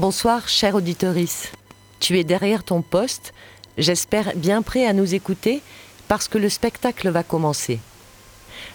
Bonsoir, 0.00 0.48
chère 0.48 0.76
auditorice. 0.76 1.48
Tu 1.98 2.18
es 2.18 2.24
derrière 2.24 2.64
ton 2.64 2.80
poste, 2.80 3.34
j'espère 3.76 4.34
bien 4.34 4.62
prêt 4.62 4.86
à 4.86 4.94
nous 4.94 5.14
écouter 5.14 5.60
parce 6.08 6.26
que 6.26 6.38
le 6.38 6.48
spectacle 6.48 7.10
va 7.10 7.22
commencer. 7.22 7.80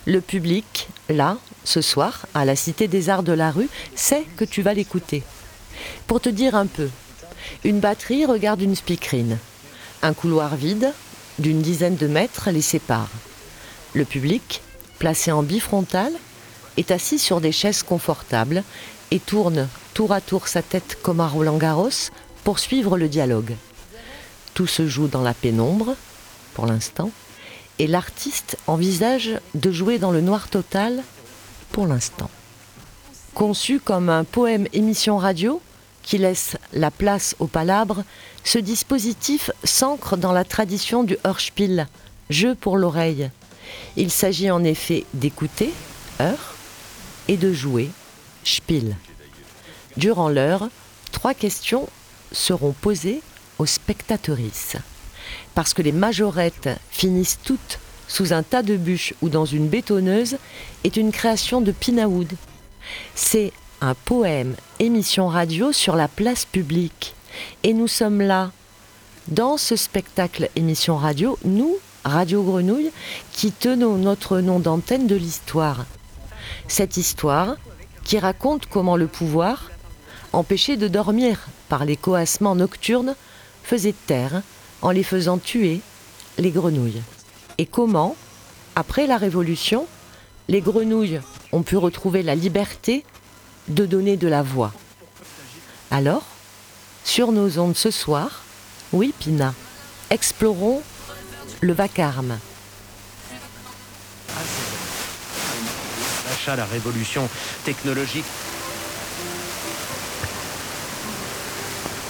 Le 0.05 0.21
public, 0.21 0.87
là, 1.09 1.39
ce 1.63 1.81
soir, 1.81 2.27
à 2.35 2.45
la 2.45 2.55
Cité 2.55 2.87
des 2.87 3.09
Arts 3.09 3.23
de 3.23 3.31
la 3.31 3.49
Rue, 3.49 3.69
sait 3.95 4.23
que 4.37 4.45
tu 4.45 4.61
vas 4.61 4.75
l'écouter. 4.75 5.23
Pour 6.05 6.21
te 6.21 6.29
dire 6.29 6.53
un 6.53 6.67
peu, 6.67 6.89
une 7.63 7.79
batterie 7.79 8.27
regarde 8.27 8.61
une 8.61 8.75
speakerine. 8.75 9.39
Un 10.03 10.13
couloir 10.13 10.55
vide, 10.55 10.93
d'une 11.39 11.63
dizaine 11.63 11.95
de 11.95 12.05
mètres, 12.05 12.51
les 12.51 12.61
sépare. 12.61 13.09
Le 13.95 14.05
public, 14.05 14.61
placé 14.99 15.31
en 15.31 15.41
bifrontal, 15.41 16.13
est 16.77 16.91
assis 16.91 17.17
sur 17.17 17.41
des 17.41 17.51
chaises 17.51 17.81
confortables 17.81 18.63
et 19.09 19.19
tourne 19.19 19.67
tour 19.95 20.11
à 20.11 20.19
tour 20.19 20.49
sa 20.49 20.61
tête 20.61 20.99
comme 21.01 21.21
à 21.21 21.27
Roland 21.27 21.55
Garros 21.57 22.11
pour 22.43 22.59
suivre 22.59 22.97
le 22.97 23.07
dialogue. 23.07 23.55
Tout 24.53 24.67
se 24.67 24.87
joue 24.87 25.07
dans 25.07 25.21
la 25.21 25.33
pénombre, 25.33 25.95
pour 26.53 26.65
l'instant, 26.65 27.11
et 27.79 27.87
l'artiste 27.87 28.57
envisage 28.67 29.39
de 29.55 29.71
jouer 29.71 29.97
dans 29.97 30.11
le 30.11 30.19
noir 30.19 30.49
total, 30.49 31.01
pour 31.71 31.87
l'instant. 31.87 32.29
Conçu 33.33 33.79
comme 33.79 34.09
un 34.09 34.25
poème 34.25 34.67
émission 34.73 35.17
radio, 35.17 35.61
qui 36.03 36.17
laisse 36.17 36.57
la 36.73 36.91
place 36.91 37.35
aux 37.39 37.47
palabres, 37.47 38.03
ce 38.43 38.59
dispositif 38.59 39.49
s'ancre 39.63 40.17
dans 40.17 40.33
la 40.33 40.43
tradition 40.43 41.03
du 41.03 41.17
Hörspiel, 41.23 41.87
jeu 42.29 42.53
pour 42.53 42.75
l'oreille. 42.75 43.31
Il 43.95 44.11
s'agit 44.11 44.51
en 44.51 44.63
effet 44.65 45.05
d'écouter, 45.13 45.71
heure, 46.19 46.53
et 47.29 47.37
de 47.37 47.53
jouer, 47.53 47.89
Spiel. 48.43 48.97
Durant 49.97 50.29
l'heure, 50.29 50.69
trois 51.11 51.33
questions 51.33 51.87
seront 52.31 52.73
posées 52.73 53.21
aux 53.59 53.65
spectatrices. 53.65 54.75
Parce 55.53 55.73
que 55.73 55.81
les 55.81 55.91
majorettes 55.91 56.69
finissent 56.91 57.39
toutes 57.43 57.79
sous 58.07 58.33
un 58.33 58.43
tas 58.43 58.61
de 58.61 58.77
bûches 58.77 59.13
ou 59.21 59.29
dans 59.29 59.45
une 59.45 59.67
bétonneuse 59.67 60.37
est 60.83 60.97
une 60.97 61.11
création 61.11 61.61
de 61.61 61.71
Pinawood. 61.71 62.33
C'est 63.15 63.51
un 63.81 63.95
poème 63.95 64.55
émission 64.79 65.27
radio 65.27 65.71
sur 65.71 65.95
la 65.95 66.07
place 66.07 66.45
publique. 66.45 67.15
Et 67.63 67.73
nous 67.73 67.87
sommes 67.87 68.21
là, 68.21 68.51
dans 69.27 69.57
ce 69.57 69.75
spectacle 69.75 70.49
émission 70.55 70.97
radio, 70.97 71.37
nous, 71.43 71.77
Radio 72.03 72.43
Grenouille, 72.43 72.91
qui 73.31 73.51
tenons 73.51 73.95
notre 73.95 74.39
nom 74.39 74.59
d'antenne 74.59 75.07
de 75.07 75.15
l'histoire. 75.15 75.85
Cette 76.67 76.97
histoire 76.97 77.55
qui 78.03 78.19
raconte 78.19 78.67
comment 78.67 78.97
le 78.97 79.07
pouvoir, 79.07 79.71
empêché 80.35 80.77
de 80.77 80.87
dormir 80.87 81.47
par 81.69 81.85
les 81.85 81.95
coassements 81.95 82.55
nocturnes, 82.55 83.15
faisait 83.63 83.95
taire, 84.05 84.41
en 84.81 84.91
les 84.91 85.03
faisant 85.03 85.37
tuer, 85.37 85.81
les 86.37 86.51
grenouilles. 86.51 87.01
Et 87.57 87.65
comment, 87.65 88.15
après 88.75 89.07
la 89.07 89.17
Révolution, 89.17 89.87
les 90.47 90.61
grenouilles 90.61 91.21
ont 91.51 91.63
pu 91.63 91.77
retrouver 91.77 92.21
la 92.21 92.35
liberté 92.35 93.05
de 93.69 93.85
donner 93.85 94.17
de 94.17 94.27
la 94.27 94.43
voix? 94.43 94.73
Alors, 95.89 96.23
sur 97.03 97.31
nos 97.31 97.57
ondes 97.57 97.77
ce 97.77 97.91
soir, 97.91 98.43
oui 98.91 99.13
Pina, 99.17 99.53
explorons 100.09 100.81
le 101.61 101.73
vacarme. 101.73 102.37
La 106.47 106.65
révolution 106.65 107.27
technologique. 107.63 108.25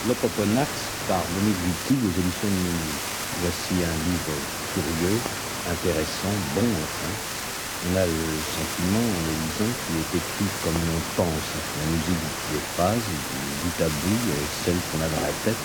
L'Opoponax 0.08 0.70
par 1.08 1.18
Monique 1.34 1.58
Wittig 1.66 1.98
aux 1.98 2.14
éditions 2.14 2.46
de 2.46 2.62
Minuit. 2.62 3.02
Voici 3.42 3.74
un 3.82 3.98
livre 4.06 4.38
curieux, 4.74 5.18
intéressant, 5.66 6.36
bon 6.54 6.62
enfin. 6.62 7.14
On 7.90 7.98
a 7.98 8.06
le 8.06 8.24
sentiment, 8.54 9.02
en 9.02 9.22
le 9.26 9.34
lisant, 9.34 9.72
qu'il 9.82 9.98
est 9.98 10.14
écrit 10.22 10.50
comme 10.64 10.78
on 10.78 11.02
pense. 11.18 11.50
La 11.58 11.86
musique 11.90 12.26
des 12.54 12.62
phrases, 12.78 13.02
du 13.02 13.70
bout, 13.82 14.46
celle 14.64 14.78
qu'on 14.92 15.02
a 15.02 15.10
dans 15.10 15.26
la 15.26 15.34
tête. 15.44 15.62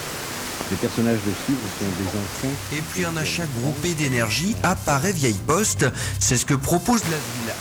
Les 0.71 0.77
personnages 0.77 1.21
dessus 1.27 1.57
sont 1.79 1.93
des 2.01 2.09
enfants. 2.09 2.55
Et 2.73 2.81
puis 2.81 3.05
un 3.05 3.17
achat 3.17 3.45
groupé 3.61 3.95
d'énergie 3.95 4.57
apparaît 4.63 5.13
vieille 5.13 5.41
poste. 5.47 5.87
C'est 6.19 6.37
ce 6.37 6.47
que 6.47 6.55
propose 6.55 7.03
la 7.05 7.11
ville. 7.11 7.55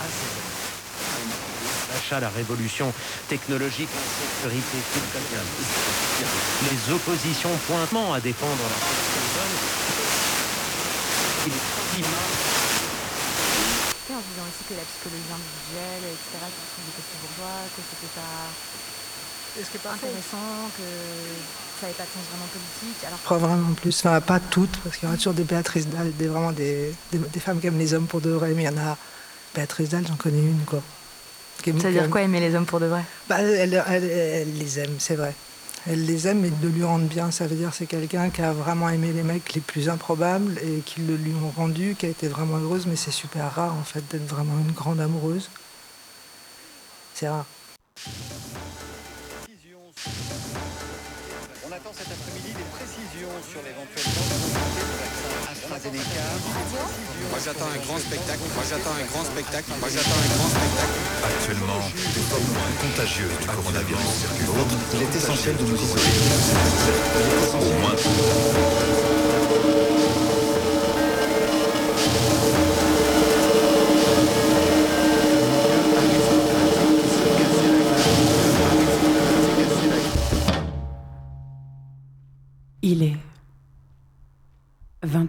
La 2.12 2.30
révolution 2.30 2.92
technologique, 3.28 3.90
la 3.94 4.50
sécurité, 4.50 4.78
les 6.72 6.94
oppositions 6.94 7.52
pointement 7.68 8.14
à 8.14 8.20
défendre 8.20 8.58
la 8.64 9.00
en 14.20 14.26
disant 14.26 14.48
aussi 14.50 14.66
que 14.68 14.74
la 14.74 14.82
psychologie 14.90 15.30
individuelle, 15.30 16.10
etc., 16.10 16.42
que 16.42 16.82
des 16.82 16.98
petits 16.98 17.20
bourgeois, 17.22 17.62
que 17.78 17.82
c'était 19.64 19.80
pas 19.80 19.94
intéressant, 19.94 20.74
que 20.78 20.88
ça 21.80 21.86
n'avait 21.86 21.94
pas 21.94 22.04
de 22.04 22.10
sens 22.10 22.26
vraiment 22.34 22.50
politique. 22.50 23.06
Alors... 23.06 23.20
Pas 23.20 23.38
vraiment 23.38 23.74
plus, 23.74 23.96
enfin, 24.00 24.20
pas 24.22 24.40
toutes, 24.40 24.78
parce 24.84 24.98
qu'il 24.98 25.06
y 25.06 25.08
aura 25.08 25.18
toujours 25.18 25.34
des 25.34 25.44
Béatrice 25.44 25.88
Dalle, 25.88 26.12
des, 26.16 26.28
vraiment 26.28 26.52
des, 26.52 26.94
des, 27.12 27.20
des, 27.20 27.40
femmes 27.40 27.60
qui 27.60 27.68
aiment 27.68 27.78
les 27.78 27.94
hommes 27.94 28.08
pour 28.08 28.22
de 28.22 28.32
vrai, 28.32 28.54
mais 28.56 28.64
il 28.64 28.66
y 28.66 28.70
en 28.70 28.78
a. 28.78 28.98
Béatrice 29.56 29.90
Dalle, 29.90 30.06
j'en 30.08 30.16
connais 30.16 30.40
une, 30.40 30.64
quoi. 30.66 30.82
Ça 31.66 31.72
veut 31.72 31.92
dire 31.92 32.10
quoi 32.10 32.22
aimer 32.22 32.40
les 32.40 32.56
hommes 32.56 32.66
pour 32.66 32.80
de 32.80 32.86
vrai? 32.86 33.04
Bah, 33.28 33.42
elle, 33.42 33.74
elle, 33.74 34.04
elle, 34.04 34.58
les 34.58 34.80
aime, 34.80 34.96
c'est 34.98 35.16
vrai. 35.16 35.34
Elle 35.90 36.06
les 36.06 36.28
aime, 36.28 36.42
mais 36.42 36.50
de 36.50 36.68
lui 36.68 36.84
rendre 36.84 37.06
bien, 37.06 37.32
ça 37.32 37.48
veut 37.48 37.56
dire 37.56 37.74
c'est 37.74 37.86
quelqu'un 37.86 38.30
qui 38.30 38.42
a 38.42 38.52
vraiment 38.52 38.90
aimé 38.90 39.12
les 39.14 39.24
mecs 39.24 39.54
les 39.54 39.62
plus 39.62 39.90
improbables 39.90 40.58
et 40.60 40.82
qui 40.86 41.02
le 41.02 41.16
lui 41.16 41.34
ont 41.34 41.52
rendu, 41.56 41.96
qui 41.98 42.06
a 42.06 42.10
été 42.10 42.28
vraiment 42.28 42.58
heureuse, 42.58 42.86
mais 42.86 42.96
c'est 42.96 43.12
super 43.12 43.54
rare 43.54 43.74
en 43.74 43.84
fait 43.84 44.04
d'être 44.12 44.28
vraiment 44.28 44.58
une 44.60 44.74
grande 44.74 45.00
amoureuse. 45.00 45.50
C'est 47.14 47.30
rare. 47.30 47.46
On 51.66 51.72
attend 51.72 51.92
cet 51.94 52.08
après-midi 52.08 52.48
des 52.48 52.49
précisions 53.20 53.44
sur 53.52 53.62
l'éventuelle 53.64 54.08
AstraZeneca. 55.52 56.26
Moi 57.30 57.40
j'attends 57.44 57.68
un 57.68 57.80
grand 57.86 58.00
spectacle. 58.00 58.40
Moi 58.56 58.64
j'attends 58.70 58.96
un 58.96 59.06
grand 59.12 59.24
spectacle. 59.24 59.72
Moi 59.80 59.90
j'attends 59.92 60.20
un 60.24 60.30
grand 60.38 60.50
spectacle. 60.50 61.00
Actuellement, 61.24 61.82
des 62.16 62.26
formes 62.32 62.56
contagieuses 62.82 63.38
du 63.40 63.48
coronavirus 63.48 64.08
circulent. 64.08 64.50
Il 64.94 65.02
est 65.04 65.16
essentiel 65.16 65.58
de 65.58 65.64
nous 65.64 65.76
isoler. 65.76 66.02
Au 67.54 67.64
moins. 67.82 67.96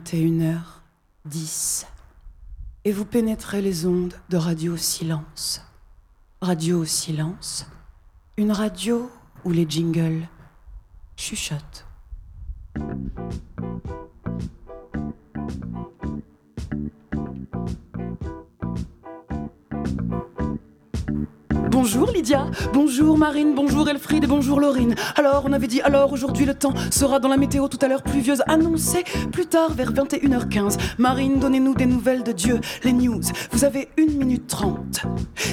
21h10 0.00 1.86
et 2.84 2.92
vous 2.92 3.04
pénétrez 3.04 3.60
les 3.60 3.86
ondes 3.86 4.14
de 4.30 4.36
Radio 4.36 4.76
Silence. 4.76 5.62
Radio 6.40 6.84
Silence, 6.84 7.66
une 8.38 8.52
radio 8.52 9.10
où 9.44 9.50
les 9.50 9.68
jingles 9.68 10.26
chuchotent. 11.16 11.84
Bonjour 21.70 22.10
Lydia, 22.10 22.46
bonjour 22.72 23.16
Marine, 23.16 23.54
bonjour 23.54 23.88
Elfriede 23.88 24.24
et 24.24 24.26
bonjour 24.26 24.60
Laurine. 24.60 24.96
Alors, 25.14 25.44
on 25.46 25.52
avait 25.52 25.68
dit 25.68 25.80
alors 25.80 26.12
aujourd'hui 26.12 26.44
le 26.44 26.54
temps 26.54 26.74
sera 26.90 27.20
dans 27.20 27.28
la 27.28 27.36
météo 27.36 27.68
tout 27.68 27.78
à 27.80 27.86
l'heure 27.86 28.02
pluvieuse 28.02 28.42
annoncée 28.48 29.04
plus 29.30 29.46
tard 29.46 29.72
vers 29.72 29.92
21h15. 29.92 30.78
Marine, 30.98 31.38
donnez-nous 31.38 31.74
des 31.74 31.86
nouvelles 31.86 32.24
de 32.24 32.32
Dieu, 32.32 32.60
les 32.82 32.92
news. 32.92 33.20
Vous 33.52 33.64
avez 33.64 33.88
1 33.96 34.18
minute 34.18 34.48
30. 34.48 35.06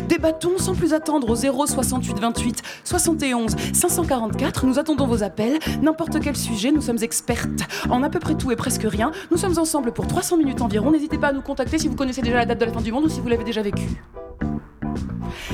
Débattons 0.09 0.57
sans 0.57 0.73
plus 0.73 0.95
attendre 0.95 1.29
au 1.29 1.35
0 1.35 1.67
68 1.67 2.19
28 2.19 2.63
71 2.83 3.55
544. 3.73 4.65
Nous 4.65 4.79
attendons 4.79 5.05
vos 5.05 5.21
appels, 5.21 5.59
n'importe 5.83 6.19
quel 6.19 6.35
sujet, 6.35 6.71
nous 6.71 6.81
sommes 6.81 7.03
expertes 7.03 7.61
en 7.91 8.01
à 8.01 8.09
peu 8.09 8.17
près 8.17 8.33
tout 8.33 8.51
et 8.51 8.55
presque 8.55 8.85
rien. 8.85 9.11
Nous 9.29 9.37
sommes 9.37 9.59
ensemble 9.59 9.91
pour 9.91 10.07
300 10.07 10.37
minutes 10.37 10.61
environ. 10.61 10.89
N'hésitez 10.89 11.19
pas 11.19 11.27
à 11.27 11.33
nous 11.33 11.41
contacter 11.41 11.77
si 11.77 11.87
vous 11.87 11.95
connaissez 11.95 12.23
déjà 12.23 12.37
la 12.37 12.45
date 12.47 12.59
de 12.59 12.65
la 12.65 12.73
fin 12.73 12.81
du 12.81 12.91
monde 12.91 13.05
ou 13.05 13.09
si 13.09 13.19
vous 13.19 13.29
l'avez 13.29 13.43
déjà 13.43 13.61
vécu. 13.61 14.01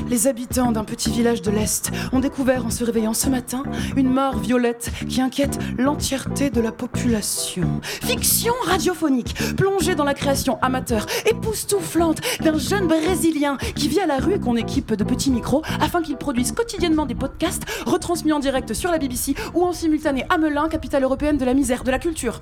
Les 0.10 0.28
habitants 0.28 0.72
d'un 0.72 0.84
petit 0.84 1.10
village 1.10 1.42
de 1.42 1.52
l'Est 1.52 1.92
ont 2.12 2.20
découvert 2.20 2.66
en 2.66 2.70
se 2.70 2.84
réveillant 2.84 3.14
ce 3.14 3.30
matin 3.30 3.64
une 3.96 4.10
mort 4.10 4.38
violette 4.38 4.92
qui 5.08 5.22
inquiète 5.22 5.60
l'entièreté 5.78 6.50
de 6.50 6.62
la 6.62 6.72
population. 6.72 7.82
Fiction 7.84 8.54
radiophonique, 8.66 9.36
plongée 9.56 9.96
dans 9.96 10.04
la 10.04 10.14
création 10.14 10.60
amateur, 10.62 11.06
époustouflante 11.26 12.22
d'un 12.42 12.58
jeune 12.58 12.88
Brésilien 12.88 13.58
qui 13.76 13.88
vit 13.88 14.00
à 14.00 14.08
la 14.08 14.18
rue 14.18 14.36
et 14.36 14.40
qu'on 14.40 14.56
équipe 14.56 14.94
de 14.94 15.04
petits 15.04 15.32
micros 15.32 15.64
afin 15.80 16.02
qu'il 16.02 16.18
produise 16.18 16.52
quotidiennement 16.52 17.06
des 17.06 17.16
podcasts 17.16 17.64
retransmis 17.86 18.34
en 18.34 18.40
direct 18.40 18.74
sur 18.74 18.92
la 18.92 18.98
BBC 18.98 19.36
ou 19.54 19.64
en 19.64 19.74
simultané 19.74 20.26
à 20.30 20.38
Melun, 20.38 20.70
capitale 20.70 21.04
européenne 21.04 21.38
de 21.38 21.46
la 21.46 21.54
misère, 21.54 21.84
de 21.84 21.92
la 21.92 22.00
culture. 22.00 22.42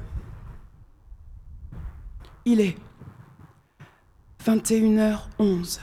Il 2.45 2.59
est 2.59 2.75
21h11 4.45 5.79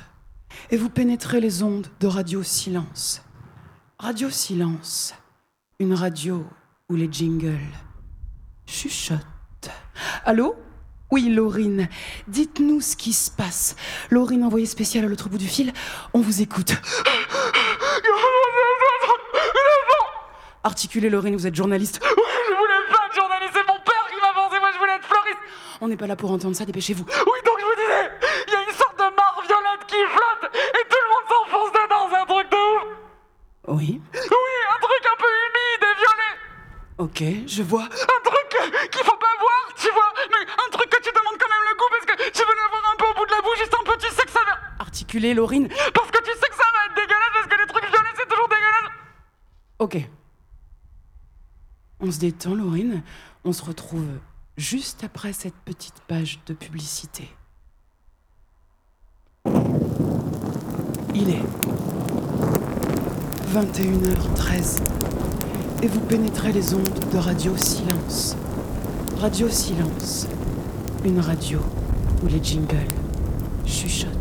et 0.70 0.76
vous 0.76 0.90
pénétrez 0.90 1.40
les 1.40 1.62
ondes 1.62 1.86
de 2.00 2.06
Radio 2.06 2.42
Silence. 2.42 3.22
Radio 3.98 4.30
Silence, 4.30 5.14
une 5.78 5.94
radio 5.94 6.46
où 6.88 6.94
les 6.94 7.08
jingles 7.10 7.58
chuchotent. 8.66 9.18
Allô? 10.24 10.56
Oui, 11.10 11.30
Laurine, 11.30 11.88
dites-nous 12.26 12.82
ce 12.82 12.94
qui 12.94 13.14
se 13.14 13.30
passe. 13.30 13.76
Laurine, 14.10 14.44
envoyée 14.44 14.66
spéciale 14.66 15.06
à 15.06 15.08
l'autre 15.08 15.30
bout 15.30 15.38
du 15.38 15.48
fil, 15.48 15.72
on 16.12 16.20
vous 16.20 16.42
écoute. 16.42 16.74
Articulez, 20.62 21.08
Laurine, 21.08 21.34
vous 21.34 21.46
êtes 21.46 21.54
journaliste. 21.54 21.98
Oui, 22.02 22.10
je 22.50 22.54
voulais 22.54 22.74
pas 22.90 23.06
être 23.06 23.14
journaliste, 23.14 23.52
c'est 23.54 23.66
mon 23.66 23.80
père 23.80 24.06
qui 24.10 24.20
m'a 24.20 24.34
forcé, 24.34 24.60
moi 24.60 24.70
je 24.74 24.78
voulais 24.78 24.96
être 24.96 25.06
fleuriste. 25.06 25.38
On 25.80 25.88
n'est 25.88 25.96
pas 25.96 26.06
là 26.06 26.14
pour 26.14 26.30
entendre 26.30 26.54
ça, 26.54 26.66
dépêchez-vous. 26.66 27.04
Oui, 27.04 27.38
donc 27.46 27.56
je 27.58 27.64
vous 27.64 27.74
disais, 27.76 28.10
il 28.48 28.52
y 28.52 28.56
a 28.56 28.62
une 28.68 28.76
sorte 28.76 28.98
de 28.98 29.04
mare 29.16 29.40
violette 29.46 29.86
qui 29.86 29.96
flotte 29.96 30.52
et 30.52 30.84
tout 30.90 31.00
le 31.02 31.08
monde 31.08 31.26
s'enfonce 31.26 31.72
dedans, 31.72 32.08
c'est 32.10 32.18
un 32.18 32.26
truc 32.26 32.50
de 32.50 32.56
ouf. 32.56 32.98
Oui 33.69 34.00
Oui, 34.15 34.55
un 34.75 34.81
truc 34.81 35.03
un 35.05 35.19
peu 35.19 35.29
humide 35.29 35.82
et 35.82 35.94
violet. 36.00 36.35
Ok, 36.97 37.47
je 37.47 37.62
vois. 37.62 37.85
Un 37.85 38.20
truc 38.25 38.91
qu'il 38.91 39.05
faut 39.05 39.17
pas 39.17 39.37
voir, 39.38 39.75
tu 39.76 39.91
vois, 39.91 40.12
mais 40.31 40.47
un 40.67 40.70
truc 40.70 40.88
que 40.88 41.03
tu 41.03 41.11
demandes 41.11 41.38
quand 41.38 41.50
même 41.50 41.69
le 41.69 41.76
goût 41.76 41.91
parce 41.91 42.06
que 42.06 42.31
tu 42.31 42.41
veux 42.41 42.56
l'avoir 42.56 42.93
un 42.93 42.97
peu 42.97 43.05
au 43.11 43.15
bout 43.15 43.26
de 43.26 43.31
la 43.31 43.43
bouche, 43.43 43.59
juste 43.59 43.75
un 43.79 43.85
peu, 43.85 43.97
tu 43.99 44.09
sais 44.09 44.25
que 44.25 44.31
ça 44.31 44.41
va. 44.47 44.59
Articulez, 44.79 45.35
Laurine. 45.35 45.69
Parce 45.69 46.11
que 46.11 46.19
tu 46.23 46.32
sais 46.32 46.49
que 46.49 46.56
ça 46.56 46.65
va 46.73 46.87
être 46.87 46.94
dégueulasse 46.97 47.32
parce 47.35 47.47
que 47.47 47.61
les 47.61 47.67
trucs 47.67 47.85
violets 47.85 48.15
c'est 48.17 48.29
toujours 48.29 48.49
dégueulasse. 48.49 48.91
Ok. 49.81 49.99
On 52.00 52.11
se 52.11 52.19
détend, 52.20 52.55
Laurine. 52.55 53.03
On 53.44 53.53
se 53.53 53.62
retrouve 53.62 54.09
juste 54.56 55.05
après 55.05 55.35
cette 55.35 55.56
petite 55.67 56.00
page 56.09 56.41
de 56.47 56.55
publicité. 56.55 57.29
Il 61.15 61.31
est 61.31 61.43
21h13 63.48 64.76
et 65.82 65.86
vous 65.86 66.00
pénétrez 66.00 66.52
les 66.52 66.74
ondes 66.74 66.82
de 67.12 67.16
Radio 67.16 67.56
Silence. 67.56 68.36
Radio 69.20 69.48
Silence, 69.48 70.26
une 71.02 71.20
radio 71.20 71.58
où 72.22 72.26
les 72.26 72.42
jingles 72.42 72.76
chuchotent. 73.64 74.18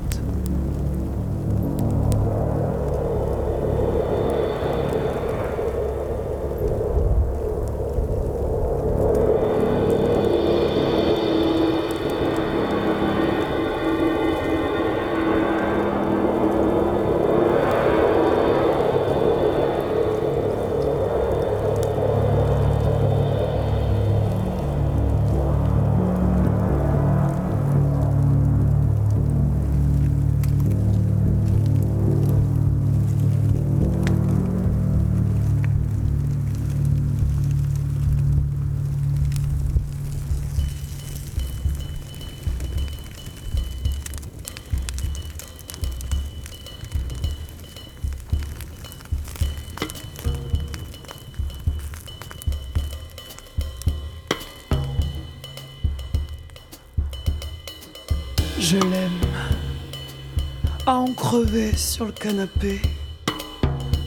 À 60.89 60.99
en 60.99 61.11
crever 61.11 61.75
sur 61.75 62.05
le 62.05 62.13
canapé. 62.13 62.81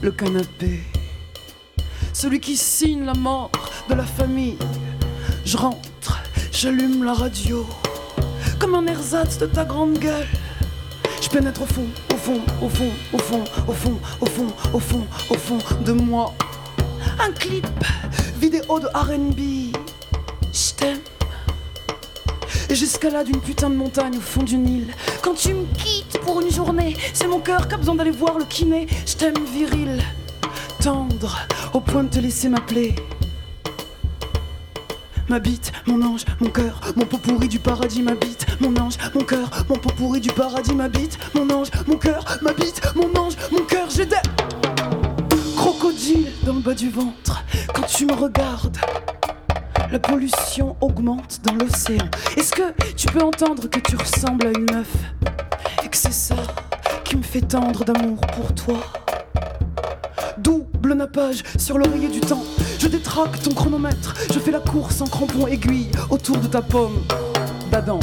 Le 0.01 0.11
canapé. 0.11 0.81
Celui 2.15 2.41
qui 2.41 2.57
signe 2.57 3.05
la 3.05 3.13
mort 3.13 3.51
de 3.91 3.95
la 3.95 4.07
famille. 4.07 4.57
Je 5.45 5.59
rentre, 5.59 6.23
j'allume 6.51 7.05
la 7.05 7.13
radio. 7.13 7.67
Comme 8.59 8.75
un 8.75 8.87
ersatz 8.87 9.37
de 9.37 9.45
ta 9.45 9.67
grande 9.67 9.99
gueule. 9.99 10.27
Je 11.21 11.29
pénètre 11.29 11.61
au 11.61 11.67
fond, 11.67 11.87
au 12.15 12.17
fond, 12.17 12.41
au 12.63 12.69
fond, 12.71 12.91
au 13.13 13.19
fond, 13.19 13.45
au 13.69 13.73
fond, 13.75 14.01
au 14.23 14.27
fond, 14.27 14.47
au 14.73 14.79
fond, 14.81 15.07
au 15.29 15.35
fond 15.35 15.59
de 15.85 15.93
moi. 15.93 16.33
Un 17.19 17.33
clip 17.33 17.67
vidéo 18.41 18.81
de 18.81 18.87
RB. 18.87 19.77
Je. 20.51 20.97
Et 22.71 22.75
j'escalade 22.75 23.29
une 23.29 23.41
putain 23.41 23.69
de 23.69 23.75
montagne 23.75 24.17
au 24.17 24.21
fond 24.21 24.45
du 24.45 24.57
Nil. 24.57 24.95
Quand 25.23 25.35
tu 25.35 25.53
me 25.53 25.67
quittes 25.75 26.00
pour 26.21 26.41
une 26.41 26.51
journée, 26.51 26.97
c'est 27.13 27.27
mon 27.27 27.41
cœur 27.41 27.69
qui 27.69 27.77
besoin 27.77 27.95
d'aller 27.95 28.11
voir 28.11 28.39
le 28.39 28.45
kiné. 28.45 28.87
Je 29.07 29.15
t'aime 29.15 29.45
viril, 29.53 30.03
tendre, 30.83 31.39
au 31.73 31.81
point 31.81 32.05
de 32.05 32.09
te 32.09 32.19
laisser 32.19 32.49
m'appeler. 32.49 32.95
Ma 35.29 35.39
bite, 35.39 35.73
mon 35.87 36.03
ange, 36.03 36.25
mon 36.41 36.51
cœur, 36.51 36.81
mon 36.97 37.05
pot 37.05 37.19
pourri 37.19 37.49
du 37.49 37.61
paradis, 37.61 38.03
ma 38.03 38.15
bite, 38.15 38.47
mon 38.61 38.77
ange, 38.77 38.95
mon 39.15 39.23
cœur, 39.23 39.49
mon 39.69 39.77
pot 39.77 39.93
pourri 39.97 40.21
du 40.21 40.31
paradis, 40.31 40.75
ma 40.75 40.89
bite, 40.89 41.19
mon 41.35 41.49
ange, 41.51 41.69
mon 41.87 41.97
cœur, 41.97 42.25
ma 42.43 42.53
bite, 42.53 42.81
mon 42.97 43.15
ange, 43.21 43.35
mon 43.53 43.65
cœur, 43.65 43.89
j'ai 43.91 44.07
des 44.07 44.17
crocodiles 45.57 46.33
dans 46.45 46.55
le 46.55 46.61
bas 46.61 46.75
du 46.75 46.91
ventre. 46.91 47.45
Quand 47.73 47.87
tu 47.87 48.07
me 48.07 48.15
regardes, 48.15 48.77
la 49.91 49.99
pollution 49.99 50.77
augmente 50.81 51.41
dans 51.45 51.55
l'océan. 51.55 52.09
Est-ce 52.37 52.53
que 52.53 52.73
tu 52.97 53.07
peux 53.09 53.23
entendre 53.23 53.69
que 53.69 53.79
tu 53.81 53.97
ressembles 53.97 54.47
à 54.47 54.51
une 54.51 54.67
meuf? 54.73 54.89
Que 55.91 55.97
c'est 55.97 56.13
ça 56.13 56.37
qui 57.05 57.17
me 57.17 57.23
fait 57.23 57.41
tendre 57.41 57.85
d'amour 57.85 58.21
pour 58.21 58.55
toi 58.55 58.79
Double 60.39 60.95
nappage 60.95 61.43
sur 61.59 61.79
l'oreiller 61.79 62.09
du 62.09 62.21
temps. 62.21 62.45
Je 62.79 62.87
détraque 62.87 63.43
ton 63.43 63.53
chronomètre. 63.53 64.15
Je 64.33 64.39
fais 64.39 64.53
la 64.53 64.61
course 64.61 65.01
en 65.01 65.07
crampon 65.07 65.47
aiguille 65.47 65.91
autour 66.09 66.39
de 66.39 66.47
ta 66.47 66.63
pomme 66.63 67.03
d'Adam. 67.71 67.99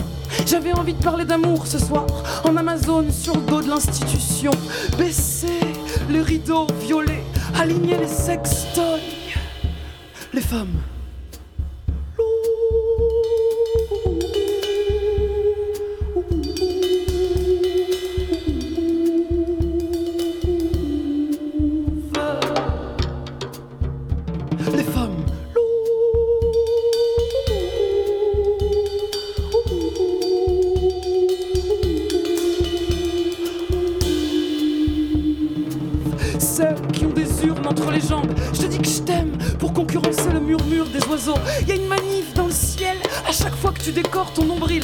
J'avais 0.46 0.74
envie 0.74 0.94
de 0.94 1.04
parler 1.04 1.26
d'amour 1.26 1.66
ce 1.66 1.80
soir 1.80 2.06
en 2.44 2.58
Amazon 2.58 3.06
sur 3.10 3.36
le 3.36 3.42
dos 3.42 3.62
de 3.62 3.70
l'institution. 3.70 4.52
Baisser 4.98 5.60
les 6.10 6.22
rideaux 6.22 6.68
violets, 6.82 7.24
aligner 7.60 7.98
les 7.98 8.08
sextoys. 8.08 9.02
Les 10.34 10.42
femmes. 10.42 10.82
Tu 43.88 43.94
décores 43.94 44.34
ton 44.34 44.44
nombril. 44.44 44.84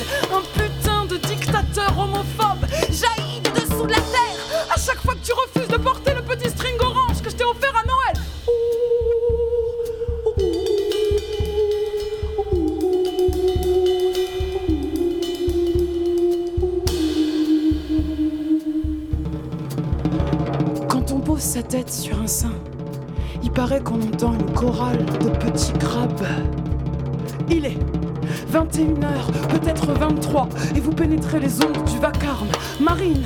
Et 30.75 30.79
vous 30.79 30.91
pénétrez 30.91 31.39
les 31.39 31.63
ondes 31.63 31.84
du 31.86 31.98
vacarme. 32.00 32.50
Marine, 32.79 33.25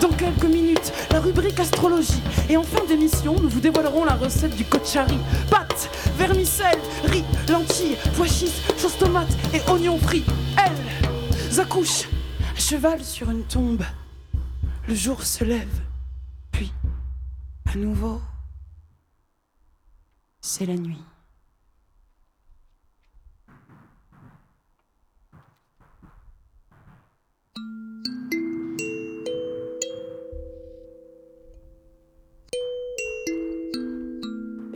dans 0.00 0.08
quelques 0.10 0.44
minutes, 0.44 0.92
la 1.10 1.20
rubrique 1.20 1.58
astrologie. 1.60 2.22
Et 2.48 2.56
en 2.56 2.62
fin 2.62 2.84
d'émission, 2.86 3.36
nous 3.40 3.48
vous 3.48 3.60
dévoilerons 3.60 4.04
la 4.04 4.14
recette 4.14 4.56
du 4.56 4.64
kochari. 4.64 5.18
Pâtes, 5.50 5.90
vermicelle, 6.16 6.78
riz, 7.04 7.24
lentilles, 7.48 7.96
pois 8.16 8.26
chiches, 8.26 8.62
sauce 8.76 8.98
tomate 8.98 9.36
et 9.54 9.60
oignons 9.70 9.98
frits. 9.98 10.24
Elles 10.56 11.60
accouchent 11.60 12.08
à 12.54 12.60
cheval 12.60 13.02
sur 13.02 13.30
une 13.30 13.44
tombe. 13.44 13.84
Le 14.88 14.94
jour 14.94 15.22
se 15.22 15.42
lève, 15.44 15.80
puis, 16.52 16.72
à 17.66 17.76
nouveau, 17.76 18.20
c'est 20.40 20.66
la 20.66 20.76
nuit. 20.76 21.02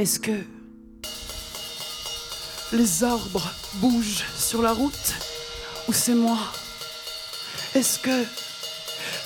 Est-ce 0.00 0.18
que 0.18 0.32
les 2.72 3.04
arbres 3.04 3.52
bougent 3.74 4.24
sur 4.34 4.62
la 4.62 4.72
route 4.72 5.12
ou 5.88 5.92
c'est 5.92 6.14
moi? 6.14 6.38
Est-ce 7.74 7.98
que 7.98 8.24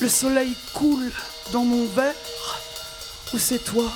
le 0.01 0.09
soleil 0.09 0.53
coule 0.73 1.13
dans 1.53 1.63
mon 1.63 1.87
verre 1.87 2.17
ou 3.33 3.39
c'est 3.39 3.61
toi? 3.61 3.89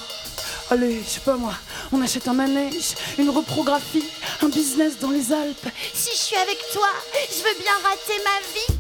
Allez, 0.70 1.02
je 1.02 1.08
sais 1.14 1.20
pas 1.20 1.36
moi, 1.36 1.54
on 1.90 2.00
achète 2.00 2.28
un 2.28 2.34
manège, 2.34 2.94
une 3.18 3.30
reprographie, 3.30 4.04
un 4.40 4.48
business 4.48 5.00
dans 5.00 5.10
les 5.10 5.32
Alpes. 5.32 5.68
Si 5.92 6.10
je 6.12 6.16
suis 6.16 6.36
avec 6.36 6.58
toi, 6.72 6.90
je 7.28 7.42
veux 7.42 7.60
bien 7.60 7.74
rater 7.82 8.22
ma 8.22 8.38
vie. 8.54 8.77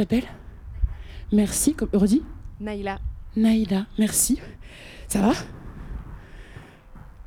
T'appelles 0.00 0.28
Merci, 1.30 1.74
comme... 1.74 1.90
redis 1.92 2.22
Naïla. 2.58 2.98
Naïla, 3.36 3.86
merci. 3.98 4.40
Ça 5.08 5.20
va? 5.20 5.32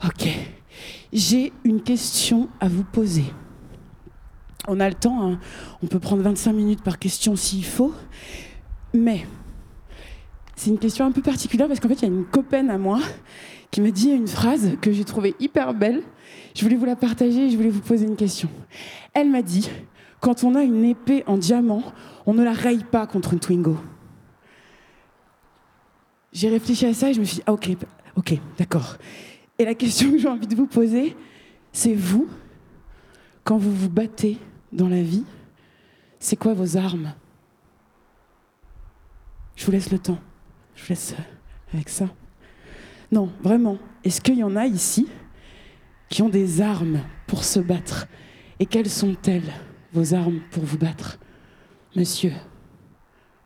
Ok. 0.03 0.27
J'ai 1.13 1.53
une 1.63 1.83
question 1.83 2.49
à 2.59 2.67
vous 2.67 2.83
poser. 2.83 3.25
On 4.67 4.79
a 4.79 4.89
le 4.89 4.95
temps, 4.95 5.21
hein. 5.23 5.39
on 5.83 5.87
peut 5.87 5.99
prendre 5.99 6.23
25 6.23 6.53
minutes 6.53 6.81
par 6.81 6.97
question 6.97 7.35
s'il 7.35 7.63
faut. 7.63 7.93
Mais 8.93 9.27
c'est 10.55 10.71
une 10.71 10.79
question 10.79 11.05
un 11.05 11.11
peu 11.11 11.21
particulière 11.21 11.67
parce 11.67 11.79
qu'en 11.79 11.89
fait, 11.89 11.95
il 11.95 12.01
y 12.01 12.05
a 12.05 12.07
une 12.07 12.25
copaine 12.25 12.71
à 12.71 12.79
moi 12.79 12.99
qui 13.69 13.81
m'a 13.81 13.91
dit 13.91 14.09
une 14.09 14.27
phrase 14.27 14.77
que 14.81 14.91
j'ai 14.91 15.03
trouvée 15.03 15.35
hyper 15.39 15.75
belle. 15.75 16.01
Je 16.55 16.63
voulais 16.63 16.75
vous 16.75 16.85
la 16.85 16.95
partager 16.95 17.45
et 17.45 17.49
je 17.51 17.55
voulais 17.55 17.69
vous 17.69 17.81
poser 17.81 18.05
une 18.05 18.15
question. 18.15 18.49
Elle 19.13 19.29
m'a 19.29 19.43
dit 19.43 19.69
quand 20.23 20.43
on 20.43 20.55
a 20.55 20.63
une 20.63 20.85
épée 20.85 21.23
en 21.27 21.37
diamant, 21.37 21.83
on 22.25 22.33
ne 22.33 22.43
la 22.43 22.53
raye 22.53 22.83
pas 22.83 23.07
contre 23.07 23.33
une 23.33 23.39
Twingo. 23.39 23.77
J'ai 26.31 26.49
réfléchi 26.49 26.85
à 26.85 26.93
ça 26.93 27.09
et 27.09 27.13
je 27.13 27.19
me 27.19 27.25
suis 27.25 27.37
dit, 27.37 27.43
ah, 27.45 27.53
ok, 27.53 27.69
ok, 28.15 28.39
d'accord. 28.57 28.97
Et 29.59 29.65
la 29.65 29.75
question 29.75 30.11
que 30.11 30.17
j'ai 30.17 30.27
envie 30.27 30.47
de 30.47 30.55
vous 30.55 30.65
poser, 30.65 31.15
c'est 31.71 31.93
vous, 31.93 32.27
quand 33.43 33.57
vous 33.57 33.73
vous 33.73 33.89
battez 33.89 34.37
dans 34.71 34.87
la 34.87 35.01
vie, 35.01 35.25
c'est 36.19 36.35
quoi 36.35 36.53
vos 36.53 36.77
armes? 36.77 37.13
Je 39.55 39.65
vous 39.65 39.71
laisse 39.71 39.91
le 39.91 39.99
temps. 39.99 40.19
Je 40.75 40.81
vous 40.81 40.89
laisse 40.89 41.13
euh, 41.13 41.73
avec 41.73 41.89
ça. 41.89 42.09
Non, 43.11 43.31
vraiment. 43.41 43.77
Est-ce 44.03 44.21
qu'il 44.21 44.37
y 44.37 44.43
en 44.43 44.55
a 44.55 44.65
ici 44.65 45.07
qui 46.09 46.21
ont 46.21 46.29
des 46.29 46.61
armes 46.61 47.01
pour 47.27 47.43
se 47.43 47.59
battre? 47.59 48.07
Et 48.59 48.65
quelles 48.65 48.89
sont-elles, 48.89 49.53
vos 49.91 50.13
armes 50.13 50.39
pour 50.49 50.63
vous 50.63 50.77
battre? 50.77 51.19
Monsieur, 51.95 52.33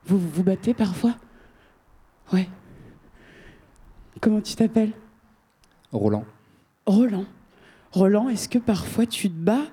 vous 0.06 0.18
vous, 0.18 0.44
battez 0.44 0.74
parfois? 0.74 1.16
Ouais. 2.32 2.48
Comment 4.22 4.40
tu 4.40 4.56
t'appelles? 4.56 4.94
Roland. 5.92 6.24
Roland. 6.86 7.26
Roland, 7.92 8.30
est-ce 8.30 8.48
que 8.48 8.58
parfois 8.58 9.06
tu 9.06 9.30
te 9.30 9.36
bats? 9.36 9.68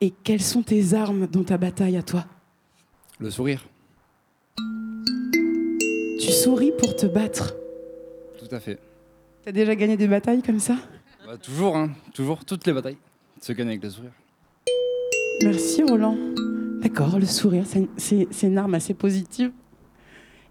Et 0.00 0.10
quelles 0.10 0.42
sont 0.42 0.62
tes 0.62 0.94
armes 0.94 1.26
dans 1.26 1.42
ta 1.42 1.58
bataille 1.58 1.96
à 1.96 2.02
toi? 2.02 2.24
Le 3.18 3.30
sourire. 3.30 3.66
Tu 6.20 6.30
souris 6.30 6.72
pour 6.78 6.94
te 6.94 7.06
battre? 7.06 7.54
Tout 8.38 8.54
à 8.54 8.60
fait. 8.60 8.78
T'as 9.44 9.52
déjà 9.52 9.74
gagné 9.74 9.96
des 9.96 10.08
batailles 10.08 10.42
comme 10.42 10.60
ça? 10.60 10.76
Bah, 11.26 11.36
toujours, 11.36 11.76
hein. 11.76 11.90
Toujours. 12.14 12.44
Toutes 12.44 12.66
les 12.66 12.72
batailles 12.72 12.96
se 13.40 13.52
gagnent 13.52 13.68
avec 13.68 13.82
le 13.82 13.90
sourire. 13.90 14.12
Merci 15.42 15.82
Roland. 15.82 16.16
D'accord, 16.80 17.18
le 17.18 17.26
sourire, 17.26 17.64
c'est- 17.66 18.42
une 18.42 18.58
arme 18.58 18.74
assez 18.74 18.94
positive. 18.94 19.52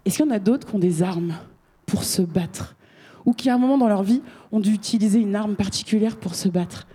Est-ce 0.04 0.16
qu'il 0.18 0.26
y 0.26 0.28
en 0.28 0.32
a 0.32 0.38
d'autres 0.38 0.66
qui 0.66 0.74
ont 0.74 0.78
des 0.78 1.02
armes 1.02 1.34
pour 1.86 2.04
se 2.04 2.22
battre 2.22 2.76
Ou 3.26 3.32
qui, 3.32 3.50
à 3.50 3.54
un 3.54 3.58
moment 3.58 3.76
dans 3.78 3.88
leur 3.88 4.02
vie, 4.02 4.22
ont 4.52 4.60
dû 4.60 4.72
utiliser 4.72 5.18
une 5.18 5.34
arme 5.34 5.56
particulière 5.56 6.16
pour 6.16 6.34
se 6.34 6.48
battre? 6.48 6.86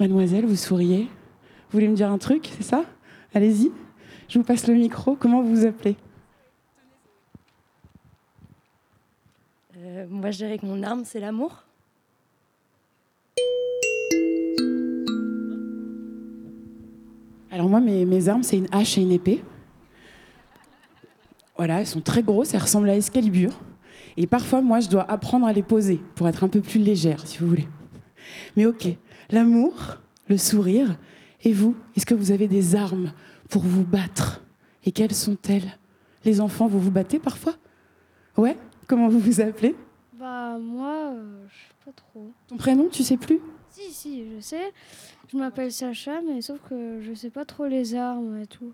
Mademoiselle, 0.00 0.44
vous 0.44 0.56
souriez 0.56 1.02
Vous 1.04 1.78
voulez 1.78 1.88
me 1.88 1.94
dire 1.96 2.10
un 2.10 2.18
truc, 2.18 2.50
c'est 2.56 2.64
ça? 2.64 2.84
Allez-y. 3.32 3.70
Je 4.28 4.38
vous 4.38 4.44
passe 4.44 4.66
le 4.66 4.74
micro. 4.74 5.16
Comment 5.16 5.42
vous 5.42 5.54
vous 5.56 5.66
appelez? 5.66 5.96
Euh, 9.76 10.06
moi, 10.08 10.30
je 10.30 10.38
dirais 10.38 10.58
que 10.58 10.66
mon 10.66 10.82
arme, 10.82 11.04
c'est 11.04 11.20
l'amour. 11.20 11.64
Alors 17.54 17.68
moi, 17.68 17.78
mes, 17.78 18.04
mes 18.04 18.28
armes, 18.28 18.42
c'est 18.42 18.58
une 18.58 18.66
hache 18.72 18.98
et 18.98 19.02
une 19.02 19.12
épée. 19.12 19.40
Voilà, 21.56 21.78
elles 21.78 21.86
sont 21.86 22.00
très 22.00 22.24
grosses, 22.24 22.52
elles 22.52 22.60
ressemblent 22.60 22.90
à 22.90 22.96
Excalibur. 22.96 23.52
Et 24.16 24.26
parfois, 24.26 24.60
moi, 24.60 24.80
je 24.80 24.88
dois 24.88 25.08
apprendre 25.08 25.46
à 25.46 25.52
les 25.52 25.62
poser 25.62 26.00
pour 26.16 26.26
être 26.26 26.42
un 26.42 26.48
peu 26.48 26.60
plus 26.60 26.80
légère, 26.80 27.24
si 27.28 27.38
vous 27.38 27.46
voulez. 27.46 27.68
Mais 28.56 28.66
ok, 28.66 28.88
l'amour, 29.30 29.98
le 30.26 30.36
sourire, 30.36 30.98
et 31.44 31.52
vous, 31.52 31.76
est-ce 31.94 32.06
que 32.06 32.14
vous 32.16 32.32
avez 32.32 32.48
des 32.48 32.74
armes 32.74 33.12
pour 33.48 33.62
vous 33.62 33.84
battre? 33.84 34.42
Et 34.84 34.90
quelles 34.90 35.14
sont-elles? 35.14 35.78
Les 36.24 36.40
enfants, 36.40 36.66
vous 36.66 36.80
vous 36.80 36.90
battez 36.90 37.20
parfois? 37.20 37.54
Ouais 38.36 38.58
Comment 38.88 39.08
vous 39.08 39.20
vous 39.20 39.40
appelez? 39.40 39.76
Bah 40.18 40.58
moi, 40.58 41.12
euh, 41.12 41.44
je 41.48 41.54
sais 41.54 41.84
pas 41.84 41.92
trop. 41.92 42.32
Ton 42.48 42.56
prénom, 42.56 42.88
tu 42.90 43.04
sais 43.04 43.16
plus? 43.16 43.38
Si, 43.76 43.92
si, 43.92 44.24
je 44.36 44.40
sais. 44.40 44.72
Je 45.32 45.36
m'appelle 45.36 45.72
Sacha, 45.72 46.20
mais 46.26 46.40
sauf 46.42 46.58
que 46.68 47.00
je 47.02 47.12
sais 47.14 47.30
pas 47.30 47.44
trop 47.44 47.66
les 47.66 47.94
armes 47.96 48.40
et 48.40 48.46
tout. 48.46 48.72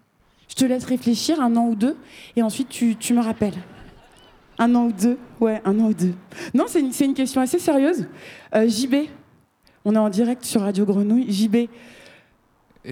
Je 0.49 0.55
te 0.55 0.65
laisse 0.65 0.85
réfléchir 0.85 1.41
un 1.41 1.57
an 1.57 1.69
ou 1.69 1.75
deux, 1.75 1.97
et 2.37 2.43
ensuite 2.43 2.69
tu, 2.69 2.97
tu 2.97 3.15
me 3.15 3.21
rappelles. 3.23 3.55
Un 4.59 4.75
an 4.75 4.87
ou 4.87 4.93
deux 4.93 5.17
Ouais, 5.41 5.63
un 5.65 5.79
an 5.81 5.89
ou 5.89 5.95
deux. 5.95 6.13
Non, 6.53 6.65
c'est 6.69 6.81
une, 6.81 6.93
c'est 6.93 7.07
une 7.07 7.15
question 7.15 7.41
assez 7.41 7.59
sérieuse. 7.59 8.07
Euh, 8.55 8.69
JB, 8.69 8.95
on 9.87 9.95
est 9.95 9.99
en 9.99 10.11
direct 10.11 10.45
sur 10.45 10.61
Radio 10.61 10.85
Grenouille. 10.85 11.31
JB, 11.33 11.55
Et 11.57 11.69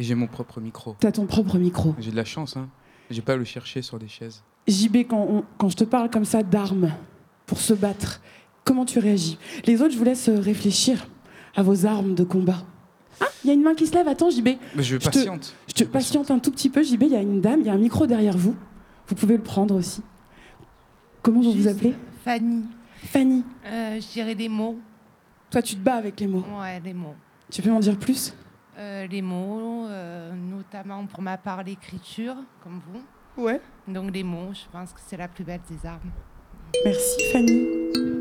j'ai 0.02 0.14
mon 0.14 0.28
propre 0.28 0.60
micro. 0.62 0.96
t'as 1.00 1.12
ton 1.12 1.26
propre 1.26 1.58
micro. 1.58 1.94
J'ai 1.98 2.10
de 2.12 2.16
la 2.16 2.24
chance, 2.24 2.56
hein. 2.56 2.70
J'ai 3.10 3.20
pas 3.22 3.34
à 3.34 3.36
le 3.36 3.44
chercher 3.44 3.82
sur 3.82 3.98
des 3.98 4.08
chaises. 4.08 4.42
JB, 4.66 4.98
quand, 5.08 5.26
on- 5.28 5.44
quand 5.58 5.68
je 5.68 5.76
te 5.76 5.84
parle 5.84 6.08
comme 6.10 6.24
ça 6.24 6.42
d'armes 6.42 6.90
pour 7.44 7.58
se 7.60 7.74
battre, 7.74 8.22
comment 8.64 8.86
tu 8.86 8.98
réagis? 8.98 9.38
Les 9.66 9.82
autres, 9.82 9.92
je 9.92 9.98
vous 9.98 10.04
laisse 10.04 10.28
euh, 10.30 10.38
réfléchir 10.40 11.06
à 11.58 11.62
vos 11.62 11.86
armes 11.86 12.14
de 12.14 12.22
combat. 12.22 12.62
Ah, 13.20 13.26
il 13.42 13.48
y 13.48 13.50
a 13.50 13.54
une 13.54 13.62
main 13.62 13.74
qui 13.74 13.84
se 13.88 13.92
lève. 13.92 14.06
Attends, 14.06 14.30
JB. 14.30 14.48
Mais 14.76 14.82
je 14.84 14.96
te- 14.96 15.04
patiente. 15.06 15.54
Je 15.66 15.72
te 15.74 15.82
patiente 15.84 16.30
un 16.30 16.38
tout 16.38 16.52
petit 16.52 16.70
peu, 16.70 16.84
JB. 16.84 17.02
Il 17.02 17.08
y 17.12 17.16
a 17.16 17.20
une 17.20 17.40
dame, 17.40 17.60
il 17.60 17.66
y 17.66 17.68
a 17.70 17.72
un 17.72 17.78
micro 17.78 18.06
derrière 18.06 18.36
vous. 18.38 18.54
Vous 19.08 19.14
pouvez 19.16 19.36
le 19.36 19.42
prendre 19.42 19.74
aussi. 19.74 20.02
Comment 21.20 21.40
vous 21.40 21.52
vous 21.52 21.66
appelez? 21.66 21.94
Fanny. 22.24 22.62
Fanny. 23.06 23.44
Euh, 23.66 24.00
je 24.00 24.12
dirais 24.12 24.36
des 24.36 24.48
mots. 24.48 24.78
Toi, 25.50 25.60
tu 25.62 25.74
te 25.74 25.80
bats 25.80 25.96
avec 25.96 26.20
les 26.20 26.28
mots. 26.28 26.44
Ouais, 26.60 26.78
des 26.80 26.94
mots. 26.94 27.14
Tu 27.50 27.60
peux 27.60 27.70
m'en 27.70 27.80
dire 27.80 27.98
plus? 27.98 28.32
Euh, 28.78 29.08
les 29.08 29.22
mots, 29.22 29.86
euh, 29.86 30.32
notamment 30.34 31.04
pour 31.06 31.22
ma 31.22 31.36
part 31.38 31.64
l'écriture, 31.64 32.36
comme 32.62 32.80
vous. 32.92 33.42
Ouais. 33.42 33.60
Donc 33.88 34.14
les 34.14 34.22
mots, 34.22 34.52
je 34.52 34.70
pense 34.70 34.92
que 34.92 35.00
c'est 35.04 35.16
la 35.16 35.26
plus 35.26 35.42
belle 35.42 35.60
des 35.68 35.84
armes. 35.88 36.10
Merci 36.84 37.24
Fanny. 37.32 38.17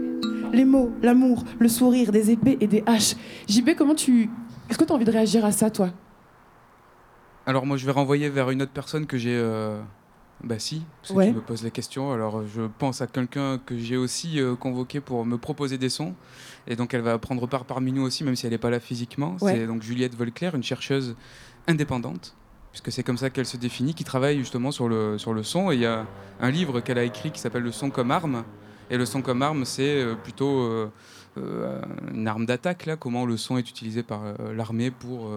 Les 0.54 0.66
mots, 0.66 0.92
l'amour, 1.02 1.44
le 1.60 1.68
sourire, 1.68 2.12
des 2.12 2.32
épées 2.32 2.58
et 2.62 2.68
des 2.68 2.84
haches. 2.86 3.16
JB, 3.48 3.72
comment 3.78 3.96
tu. 3.96 4.30
Est-ce 4.70 4.78
que 4.78 4.84
tu 4.84 4.92
as 4.92 4.96
envie 4.96 5.06
de 5.06 5.12
réagir 5.12 5.46
à 5.46 5.52
ça, 5.52 5.70
toi? 5.70 5.90
Alors 7.46 7.66
moi, 7.66 7.78
je 7.78 7.86
vais 7.86 7.92
renvoyer 7.92 8.30
vers 8.30 8.50
une 8.50 8.62
autre 8.62 8.72
personne 8.74 9.06
que 9.06 9.18
j'ai... 9.18 9.36
euh, 9.36 9.80
Bah 10.44 10.60
si, 10.60 10.84
parce 11.02 11.14
que 11.14 11.26
tu 11.30 11.34
me 11.36 11.42
poses 11.42 11.64
la 11.64 11.70
question. 11.70 12.12
Alors 12.12 12.44
je 12.46 12.64
pense 12.78 13.02
à 13.02 13.08
quelqu'un 13.08 13.58
que 13.66 13.78
j'ai 13.78 13.96
aussi 13.98 14.40
euh, 14.40 14.56
convoqué 14.56 15.00
pour 15.00 15.26
me 15.26 15.38
proposer 15.38 15.78
des 15.78 15.90
sons. 15.90 16.14
Et 16.68 16.76
donc 16.76 16.94
elle 16.94 17.02
va 17.02 17.18
prendre 17.18 17.48
part 17.48 17.64
parmi 17.66 17.92
nous 17.94 18.04
aussi, 18.04 18.24
même 18.24 18.36
si 18.36 18.46
elle 18.46 18.52
n'est 18.52 18.58
pas 18.58 18.70
là 18.70 18.80
physiquement. 18.82 19.38
Ouais. 19.42 19.54
C'est 19.56 19.68
donc 19.68 19.82
Juliette 19.82 20.16
Volclair, 20.16 20.56
une 20.56 20.64
chercheuse 20.64 21.16
indépendante, 21.68 22.36
puisque 22.72 22.92
c'est 22.92 23.04
comme 23.04 23.18
ça 23.18 23.30
qu'elle 23.30 23.46
se 23.46 23.58
définit, 23.58 23.94
qui 23.94 24.04
travaille 24.04 24.38
justement 24.40 24.72
sur 24.72 24.90
le, 24.90 25.18
sur 25.18 25.34
le 25.34 25.42
son. 25.44 25.72
Et 25.72 25.76
il 25.76 25.82
y 25.82 25.86
a 25.86 26.06
un 26.42 26.52
livre 26.52 26.82
qu'elle 26.82 26.98
a 27.00 27.04
écrit 27.04 27.32
qui 27.32 27.40
s'appelle 27.40 27.64
Le 27.64 27.72
son 27.72 27.90
comme 27.90 28.12
arme. 28.12 28.44
Et 28.90 28.98
le 28.98 29.06
son 29.06 29.22
comme 29.22 29.42
arme, 29.42 29.66
c'est 29.66 30.02
euh, 30.02 30.16
plutôt 30.16 30.62
euh, 30.62 30.90
euh, 31.38 31.82
une 32.14 32.28
arme 32.28 32.46
d'attaque, 32.46 32.86
là, 32.86 32.96
comment 32.96 33.26
le 33.26 33.38
son 33.38 33.58
est 33.58 33.70
utilisé 33.70 34.04
par 34.04 34.22
l'armée 34.56 34.92
pour 34.92 35.30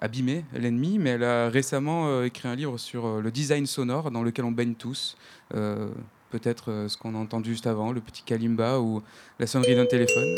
abîmer 0.00 0.44
l'ennemi. 0.52 0.98
Mais 0.98 1.10
elle 1.10 1.24
a 1.24 1.48
récemment 1.48 2.22
écrit 2.22 2.48
un 2.48 2.54
livre 2.54 2.78
sur 2.78 3.20
le 3.20 3.30
design 3.30 3.66
sonore 3.66 4.10
dans 4.10 4.22
lequel 4.22 4.44
on 4.44 4.52
baigne 4.52 4.74
tous. 4.74 5.16
Peut-être 5.50 6.86
ce 6.88 6.96
qu'on 6.98 7.14
a 7.14 7.18
entendu 7.18 7.52
juste 7.52 7.66
avant, 7.66 7.92
le 7.92 8.00
petit 8.00 8.22
kalimba 8.22 8.80
ou 8.80 9.02
la 9.38 9.46
sonnerie 9.46 9.76
d'un 9.76 9.86
téléphone. 9.86 10.34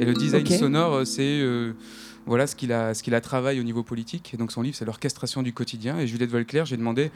Et 0.00 0.06
le 0.06 0.14
design 0.14 0.46
sonore, 0.46 1.06
c'est 1.06 1.40
euh, 1.40 1.74
voilà 2.24 2.46
ce 2.46 2.56
qu'il 2.56 2.72
a, 2.72 2.94
ce 2.94 3.02
qu'il 3.02 3.14
a 3.14 3.20
travaillé 3.20 3.60
au 3.60 3.62
niveau 3.62 3.82
politique. 3.82 4.32
Et 4.32 4.38
donc 4.38 4.50
son 4.50 4.62
livre, 4.62 4.74
c'est 4.74 4.86
l'orchestration 4.86 5.42
du 5.42 5.52
quotidien. 5.52 5.98
Et 5.98 6.06
Juliette 6.06 6.30
Volclair, 6.30 6.64
j'ai 6.64 6.78
demandé 6.78 7.10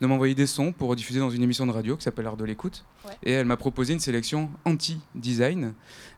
de 0.00 0.06
m'envoyer 0.06 0.34
des 0.34 0.46
sons 0.46 0.72
pour 0.72 0.96
diffuser 0.96 1.20
dans 1.20 1.30
une 1.30 1.42
émission 1.42 1.66
de 1.66 1.72
radio 1.72 1.96
qui 1.96 2.04
s'appelle 2.04 2.26
Art 2.26 2.36
de 2.36 2.44
l'écoute. 2.44 2.84
Et 3.22 3.32
elle 3.32 3.46
m'a 3.46 3.56
proposé 3.56 3.92
une 3.92 4.00
sélection 4.00 4.50
anti-design. 4.64 5.74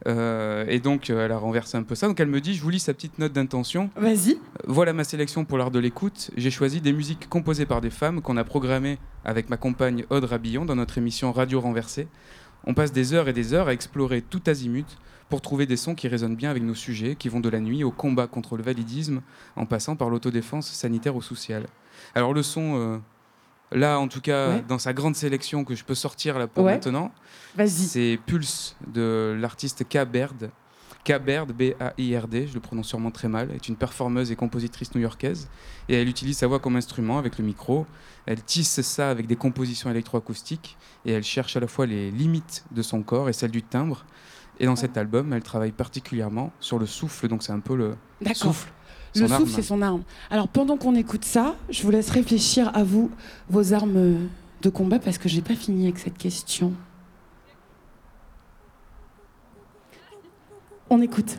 Euh, 0.07 0.65
et 0.69 0.79
donc, 0.79 1.11
euh, 1.11 1.25
elle 1.25 1.33
a 1.33 1.39
renversé 1.39 1.77
un 1.77 1.83
peu 1.83 1.95
ça. 1.95 2.07
Donc, 2.07 2.21
elle 2.21 2.29
me 2.29 2.41
dit, 2.41 2.55
je 2.55 2.63
vous 2.63 2.71
lis 2.71 2.81
sa 2.81 2.95
petite 2.95 3.19
note 3.19 3.33
d'intention. 3.33 3.91
Vas-y. 3.97 4.39
Voilà 4.67 4.93
ma 4.93 5.05
sélection 5.05 5.45
pour 5.45 5.59
l'art 5.59 5.71
de 5.71 5.81
l'écoute. 5.81 6.31
J'ai 6.37 6.51
choisi 6.51 6.81
des 6.81 6.93
musiques 6.93 7.29
composées 7.29 7.67
par 7.67 7.81
des 7.81 7.91
femmes 7.91 8.23
qu'on 8.23 8.37
a 8.37 8.45
programmées 8.45 8.99
avec 9.25 9.51
ma 9.51 9.57
compagne 9.57 10.05
Aude 10.11 10.25
Rabillon 10.25 10.65
dans 10.65 10.77
notre 10.77 10.99
émission 10.99 11.33
Radio 11.33 11.61
Renversée. 11.61 12.07
On 12.65 12.75
passe 12.75 12.93
des 12.93 13.13
heures 13.13 13.29
et 13.29 13.33
des 13.33 13.55
heures 13.55 13.69
à 13.69 13.73
explorer 13.73 14.23
tout 14.23 14.43
azimut 14.47 14.87
pour 15.29 15.41
trouver 15.41 15.67
des 15.67 15.77
sons 15.77 15.95
qui 15.95 16.09
résonnent 16.09 16.37
bien 16.37 16.51
avec 16.51 16.63
nos 16.63 16.75
sujets, 16.75 17.17
qui 17.17 17.29
vont 17.29 17.41
de 17.41 17.49
la 17.49 17.59
nuit 17.59 17.85
au 17.85 17.91
combat 17.91 18.27
contre 18.27 18.57
le 18.57 18.63
validisme, 18.63 19.23
en 19.57 19.67
passant 19.67 19.97
par 19.97 20.11
l'autodéfense 20.11 20.71
sanitaire 20.71 21.17
ou 21.17 21.23
sociale. 21.23 21.67
Alors 22.15 22.35
le 22.35 22.43
son, 22.43 22.77
euh, 22.77 22.99
là 23.75 23.99
en 23.99 24.09
tout 24.09 24.21
cas, 24.21 24.51
Ouais. 24.51 24.65
dans 24.69 24.79
sa 24.79 24.93
grande 24.93 25.17
sélection 25.17 25.65
que 25.65 25.75
je 25.75 25.85
peux 25.85 25.95
sortir 25.95 26.39
là 26.39 26.47
pour 26.47 26.65
Ouais. 26.65 26.73
maintenant, 26.73 27.13
c'est 27.67 28.19
Pulse 28.27 28.77
de 28.87 29.37
l'artiste 29.39 29.85
K. 29.89 30.05
Baird. 30.05 30.51
K. 31.05 31.19
Baird, 31.19 31.51
B-A-I-R-D, 31.53 32.47
je 32.47 32.55
le 32.55 32.61
prononce 32.61 32.87
sûrement 32.87 33.11
très 33.11 33.27
mal, 33.27 33.51
est 33.51 33.69
une 33.69 33.75
performeuse 33.75 34.31
et 34.31 34.37
compositrice 34.37 34.95
new-yorkaise. 34.95 35.49
Et 35.89 36.01
elle 36.01 36.09
utilise 36.09 36.39
sa 36.39 36.47
voix 36.47 36.61
comme 36.61 36.77
instrument 36.77 37.19
avec 37.19 37.39
le 37.39 37.45
micro. 37.45 37.87
Elle 38.25 38.41
tisse 38.41 38.81
ça 38.83 39.11
avec 39.11 39.27
des 39.27 39.35
compositions 39.35 39.91
électroacoustiques. 39.91 40.77
Et 41.05 41.11
elle 41.11 41.25
cherche 41.25 41.57
à 41.57 41.61
la 41.61 41.67
fois 41.67 41.87
les 41.87 42.13
limites 42.13 42.65
de 42.71 42.83
son 42.83 43.03
corps 43.03 43.29
et 43.29 43.33
celles 43.33 43.51
du 43.51 43.65
timbre. 43.65 44.05
Et 44.61 44.67
dans 44.67 44.77
cet 44.77 44.97
album, 44.97 45.33
elle 45.33 45.43
travaille 45.43 45.73
particulièrement 45.73 46.53
sur 46.61 46.79
le 46.79 46.87
souffle. 46.87 47.27
Donc 47.27 47.43
c'est 47.43 47.53
un 47.53 47.59
peu 47.59 47.75
le 47.75 47.97
souffle. 48.35 48.71
Le 49.15 49.29
souffle, 49.29 49.53
c'est 49.53 49.63
son 49.63 49.83
arme. 49.83 50.03
Alors, 50.31 50.49
pendant 50.49 50.77
qu'on 50.77 50.95
écoute 50.95 51.25
ça, 51.25 51.55
je 51.69 51.83
vous 51.83 51.91
laisse 51.91 52.11
réfléchir 52.11 52.71
à 52.75 52.83
vous, 52.83 53.11
vos 53.51 53.75
armes 53.75 54.29
de 54.63 54.69
combat, 54.71 54.99
parce 54.99 55.19
que 55.19 55.29
j'ai 55.29 55.43
pas 55.43 55.55
fini 55.55 55.85
avec 55.85 55.99
cette 55.99 56.17
question. 56.17 56.73
On 60.89 61.01
écoute. 61.01 61.39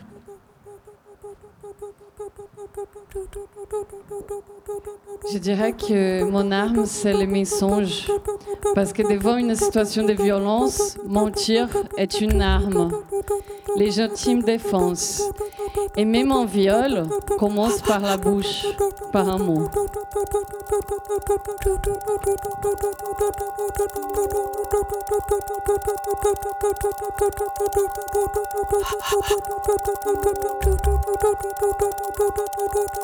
Je 5.32 5.38
dirais 5.38 5.72
que 5.72 6.24
mon 6.24 6.50
arme, 6.50 6.84
c'est 6.86 7.12
le 7.12 7.26
mensonge. 7.26 8.10
Parce 8.74 8.92
que 8.92 9.02
devant 9.02 9.36
une 9.36 9.54
situation 9.54 10.04
de 10.04 10.12
violence, 10.12 10.96
mentir 11.06 11.68
est 11.96 12.20
une 12.20 12.42
arme. 12.42 12.90
Les 13.76 14.00
intimes 14.00 14.42
défenses. 14.42 15.22
Et 15.96 16.04
même 16.04 16.32
un 16.32 16.44
viol 16.44 17.04
commence 17.38 17.80
par 17.82 18.00
la 18.00 18.16
bouche, 18.16 18.66
par 19.12 19.28
un 19.28 19.38
mot. 19.38 19.68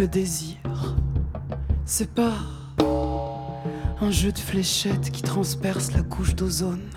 Le 0.00 0.08
désir, 0.08 0.56
c'est 1.84 2.08
pas 2.08 2.32
un 4.00 4.10
jeu 4.10 4.32
de 4.32 4.38
fléchettes 4.38 5.10
qui 5.10 5.20
transperce 5.20 5.92
la 5.92 6.00
couche 6.00 6.34
d'ozone. 6.34 6.88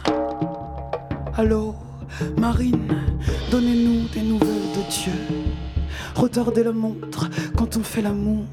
Allô, 1.35 1.75
Marine, 2.37 2.87
donnez-nous 3.51 4.07
des 4.07 4.21
nouvelles 4.21 4.47
de 4.47 4.89
Dieu. 4.89 5.11
Retardez 6.15 6.63
la 6.63 6.71
montre 6.71 7.29
quand 7.57 7.75
on 7.75 7.83
fait 7.83 8.01
l'amour. 8.01 8.45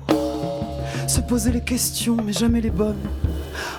Se 1.07 1.21
poser 1.21 1.53
les 1.53 1.63
questions, 1.63 2.17
mais 2.17 2.33
jamais 2.33 2.61
les 2.61 2.71
bonnes. 2.71 3.07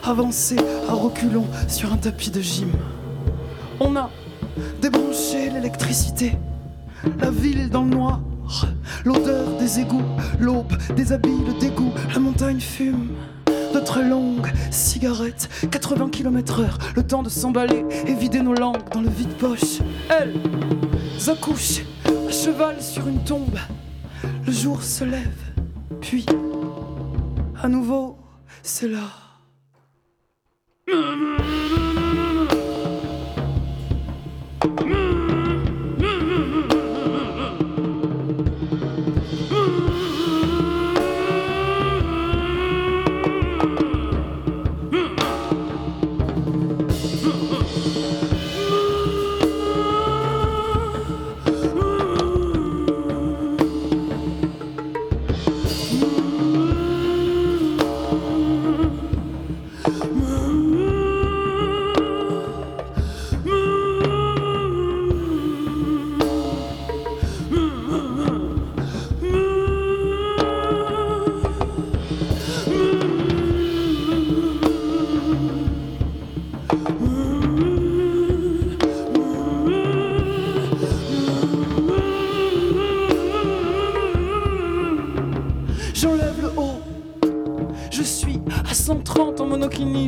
Avancer 0.06 0.56
à 0.88 0.94
reculons 0.94 1.48
sur 1.68 1.92
un 1.92 1.98
tapis 1.98 2.32
de 2.32 2.40
gym. 2.40 2.72
On 3.82 3.98
a 3.98 4.10
débranché 4.82 5.50
l'électricité. 5.50 6.38
La 7.20 7.30
ville 7.30 7.70
dans 7.70 7.84
le 7.84 7.90
noir. 7.90 8.22
L'odeur 9.06 9.58
des 9.58 9.80
égouts, 9.80 10.04
l'aube 10.40 10.76
des 10.96 11.12
habits, 11.12 11.44
le 11.46 11.60
dégoût, 11.60 11.92
la 12.14 12.20
montagne 12.20 12.60
fume. 12.60 13.10
De 13.74 13.80
très 13.80 14.08
longues 14.08 14.52
cigarettes, 14.70 15.50
80 15.72 16.10
km/h, 16.10 16.96
le 16.96 17.04
temps 17.04 17.24
de 17.24 17.30
s'emballer 17.30 17.86
et 18.06 18.14
vider 18.14 18.42
nos 18.42 18.54
langues 18.54 18.88
dans 18.94 19.02
le 19.02 19.10
vide-poche. 19.10 19.80
Elles 20.10 21.30
accouchent 21.30 21.82
à 22.06 22.32
cheval 22.32 22.82
sur 22.82 23.08
une 23.08 23.24
tombe. 23.24 23.58
Le 24.46 24.52
jour 24.52 24.84
se 24.84 25.04
lève, 25.04 25.54
puis 26.02 26.26
à 27.62 27.68
nouveau, 27.68 28.18
c'est 28.62 28.88
là. 28.88 29.00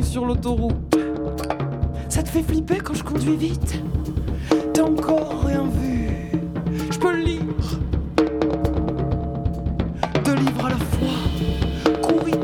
Sur 0.04 0.24
l'autoroute. 0.26 0.96
Ça 2.08 2.22
te 2.22 2.28
fait 2.28 2.42
flipper 2.42 2.78
quand 2.78 2.94
je 2.94 3.02
conduis 3.02 3.36
vite 3.36 3.82
T'as 4.72 4.82
encore 4.82 5.44
rien 5.44 5.64
vu. 5.64 6.08
Je 6.90 6.98
peux 6.98 7.16
lire 7.16 7.40
deux 10.24 10.34
livres 10.34 10.66
à 10.66 10.70
la 10.70 10.76
fois. 10.76 12.02
Courir 12.02 12.36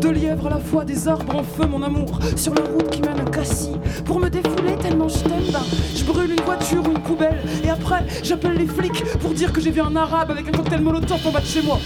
deux 0.00 0.12
lièvres 0.12 0.46
à 0.46 0.50
la 0.50 0.58
fois, 0.58 0.84
des 0.84 1.08
arbres 1.08 1.36
en 1.36 1.42
feu, 1.42 1.66
mon 1.66 1.82
amour. 1.82 2.18
Sur 2.36 2.54
la 2.54 2.62
route 2.62 2.88
qui 2.90 3.02
mène 3.02 3.20
à 3.20 3.30
Cassis. 3.30 3.76
Pour 4.04 4.20
me 4.20 4.28
défouler 4.28 4.76
tellement 4.80 5.08
je 5.08 5.18
t'aime, 5.18 5.50
ben, 5.52 5.60
je 5.94 6.04
brûle 6.04 6.30
une 6.30 6.44
voiture 6.44 6.82
ou 6.86 6.90
une 6.90 7.02
poubelle. 7.02 7.40
Et 7.64 7.70
après, 7.70 8.04
j'appelle 8.22 8.54
les 8.54 8.66
flics 8.66 9.04
pour 9.20 9.32
dire 9.32 9.52
que 9.52 9.60
j'ai 9.60 9.70
vu 9.70 9.80
un 9.80 9.96
arabe 9.96 10.30
avec 10.30 10.48
un 10.48 10.52
cocktail 10.52 10.80
molotov 10.80 11.26
en 11.26 11.30
bas 11.30 11.40
de 11.40 11.46
chez 11.46 11.62
moi. 11.62 11.78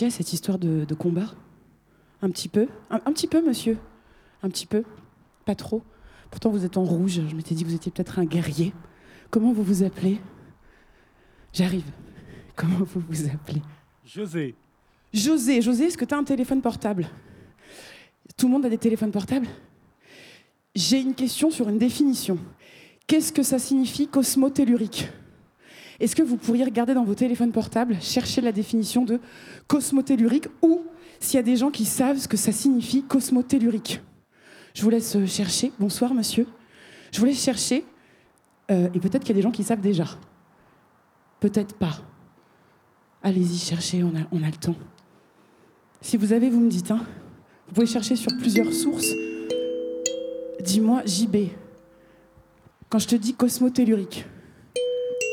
Réfléchi 0.00 0.04
à 0.06 0.10
cette 0.10 0.32
histoire 0.32 0.58
de, 0.58 0.84
de 0.84 0.94
combat 0.94 1.34
Un 2.22 2.30
petit 2.30 2.48
peu 2.48 2.68
un, 2.90 3.00
un 3.04 3.12
petit 3.12 3.26
peu, 3.26 3.44
monsieur 3.46 3.78
Un 4.42 4.48
petit 4.48 4.66
peu 4.66 4.84
Pas 5.44 5.54
trop 5.54 5.82
Pourtant, 6.30 6.50
vous 6.50 6.64
êtes 6.64 6.76
en 6.76 6.84
rouge. 6.84 7.20
Je 7.28 7.34
m'étais 7.34 7.56
dit 7.56 7.64
que 7.64 7.68
vous 7.68 7.74
étiez 7.74 7.90
peut-être 7.90 8.20
un 8.20 8.24
guerrier. 8.24 8.72
Comment 9.30 9.52
vous 9.52 9.64
vous 9.64 9.82
appelez? 9.82 10.20
J'arrive. 11.52 11.90
Comment 12.54 12.84
vous 12.84 13.02
vous 13.08 13.26
appelez? 13.26 13.60
José. 14.06 14.54
José. 15.12 15.60
José, 15.60 15.86
est-ce 15.86 15.98
que 15.98 16.04
tu 16.04 16.14
as 16.14 16.18
un 16.18 16.22
téléphone 16.22 16.62
portable? 16.62 17.08
Tout 18.36 18.46
le 18.46 18.52
monde 18.52 18.64
a 18.64 18.68
des 18.68 18.78
téléphones 18.78 19.10
portables? 19.10 19.48
J'ai 20.76 21.00
une 21.00 21.16
question 21.16 21.50
sur 21.50 21.68
une 21.68 21.78
définition. 21.78 22.38
Qu'est-ce 23.08 23.32
que 23.32 23.42
ça 23.42 23.58
signifie 23.58 24.06
cosmotellurique? 24.06 25.08
Est-ce 26.00 26.16
que 26.16 26.22
vous 26.22 26.36
pourriez 26.36 26.64
regarder 26.64 26.94
dans 26.94 27.04
vos 27.04 27.14
téléphones 27.14 27.52
portables, 27.52 27.96
chercher 28.00 28.40
la 28.40 28.52
définition 28.52 29.04
de 29.04 29.20
cosmotellurique 29.66 30.48
ou 30.62 30.82
s'il 31.20 31.36
y 31.36 31.38
a 31.38 31.42
des 31.42 31.56
gens 31.56 31.70
qui 31.70 31.84
savent 31.84 32.16
ce 32.16 32.26
que 32.26 32.38
ça 32.38 32.52
signifie 32.52 33.02
cosmotellurique? 33.02 34.00
Je 34.72 34.82
vous 34.82 34.90
laisse 34.90 35.16
chercher. 35.26 35.72
Bonsoir, 35.78 36.14
monsieur. 36.14 36.46
Je 37.12 37.20
vous 37.20 37.26
laisse 37.26 37.42
chercher. 37.42 37.84
Euh, 38.70 38.88
et 38.94 39.00
peut-être 39.00 39.22
qu'il 39.22 39.30
y 39.30 39.32
a 39.32 39.34
des 39.34 39.42
gens 39.42 39.50
qui 39.50 39.62
savent 39.62 39.80
déjà. 39.80 40.06
Peut-être 41.38 41.74
pas. 41.74 41.98
Allez-y, 43.22 43.58
cherchez, 43.58 44.02
on 44.02 44.08
a, 44.16 44.20
on 44.32 44.42
a 44.42 44.46
le 44.46 44.56
temps. 44.56 44.76
Si 46.00 46.16
vous 46.16 46.32
avez, 46.32 46.48
vous 46.48 46.60
me 46.60 46.70
dites. 46.70 46.90
Hein. 46.90 47.04
Vous 47.68 47.74
pouvez 47.74 47.86
chercher 47.86 48.16
sur 48.16 48.32
plusieurs 48.38 48.72
sources. 48.72 49.12
Dis-moi, 50.60 51.02
JB, 51.04 51.36
quand 52.88 52.98
je 52.98 53.08
te 53.08 53.16
dis 53.16 53.34
cosmotellurique, 53.34 54.24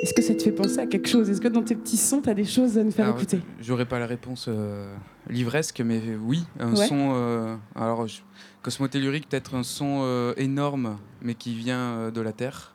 est-ce 0.02 0.14
que 0.14 0.22
ça 0.22 0.36
te 0.36 0.44
fait 0.44 0.52
penser 0.52 0.80
à 0.80 0.86
quelque 0.86 1.08
chose? 1.10 1.30
Est-ce 1.30 1.42
que 1.42 1.48
dans 1.48 1.64
tes 1.64 1.76
petits 1.76 1.98
sons, 1.98 2.22
tu 2.22 2.30
as 2.30 2.34
des 2.34 2.46
choses 2.46 2.78
à 2.78 2.84
nous 2.84 2.92
faire 2.92 3.06
Alors, 3.06 3.18
écouter? 3.18 3.42
J'aurais 3.60 3.86
pas 3.86 4.00
la 4.00 4.06
réponse 4.08 4.46
euh, 4.48 4.96
livresque, 5.30 5.82
mais 5.82 6.02
oui, 6.22 6.46
un 6.60 6.76
Ouais. 6.76 6.88
son. 6.88 7.12
euh, 7.16 7.56
alors, 7.76 8.08
je- 8.08 8.22
cosmotellurique, 8.62 9.28
peut-être 9.30 9.56
un 9.56 9.64
son 9.64 10.02
euh, 10.04 10.34
énorme, 10.38 10.98
mais 11.22 11.34
qui 11.36 11.56
vient 11.56 12.12
de 12.12 12.22
la 12.22 12.34
Terre. 12.34 12.74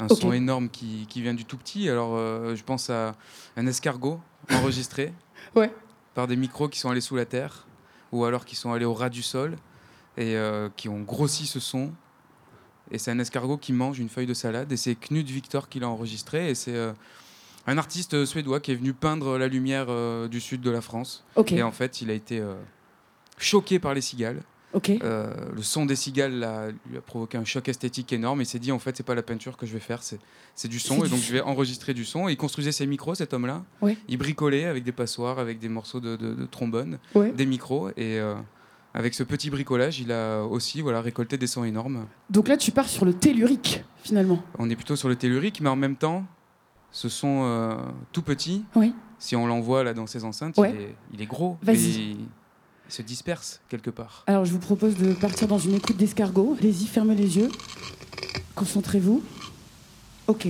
Un 0.00 0.08
son 0.08 0.32
énorme 0.32 0.68
qui, 0.68 1.06
qui 1.08 1.22
vient 1.22 1.34
du 1.34 1.44
tout 1.44 1.56
petit. 1.56 1.88
Alors, 1.88 2.16
je 2.16 2.62
pense 2.64 2.90
à 2.90 3.12
un 3.56 3.66
escargot 3.68 4.20
enregistré 4.50 5.12
Ouais. 5.54 5.72
par 6.14 6.26
des 6.26 6.34
micros 6.36 6.68
qui 6.68 6.80
sont 6.80 6.90
allés 6.90 7.00
sous 7.00 7.14
la 7.14 7.24
Terre, 7.24 7.66
ou 8.10 8.24
alors 8.24 8.44
qui 8.44 8.56
sont 8.56 8.72
allés 8.72 8.84
au 8.84 8.94
ras 8.94 9.10
du 9.10 9.22
sol, 9.22 9.56
et 10.16 10.36
qui 10.76 10.88
ont 10.88 11.00
grossi 11.02 11.46
ce 11.46 11.60
son. 11.60 11.92
Et 12.92 12.98
c'est 12.98 13.10
un 13.10 13.18
escargot 13.18 13.56
qui 13.56 13.72
mange 13.72 13.98
une 13.98 14.08
feuille 14.08 14.26
de 14.26 14.34
salade. 14.34 14.70
Et 14.70 14.76
c'est 14.76 14.94
Knut 14.94 15.26
Victor 15.28 15.68
qui 15.68 15.80
l'a 15.80 15.88
enregistré. 15.88 16.50
Et 16.50 16.54
c'est 16.54 16.74
euh, 16.76 16.92
un 17.66 17.78
artiste 17.78 18.14
euh, 18.14 18.26
suédois 18.26 18.60
qui 18.60 18.70
est 18.72 18.76
venu 18.76 18.92
peindre 18.92 19.38
la 19.38 19.48
lumière 19.48 19.86
euh, 19.88 20.28
du 20.28 20.40
sud 20.40 20.60
de 20.60 20.70
la 20.70 20.80
France. 20.80 21.24
Et 21.48 21.62
en 21.62 21.72
fait, 21.72 22.02
il 22.02 22.10
a 22.10 22.14
été 22.14 22.38
euh, 22.38 22.54
choqué 23.38 23.78
par 23.78 23.94
les 23.94 24.00
cigales. 24.02 24.42
Le 24.90 25.60
son 25.62 25.84
des 25.84 25.96
cigales 25.96 26.74
lui 26.88 26.96
a 26.96 27.00
provoqué 27.02 27.36
un 27.36 27.44
choc 27.44 27.68
esthétique 27.68 28.10
énorme. 28.12 28.40
Il 28.40 28.46
s'est 28.46 28.58
dit 28.58 28.72
en 28.72 28.78
fait, 28.78 28.96
c'est 28.96 29.02
pas 29.02 29.14
la 29.14 29.22
peinture 29.22 29.56
que 29.58 29.66
je 29.66 29.72
vais 29.74 29.80
faire, 29.80 30.02
c'est 30.02 30.18
c'est 30.54 30.68
du 30.68 30.78
son. 30.78 31.00
C'est 31.00 31.06
Et 31.06 31.10
donc, 31.10 31.20
je 31.20 31.32
vais 31.32 31.40
enregistrer 31.42 31.92
du 31.94 32.04
son. 32.06 32.28
Et 32.28 32.32
il 32.32 32.36
construisait 32.38 32.72
ses 32.72 32.86
micros, 32.86 33.14
cet 33.14 33.32
homme-là. 33.34 33.64
Ouais. 33.82 33.96
Il 34.08 34.16
bricolait 34.18 34.64
avec 34.64 34.82
des 34.84 34.92
passoires, 34.92 35.38
avec 35.38 35.58
des 35.58 35.68
morceaux 35.68 36.00
de, 36.00 36.16
de- 36.16 36.34
de 36.34 36.46
trombone, 36.46 36.98
Ouais. 37.14 37.32
des 37.32 37.44
micros. 37.46 37.90
Et 37.98 38.18
avec 38.94 39.14
ce 39.14 39.22
petit 39.22 39.48
bricolage, 39.50 40.00
il 40.00 40.12
a 40.12 40.42
aussi 40.44 40.80
voilà, 40.82 41.00
récolté 41.00 41.38
des 41.38 41.46
sons 41.46 41.64
énormes. 41.64 42.06
Donc 42.30 42.48
là, 42.48 42.56
tu 42.56 42.70
pars 42.72 42.88
sur 42.88 43.04
le 43.04 43.14
tellurique, 43.14 43.82
finalement. 44.02 44.42
On 44.58 44.68
est 44.70 44.76
plutôt 44.76 44.96
sur 44.96 45.08
le 45.08 45.16
tellurique, 45.16 45.60
mais 45.60 45.68
en 45.70 45.76
même 45.76 45.96
temps, 45.96 46.24
ce 46.90 47.08
son 47.08 47.42
euh, 47.44 47.74
tout 48.12 48.22
petit, 48.22 48.64
Oui. 48.74 48.92
si 49.18 49.34
on 49.36 49.46
l'envoie 49.46 49.82
là 49.84 49.94
dans 49.94 50.06
ces 50.06 50.24
enceintes, 50.24 50.58
Ouais. 50.58 50.72
il, 50.74 50.80
est, 50.82 50.94
il 51.14 51.22
est 51.22 51.26
gros. 51.26 51.56
Vas-y. 51.62 51.76
et 51.86 52.16
il 52.18 52.94
se 52.94 53.00
disperse 53.00 53.60
quelque 53.70 53.88
part. 53.90 54.24
Alors, 54.26 54.44
je 54.44 54.52
vous 54.52 54.58
propose 54.58 54.96
de 54.96 55.14
partir 55.14 55.48
dans 55.48 55.58
une 55.58 55.72
écoute 55.74 55.96
d'escargot. 55.96 56.56
Allez-y, 56.60 56.86
fermez 56.86 57.14
les 57.14 57.38
yeux. 57.38 57.48
Concentrez-vous. 58.54 59.22
Ok. 60.26 60.48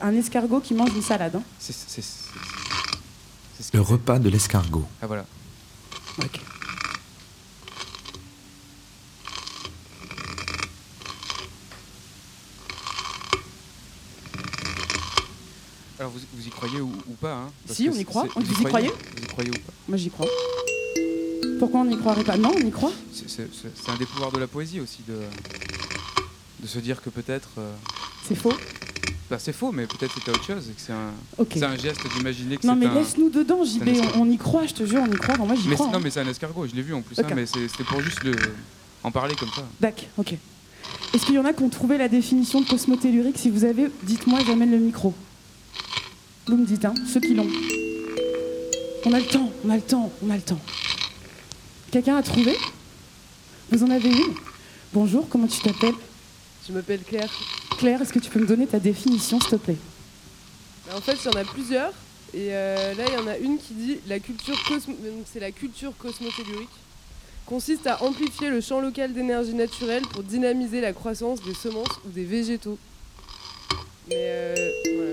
Un 0.00 0.12
escargot 0.14 0.60
qui 0.60 0.74
mange 0.74 0.94
une 0.94 1.02
salade. 1.02 1.34
hein. 1.36 1.42
C'est- 1.58 1.72
c'est- 1.74 2.02
c'est- 2.02 3.74
Le 3.74 3.80
repas 3.80 4.18
de 4.20 4.28
l'escargot. 4.28 4.84
Ah 5.02 5.06
voilà. 5.08 5.26
Ok. 6.20 6.40
Vous, 16.08 16.20
vous 16.34 16.46
y 16.46 16.50
croyez 16.50 16.80
ou, 16.80 16.92
ou 17.08 17.14
pas 17.20 17.34
hein 17.34 17.50
Parce 17.66 17.76
Si, 17.78 17.88
on 17.88 17.94
y 17.94 18.04
croit. 18.04 18.26
Vous 18.34 18.42
y 18.62 18.64
croyez 18.64 18.88
Vous 18.88 19.22
y 19.22 19.26
croyez 19.26 19.50
ou 19.50 19.54
pas 19.54 19.72
Moi, 19.88 19.96
j'y 19.98 20.10
crois. 20.10 20.26
Pourquoi 21.58 21.80
on 21.80 21.84
n'y 21.86 21.96
croirait 21.98 22.24
pas? 22.24 22.36
Non, 22.36 22.52
on 22.56 22.66
y 22.66 22.70
croit 22.70 22.92
C'est- 23.12 23.90
un 23.90 23.96
des 23.96 24.06
pouvoirs 24.06 24.30
de 24.32 24.38
la 24.38 24.46
poésie 24.46 24.80
aussi 24.80 25.00
de, 25.08 25.14
de 26.60 26.66
se 26.66 26.78
dire 26.78 27.02
que 27.02 27.10
peut-être. 27.10 27.48
euh, 27.58 27.72
C'est 28.26 28.34
faux 28.36 28.52
bah, 29.30 29.38
c'est 29.38 29.52
faux, 29.52 29.72
mais 29.72 29.86
peut-être 29.86 30.14
c'était 30.14 30.30
autre 30.30 30.42
chose. 30.44 30.70
C'est 30.78 30.90
un, 30.92 31.10
Ok. 31.36 31.48
c'est 31.52 31.62
un 31.62 31.76
geste 31.76 32.00
d'imaginer 32.16 32.56
que 32.56 32.66
Non, 32.66 32.74
mais 32.74 32.86
un- 32.86 32.94
laisse-nous 32.94 33.28
dedans, 33.28 33.62
JB. 33.62 33.86
On, 34.16 34.22
on 34.22 34.30
y 34.30 34.38
croit, 34.38 34.66
je 34.66 34.72
te 34.72 34.86
jure, 34.86 35.02
on 35.06 35.12
y 35.12 35.16
croit. 35.18 35.36
Moi, 35.36 35.54
j'y 35.54 35.68
Mais 35.68 35.74
crois. 35.74 35.88
non, 35.88 35.96
hein. 35.96 36.00
mais 36.02 36.08
c'est 36.08 36.20
un 36.20 36.26
escargot, 36.28 36.66
je 36.66 36.74
l'ai 36.74 36.80
vu 36.80 36.94
en 36.94 37.02
plus. 37.02 37.18
Hein, 37.18 37.24
mais 37.36 37.44
c'est- 37.44 37.68
c'était 37.68 37.84
pour 37.84 38.00
juste 38.00 38.24
le, 38.24 38.34
en 39.04 39.10
parler 39.10 39.34
comme 39.34 39.50
ça. 39.50 39.66
D'accord, 39.80 40.06
ok. 40.16 40.34
Est-ce 41.12 41.26
qu'il 41.26 41.34
y 41.34 41.38
en 41.38 41.44
a 41.44 41.52
qui 41.52 41.62
ont 41.62 41.68
trouvé 41.68 41.98
la 41.98 42.08
définition 42.08 42.62
de 42.62 42.66
cosmotellurique? 42.68 43.36
Si 43.36 43.50
vous 43.50 43.64
avez, 43.64 43.88
dites-moi, 44.04 44.38
j'amène 44.46 44.70
le 44.70 44.78
micro. 44.78 45.12
Vous 46.48 46.56
me 46.56 46.64
dites, 46.64 46.84
hein, 46.86 46.94
ceux 47.06 47.20
qui 47.20 47.34
l'ont. 47.34 47.46
On 49.04 49.12
a 49.12 49.18
le 49.18 49.26
temps, 49.26 49.52
on 49.66 49.70
a 49.70 49.76
le 49.76 49.82
temps, 49.82 50.10
on 50.22 50.30
a 50.30 50.36
le 50.36 50.40
temps. 50.40 50.58
Quelqu'un 51.90 52.16
a 52.16 52.22
trouvé? 52.22 52.56
Vous 53.70 53.82
en 53.82 53.90
avez 53.90 54.08
une? 54.08 54.34
Bonjour, 54.94 55.28
comment 55.28 55.46
tu 55.46 55.60
t'appelles? 55.60 55.94
Je 56.66 56.72
m'appelle 56.72 57.00
Claire. 57.02 57.30
Claire, 57.76 58.00
est-ce 58.00 58.14
que 58.14 58.18
tu 58.18 58.30
peux 58.30 58.40
me 58.40 58.46
donner 58.46 58.66
ta 58.66 58.78
définition, 58.78 59.38
s'il 59.40 59.50
te 59.50 59.56
plaît? 59.56 59.76
Bah, 60.86 60.94
En 60.96 61.00
fait, 61.02 61.18
il 61.22 61.26
y 61.26 61.36
en 61.36 61.40
a 61.40 61.44
plusieurs. 61.44 61.92
Et 62.32 62.48
euh, 62.54 62.94
là, 62.94 63.04
il 63.06 63.14
y 63.14 63.16
en 63.18 63.26
a 63.26 63.36
une 63.36 63.58
qui 63.58 63.74
dit 63.74 63.98
la 64.06 64.18
culture 64.18 64.56
cosmo... 64.64 64.94
donc 64.94 65.26
c'est 65.30 65.40
la 65.40 65.52
culture 65.52 65.94
cosmotellurique 65.98 66.68
consiste 67.44 67.86
à 67.86 68.02
amplifier 68.02 68.50
le 68.50 68.60
champ 68.60 68.80
local 68.80 69.14
d'énergie 69.14 69.54
naturelle 69.54 70.02
pour 70.12 70.22
dynamiser 70.22 70.82
la 70.82 70.92
croissance 70.92 71.42
des 71.42 71.54
semences 71.54 71.98
ou 72.06 72.10
des 72.10 72.24
végétaux. 72.24 72.78
Mais 74.08 74.16
euh, 74.16 74.54
voilà. 74.96 75.12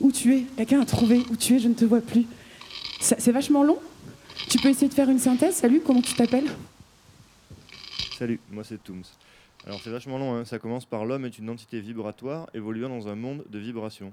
Où 0.00 0.12
tu 0.26 0.34
es 0.34 0.40
Quelqu'un 0.56 0.80
a 0.80 0.86
trouvé 0.86 1.22
Où 1.30 1.36
tu 1.36 1.54
es 1.54 1.58
Je 1.60 1.68
ne 1.68 1.74
te 1.74 1.84
vois 1.84 2.00
plus. 2.00 2.26
C'est 3.00 3.30
vachement 3.30 3.62
long 3.62 3.78
Tu 4.48 4.58
peux 4.58 4.68
essayer 4.68 4.88
de 4.88 4.94
faire 4.94 5.08
une 5.08 5.18
synthèse 5.20 5.54
Salut, 5.54 5.80
comment 5.84 6.02
tu 6.02 6.14
t'appelles? 6.14 6.50
Salut, 8.18 8.40
moi 8.50 8.64
c'est 8.64 8.82
Tooms. 8.82 9.02
Alors 9.66 9.78
c'est 9.84 9.90
vachement 9.90 10.16
long, 10.18 10.34
hein. 10.34 10.44
ça 10.46 10.58
commence 10.58 10.84
par 10.86 11.04
l'homme 11.04 11.26
est 11.26 11.38
une 11.38 11.50
entité 11.50 11.80
vibratoire 11.80 12.48
évoluant 12.54 12.88
dans 12.88 13.08
un 13.08 13.14
monde 13.14 13.44
de 13.50 13.58
vibrations. 13.58 14.12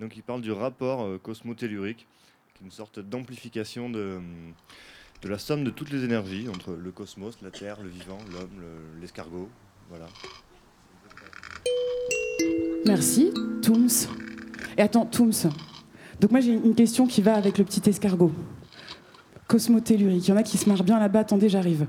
Donc 0.00 0.16
il 0.16 0.22
parle 0.22 0.42
du 0.42 0.52
rapport 0.52 1.02
euh, 1.04 1.18
cosmotellurique, 1.18 2.06
qui 2.54 2.62
est 2.62 2.66
une 2.66 2.70
sorte 2.72 2.98
d'amplification 3.00 3.88
de, 3.88 4.18
de 5.22 5.28
la 5.28 5.38
somme 5.38 5.64
de 5.64 5.70
toutes 5.70 5.90
les 5.90 6.04
énergies 6.04 6.46
entre 6.50 6.72
le 6.72 6.90
cosmos, 6.90 7.38
la 7.42 7.50
Terre, 7.50 7.78
le 7.82 7.88
vivant, 7.88 8.18
l'homme, 8.32 8.60
le- 8.60 9.00
l'escargot. 9.00 9.48
Voilà. 9.88 10.08
Merci, 12.84 13.32
Tooms. 13.62 13.88
Et 14.76 14.82
attends, 14.82 15.06
Tooms. 15.06 15.50
Donc 16.20 16.30
moi 16.30 16.40
j'ai 16.40 16.52
une 16.52 16.74
question 16.74 17.06
qui 17.06 17.20
va 17.20 17.34
avec 17.34 17.58
le 17.58 17.64
petit 17.64 17.88
escargot. 17.88 18.32
Cosmotellurique. 19.48 20.28
Il 20.28 20.30
y 20.30 20.32
en 20.32 20.36
a 20.36 20.42
qui 20.42 20.56
se 20.56 20.68
marrent 20.68 20.84
bien 20.84 20.98
là-bas. 20.98 21.20
Attendez, 21.20 21.48
j'arrive. 21.48 21.86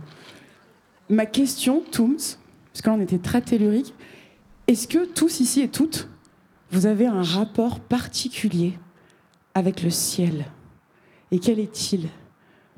Ma 1.10 1.26
question, 1.26 1.84
Tooms, 1.92 2.18
parce 2.72 2.82
que 2.82 2.90
là 2.90 2.96
on 2.98 3.02
était 3.02 3.20
très 3.20 3.42
tellurique. 3.42 3.94
Est-ce 4.68 4.88
que 4.88 5.06
tous 5.06 5.40
ici 5.40 5.62
et 5.62 5.68
toutes, 5.68 6.08
vous 6.72 6.86
avez 6.86 7.06
un 7.06 7.22
rapport 7.22 7.80
particulier 7.80 8.74
avec 9.54 9.84
le 9.84 9.90
ciel? 9.90 10.46
Et 11.32 11.40
quel 11.40 11.60
est-il? 11.60 12.08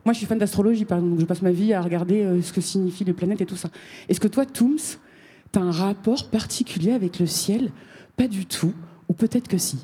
Moi 0.03 0.13
je 0.13 0.19
suis 0.19 0.27
fan 0.27 0.37
d'astrologie 0.37 0.85
par 0.85 0.97
exemple, 0.97 1.13
donc 1.13 1.21
je 1.21 1.25
passe 1.25 1.41
ma 1.41 1.51
vie 1.51 1.73
à 1.73 1.81
regarder 1.81 2.23
euh, 2.23 2.41
ce 2.41 2.53
que 2.53 2.61
signifient 2.61 3.05
les 3.05 3.13
planètes 3.13 3.41
et 3.41 3.45
tout 3.45 3.55
ça. 3.55 3.69
Est-ce 4.09 4.19
que 4.19 4.27
toi, 4.27 4.45
Tooms, 4.45 4.77
tu 5.51 5.59
as 5.59 5.61
un 5.61 5.71
rapport 5.71 6.29
particulier 6.29 6.91
avec 6.91 7.19
le 7.19 7.25
ciel? 7.25 7.71
Pas 8.17 8.27
du 8.27 8.45
tout, 8.45 8.73
ou 9.07 9.13
peut-être 9.13 9.47
que 9.47 9.57
si. 9.57 9.77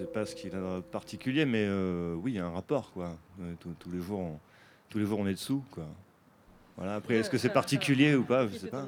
Sais 0.00 0.06
pas 0.06 0.26
ce 0.26 0.34
qu'il 0.34 0.54
a 0.54 0.76
de 0.76 0.80
particulier, 0.80 1.44
mais 1.44 1.64
euh, 1.66 2.14
oui, 2.14 2.32
il 2.32 2.36
y 2.36 2.38
a 2.38 2.46
un 2.46 2.50
rapport, 2.50 2.90
quoi. 2.92 3.16
Euh, 3.42 3.52
tous- 3.60 3.90
les 3.90 4.00
jours, 4.00 4.20
on, 4.20 4.38
tous 4.88 4.98
les 4.98 5.04
jours 5.06 5.18
on 5.18 5.26
est 5.26 5.32
dessous, 5.34 5.62
quoi. 5.70 5.84
Voilà, 6.76 6.94
après, 6.94 7.16
est-ce 7.16 7.28
que 7.30 7.36
c'est 7.38 7.52
particulier 7.52 8.14
ou 8.14 8.22
pas 8.24 8.46
Je 8.48 8.56
sais 8.56 8.68
pas. 8.68 8.86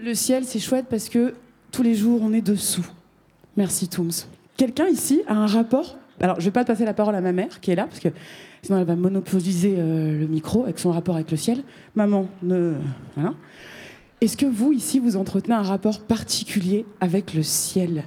Le 0.00 0.14
ciel, 0.14 0.44
c'est 0.44 0.58
chouette 0.58 0.86
parce 0.88 1.08
que 1.08 1.34
tous 1.70 1.82
les 1.82 1.94
jours, 1.94 2.20
on 2.22 2.32
est 2.32 2.40
dessous. 2.40 2.86
Merci, 3.56 3.88
Tooms. 3.88 4.10
Quelqu'un 4.56 4.88
ici 4.88 5.22
a 5.28 5.34
un 5.34 5.46
rapport? 5.46 5.96
Alors, 6.20 6.40
je 6.40 6.46
vais 6.46 6.50
pas 6.50 6.64
passer 6.64 6.84
la 6.84 6.94
parole 6.94 7.14
à 7.14 7.20
ma 7.20 7.32
mère, 7.32 7.60
qui 7.60 7.70
est 7.70 7.76
là, 7.76 7.84
parce 7.86 8.00
que 8.00 8.08
sinon 8.62 8.78
elle 8.78 8.86
va 8.86 8.96
monopoliser 8.96 9.76
euh, 9.78 10.18
le 10.18 10.26
micro 10.26 10.64
avec 10.64 10.78
son 10.80 10.90
rapport 10.90 11.14
avec 11.14 11.30
le 11.30 11.36
ciel. 11.36 11.62
Maman, 11.94 12.28
ne... 12.42 12.74
Voilà. 13.14 13.34
Est-ce 14.20 14.36
que 14.36 14.46
vous, 14.46 14.72
ici, 14.72 14.98
vous 14.98 15.16
entretenez 15.16 15.54
un 15.54 15.62
rapport 15.62 16.00
particulier 16.00 16.84
avec 17.00 17.34
le 17.34 17.44
ciel? 17.44 18.02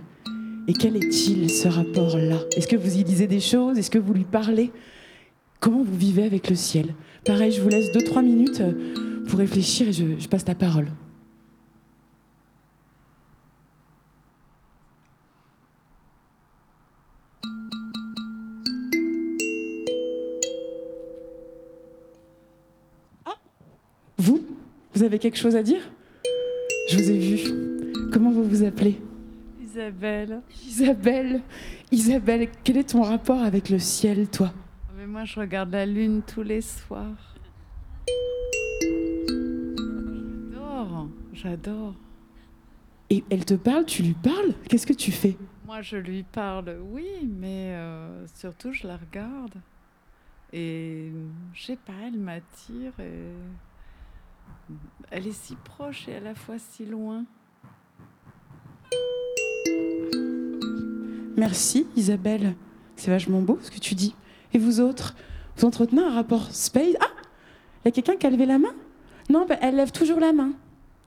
Et 0.67 0.74
quel 0.74 0.97
est-il, 0.97 1.50
ce 1.50 1.69
rapport-là? 1.69 2.39
Est-ce 2.58 2.67
que 2.67 2.76
vous 2.76 2.97
y 2.97 3.04
lisez 3.06 3.28
des 3.28 3.39
choses? 3.39 3.78
Est-ce 3.78 3.89
que 3.89 3.97
vous 3.97 4.13
lui 4.13 4.26
parlez? 4.26 4.74
Comment 5.62 5.84
vous 5.84 5.95
vivez 5.95 6.24
avec 6.24 6.50
le 6.50 6.56
ciel? 6.56 6.95
Pareil, 7.24 7.54
je 7.54 7.62
vous 7.62 7.69
laisse 7.69 7.93
2-3 7.93 8.26
minutes 8.26 8.60
euh, 8.60 9.24
pour 9.30 9.39
réfléchir 9.39 9.88
et 9.88 9.93
je, 9.93 10.28
passe 10.28 10.45
la 10.45 10.56
parole. 10.56 10.89
Vous 24.17 24.43
Vous 24.93 25.04
avez 25.04 25.19
quelque 25.19 25.38
chose 25.38 25.56
à 25.56 25.63
dire? 25.63 25.80
Je 26.91 26.97
vous 26.97 27.10
ai 27.10 27.17
vu. 27.19 28.12
Comment 28.12 28.32
vous 28.32 28.43
vous 28.43 28.63
appelez? 28.65 28.99
Isabelle. 29.63 30.41
Isabelle. 30.67 31.41
Isabelle, 31.89 32.49
quel 32.65 32.75
est 32.75 32.89
ton 32.89 33.01
rapport 33.01 33.41
avec 33.41 33.69
le 33.69 33.80
ciel, 33.80 34.27
toi? 34.27 34.51
Mais 34.97 35.08
moi, 35.08 35.23
je 35.23 35.39
regarde 35.39 35.71
la 35.71 35.86
lune 35.86 36.21
tous 36.21 36.41
les 36.41 36.60
soirs. 36.60 37.38
J'adore, 40.51 41.08
j'adore. 41.32 41.95
Et 43.10 43.23
elle 43.30 43.45
te 43.45 43.54
parle, 43.54 43.86
tu 43.86 44.04
lui 44.04 44.13
parles? 44.13 44.54
Qu'est-ce 44.67 44.86
que 44.86 44.91
tu 44.91 45.13
fais? 45.13 45.38
Moi, 45.65 45.82
je 45.82 45.95
lui 45.95 46.23
parle, 46.23 46.75
oui, 46.91 47.08
mais 47.23 47.73
euh, 47.73 48.27
surtout, 48.36 48.73
je 48.73 48.86
la 48.86 48.97
regarde. 48.97 49.56
Et 50.51 51.10
je 51.54 51.63
sais 51.63 51.77
pas, 51.77 51.93
elle 52.06 52.19
m'attire 52.19 52.91
et 52.99 53.32
elle 55.10 55.28
est 55.28 55.32
si 55.32 55.56
proche 55.56 56.08
et 56.08 56.16
à 56.16 56.20
la 56.20 56.36
fois 56.36 56.56
si 56.58 56.86
loin. 56.86 57.26
Merci, 61.38 61.88
Isabelle. 61.96 62.56
C'est 62.96 63.10
vachement 63.12 63.42
beau 63.42 63.58
ce 63.62 63.72
que 63.72 63.80
tu 63.80 63.96
dis. 63.96 64.16
Et 64.54 64.60
vous 64.60 64.80
autres 64.80 65.16
Vous 65.58 65.66
entretenez 65.66 66.02
un 66.04 66.14
rapport 66.14 66.52
space? 66.52 66.96
Ah 67.00 67.08
Il 67.84 67.86
y 67.86 67.90
a 67.90 67.92
quelqu'un 67.92 68.16
qui 68.16 68.28
a 68.28 68.30
levé 68.30 68.46
la 68.46 68.60
main? 68.60 68.74
Non, 69.30 69.46
bah, 69.48 69.56
elle 69.62 69.76
lève 69.76 69.92
toujours 69.92 70.20
la 70.20 70.34
main. 70.34 70.52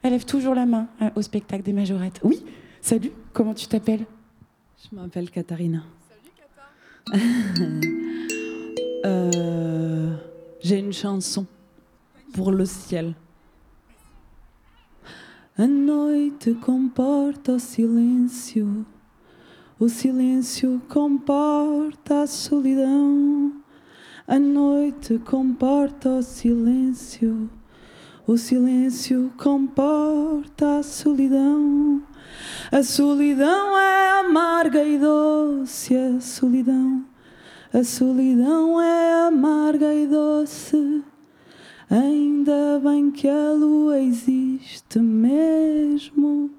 Elle 0.03 0.13
lève 0.13 0.25
toujours 0.25 0.55
la 0.55 0.67
main 0.67 0.89
euh, 1.03 1.11
au 1.15 1.23
spectacle 1.23 1.63
des 1.63 1.73
majorettes. 1.73 2.21
Oui, 2.23 2.45
salut, 2.81 3.13
comment 3.33 3.55
tu 3.55 3.67
t'appelles? 3.67 4.05
Je 4.91 4.97
m'appelle 4.97 5.31
Katharina. 5.31 5.83
Euh, 9.07 10.17
J'ai 10.63 10.79
une 10.79 10.95
chanson 10.95 11.45
pour 12.33 12.51
le 12.53 12.65
ciel. 12.65 13.15
A 15.57 15.69
noite 15.69 16.53
comporta 16.55 17.53
o 17.53 17.61
silêncio, 17.61 18.85
o 19.79 19.89
silêncio 19.89 20.83
comporta 20.89 22.23
a 22.23 22.27
solidão. 22.27 23.63
A 24.27 24.37
noite 24.37 25.17
comporta 25.21 26.09
o 26.09 26.23
silêncio, 26.25 27.49
o 28.27 28.37
silêncio 28.37 29.33
comporta 29.37 30.79
a 30.79 30.83
solidão. 30.83 32.03
A 32.73 32.83
solidão 32.83 33.79
é 33.79 34.11
amarga 34.27 34.83
e 34.83 34.99
doce, 34.99 35.97
a 35.97 36.21
solidão, 36.21 37.05
a 37.73 37.85
solidão 37.85 38.81
é 38.81 39.29
amarga 39.29 39.95
e 39.95 40.05
doce. 40.05 41.05
Ainda 41.95 42.81
bem 42.81 43.13
que 43.13 43.29
a 43.29 43.53
lua 43.55 44.01
existe 44.01 44.99
mesmo 44.99 46.51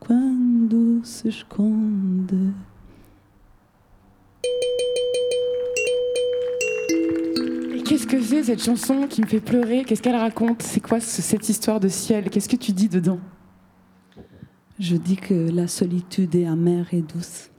quando 0.00 1.04
se 1.04 1.28
esconde. 1.28 2.54
Et 7.74 7.82
qu'est-ce 7.82 8.06
que 8.06 8.20
c'est 8.22 8.44
cette 8.44 8.62
chanson 8.62 9.06
qui 9.06 9.20
me 9.20 9.26
fait 9.26 9.40
pleurer? 9.40 9.84
Qu'est-ce 9.84 10.00
qu'elle 10.02 10.16
raconte? 10.16 10.62
C'est 10.62 10.80
quoi 10.80 11.00
ce- 11.00 11.20
cette 11.22 11.48
histoire 11.48 11.80
de 11.80 11.88
ciel? 11.88 12.30
Qu'est-ce 12.30 12.48
que 12.48 12.56
tu 12.56 12.72
dis 12.72 12.88
dedans? 12.88 13.20
Je 14.78 14.96
dis 14.96 15.16
que 15.16 15.34
la 15.50 15.66
solitude 15.68 16.34
est 16.34 16.46
amère 16.46 16.86
et 16.94 17.02
douce. 17.02 17.50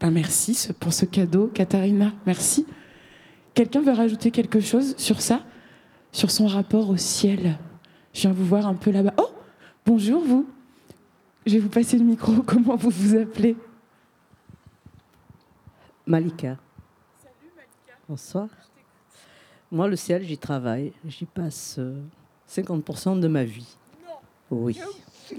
Ben 0.00 0.10
merci 0.10 0.68
pour 0.78 0.94
ce 0.94 1.04
cadeau, 1.04 1.50
Katharina. 1.52 2.12
Merci. 2.24 2.64
Quelqu'un 3.60 3.82
veut 3.82 3.92
rajouter 3.92 4.30
quelque 4.30 4.58
chose 4.58 4.96
sur 4.96 5.20
ça 5.20 5.42
Sur 6.12 6.30
son 6.30 6.46
rapport 6.46 6.88
au 6.88 6.96
ciel? 6.96 7.58
Je 8.14 8.22
viens 8.22 8.32
vous 8.32 8.46
voir 8.46 8.66
un 8.66 8.74
peu 8.74 8.90
là-bas. 8.90 9.12
Oh 9.18 9.28
Bonjour 9.84 10.24
vous. 10.24 10.48
Je 11.44 11.52
vais 11.52 11.58
vous 11.58 11.68
passer 11.68 11.98
le 11.98 12.04
micro. 12.04 12.32
Comment 12.46 12.76
vous 12.76 12.88
vous 12.88 13.16
appelez? 13.16 13.54
Malika. 16.06 16.56
Bonsoir. 18.08 18.48
Moi, 19.70 19.88
le 19.88 19.96
ciel, 19.96 20.24
j'y 20.24 20.38
travaille. 20.38 20.94
J'y 21.04 21.26
passe 21.26 21.76
euh, 21.78 22.00
50% 22.48 23.20
de 23.20 23.28
ma 23.28 23.44
vie. 23.44 23.76
Oui. 24.50 24.80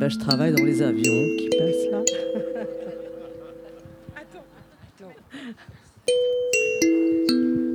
Ben, 0.00 0.08
je 0.08 0.18
travaille 0.18 0.52
dans 0.52 0.64
les 0.64 0.82
avions 0.82 1.36
qui 1.38 1.48
passent 1.56 1.90
là. 1.92 2.02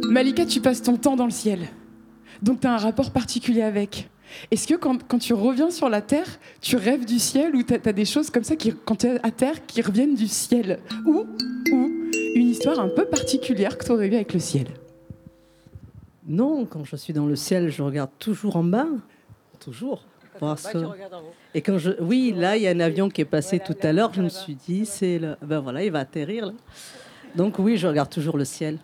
Malika, 0.09 0.45
tu 0.45 0.59
passes 0.61 0.81
ton 0.81 0.97
temps 0.97 1.15
dans 1.15 1.25
le 1.25 1.31
ciel. 1.31 1.59
Donc 2.41 2.61
tu 2.61 2.67
as 2.67 2.73
un 2.73 2.77
rapport 2.77 3.11
particulier 3.11 3.61
avec. 3.61 4.09
Est-ce 4.51 4.67
que 4.67 4.75
quand, 4.75 5.07
quand 5.07 5.17
tu 5.19 5.33
reviens 5.33 5.71
sur 5.71 5.89
la 5.89 6.01
Terre, 6.01 6.39
tu 6.61 6.75
rêves 6.75 7.05
du 7.05 7.19
ciel 7.19 7.55
ou 7.55 7.63
tu 7.63 7.73
as, 7.73 7.93
des 7.93 8.05
choses 8.05 8.29
comme 8.29 8.43
ça 8.43 8.55
qui, 8.55 8.73
quand 8.85 8.97
tu 8.97 9.07
es 9.07 9.19
à 9.25 9.31
Terre 9.31 9.65
qui 9.65 9.81
reviennent 9.81 10.15
du 10.15 10.27
ciel? 10.27 10.79
Ou, 11.05 11.25
ou 11.71 11.91
une 12.35 12.47
histoire 12.49 12.79
un 12.79 12.89
peu 12.89 13.05
particulière 13.05 13.77
que 13.77 13.85
tu 13.85 13.91
aurais 13.91 14.07
eue 14.07 14.15
avec 14.15 14.33
le 14.33 14.39
ciel? 14.39 14.67
Non, 16.27 16.65
quand 16.65 16.83
je 16.83 16.95
suis 16.95 17.11
dans 17.13 17.25
le 17.25 17.35
ciel, 17.35 17.69
je 17.71 17.81
regarde 17.81 18.11
toujours 18.19 18.55
en 18.55 18.63
bas. 18.63 18.87
Toujours. 19.59 20.03
Voir 20.39 20.57
ce- 20.59 20.77
Et 21.53 21.61
quand 21.61 21.79
je, 21.79 21.91
oui, 21.99 22.33
là, 22.35 22.55
il 22.55 22.63
y 22.63 22.67
a 22.67 22.71
un 22.71 22.79
avion 22.79 23.09
qui 23.09 23.21
est 23.21 23.25
passé 23.25 23.59
tout 23.59 23.75
à 23.81 23.91
l'heure. 23.91 24.13
Je 24.13 24.21
me 24.21 24.29
suis 24.29 24.55
dit, 24.55 24.85
c'est 24.85 25.17
le, 25.19 25.35
ben 25.41 25.59
voilà, 25.59 25.83
il 25.83 25.91
va 25.91 25.99
atterrir 25.99 26.45
là. 26.45 26.53
Donc 27.35 27.59
oui, 27.59 27.77
je 27.77 27.87
regarde 27.87 28.09
toujours 28.09 28.37
le 28.37 28.45
ciel. 28.45 28.79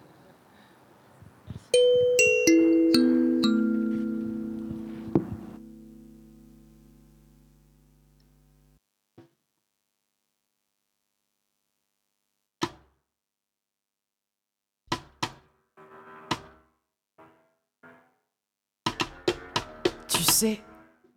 Tu 20.08 20.24
sais, 20.24 20.62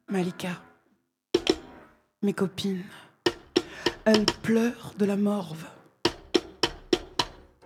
Malika, 0.08 0.48
mes 2.22 2.32
copines, 2.32 2.84
elles 4.04 4.24
pleurent 4.42 4.94
de 4.98 5.04
la 5.04 5.16
morve. 5.16 5.64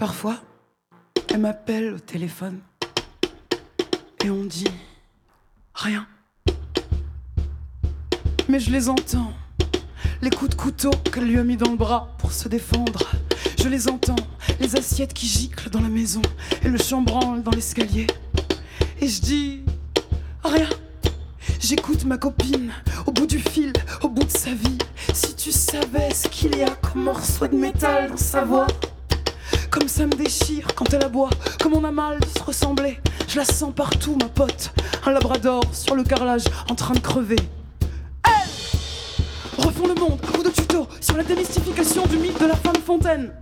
Parfois, 0.02 0.34
elles 1.28 1.38
m'appellent 1.38 1.94
au 1.94 1.98
téléphone 2.00 2.58
et 4.24 4.30
on 4.30 4.42
dit 4.42 4.66
rien. 5.74 6.08
Mais 8.48 8.58
je 8.58 8.72
les 8.72 8.88
entends, 8.88 9.32
les 10.20 10.30
coups 10.30 10.50
de 10.50 10.56
couteau 10.56 10.90
qu'elle 11.12 11.28
lui 11.28 11.38
a 11.38 11.44
mis 11.44 11.56
dans 11.56 11.70
le 11.70 11.76
bras 11.76 12.08
pour 12.18 12.32
se 12.32 12.48
défendre. 12.48 13.12
Je 13.56 13.68
les 13.68 13.86
entends, 13.86 14.16
les 14.58 14.74
assiettes 14.74 15.14
qui 15.14 15.28
giclent 15.28 15.70
dans 15.70 15.80
la 15.80 15.88
maison 15.88 16.22
et 16.64 16.68
le 16.68 16.78
chambranle 16.78 17.44
dans 17.44 17.52
l'escalier. 17.52 18.08
Et 19.00 19.06
je 19.06 19.20
dis 19.20 19.64
rien. 20.42 20.68
J'écoute 21.60 22.04
ma 22.06 22.18
copine 22.18 22.72
au 23.06 23.12
bout 23.12 23.26
du 23.26 23.38
fil, 23.38 23.72
au 24.02 24.08
bout 24.08 24.24
de 24.24 24.36
sa 24.36 24.52
vie. 24.52 24.78
Si 25.14 25.36
tu 25.36 25.52
savais 25.52 26.12
ce 26.12 26.26
qu'il 26.26 26.56
y 26.56 26.64
a 26.64 26.70
comme 26.70 27.04
morceau 27.04 27.46
de 27.46 27.54
métal 27.54 28.10
dans 28.10 28.16
sa 28.16 28.42
voix, 28.42 28.66
ça 29.92 30.06
me 30.06 30.12
déchire 30.12 30.66
quand 30.74 30.90
elle 30.94 31.04
aboie, 31.04 31.28
comme 31.60 31.74
on 31.74 31.84
a 31.84 31.90
mal 31.90 32.18
de 32.18 32.24
se 32.24 32.42
ressembler. 32.42 32.98
Je 33.28 33.36
la 33.36 33.44
sens 33.44 33.74
partout, 33.74 34.16
ma 34.18 34.26
pote. 34.26 34.70
Un 35.04 35.10
labrador 35.12 35.62
sur 35.74 35.94
le 35.94 36.02
carrelage 36.02 36.44
en 36.70 36.74
train 36.74 36.94
de 36.94 37.00
crever. 37.00 37.36
Elle 38.24 39.62
refont 39.62 39.86
le 39.86 39.94
monde, 39.94 40.18
ou 40.38 40.42
de 40.42 40.48
tutos 40.48 40.88
sur 40.98 41.18
la 41.18 41.22
démystification 41.22 42.06
du 42.06 42.16
mythe 42.16 42.40
de 42.40 42.46
la 42.46 42.56
femme 42.56 42.80
fontaine. 42.86 43.34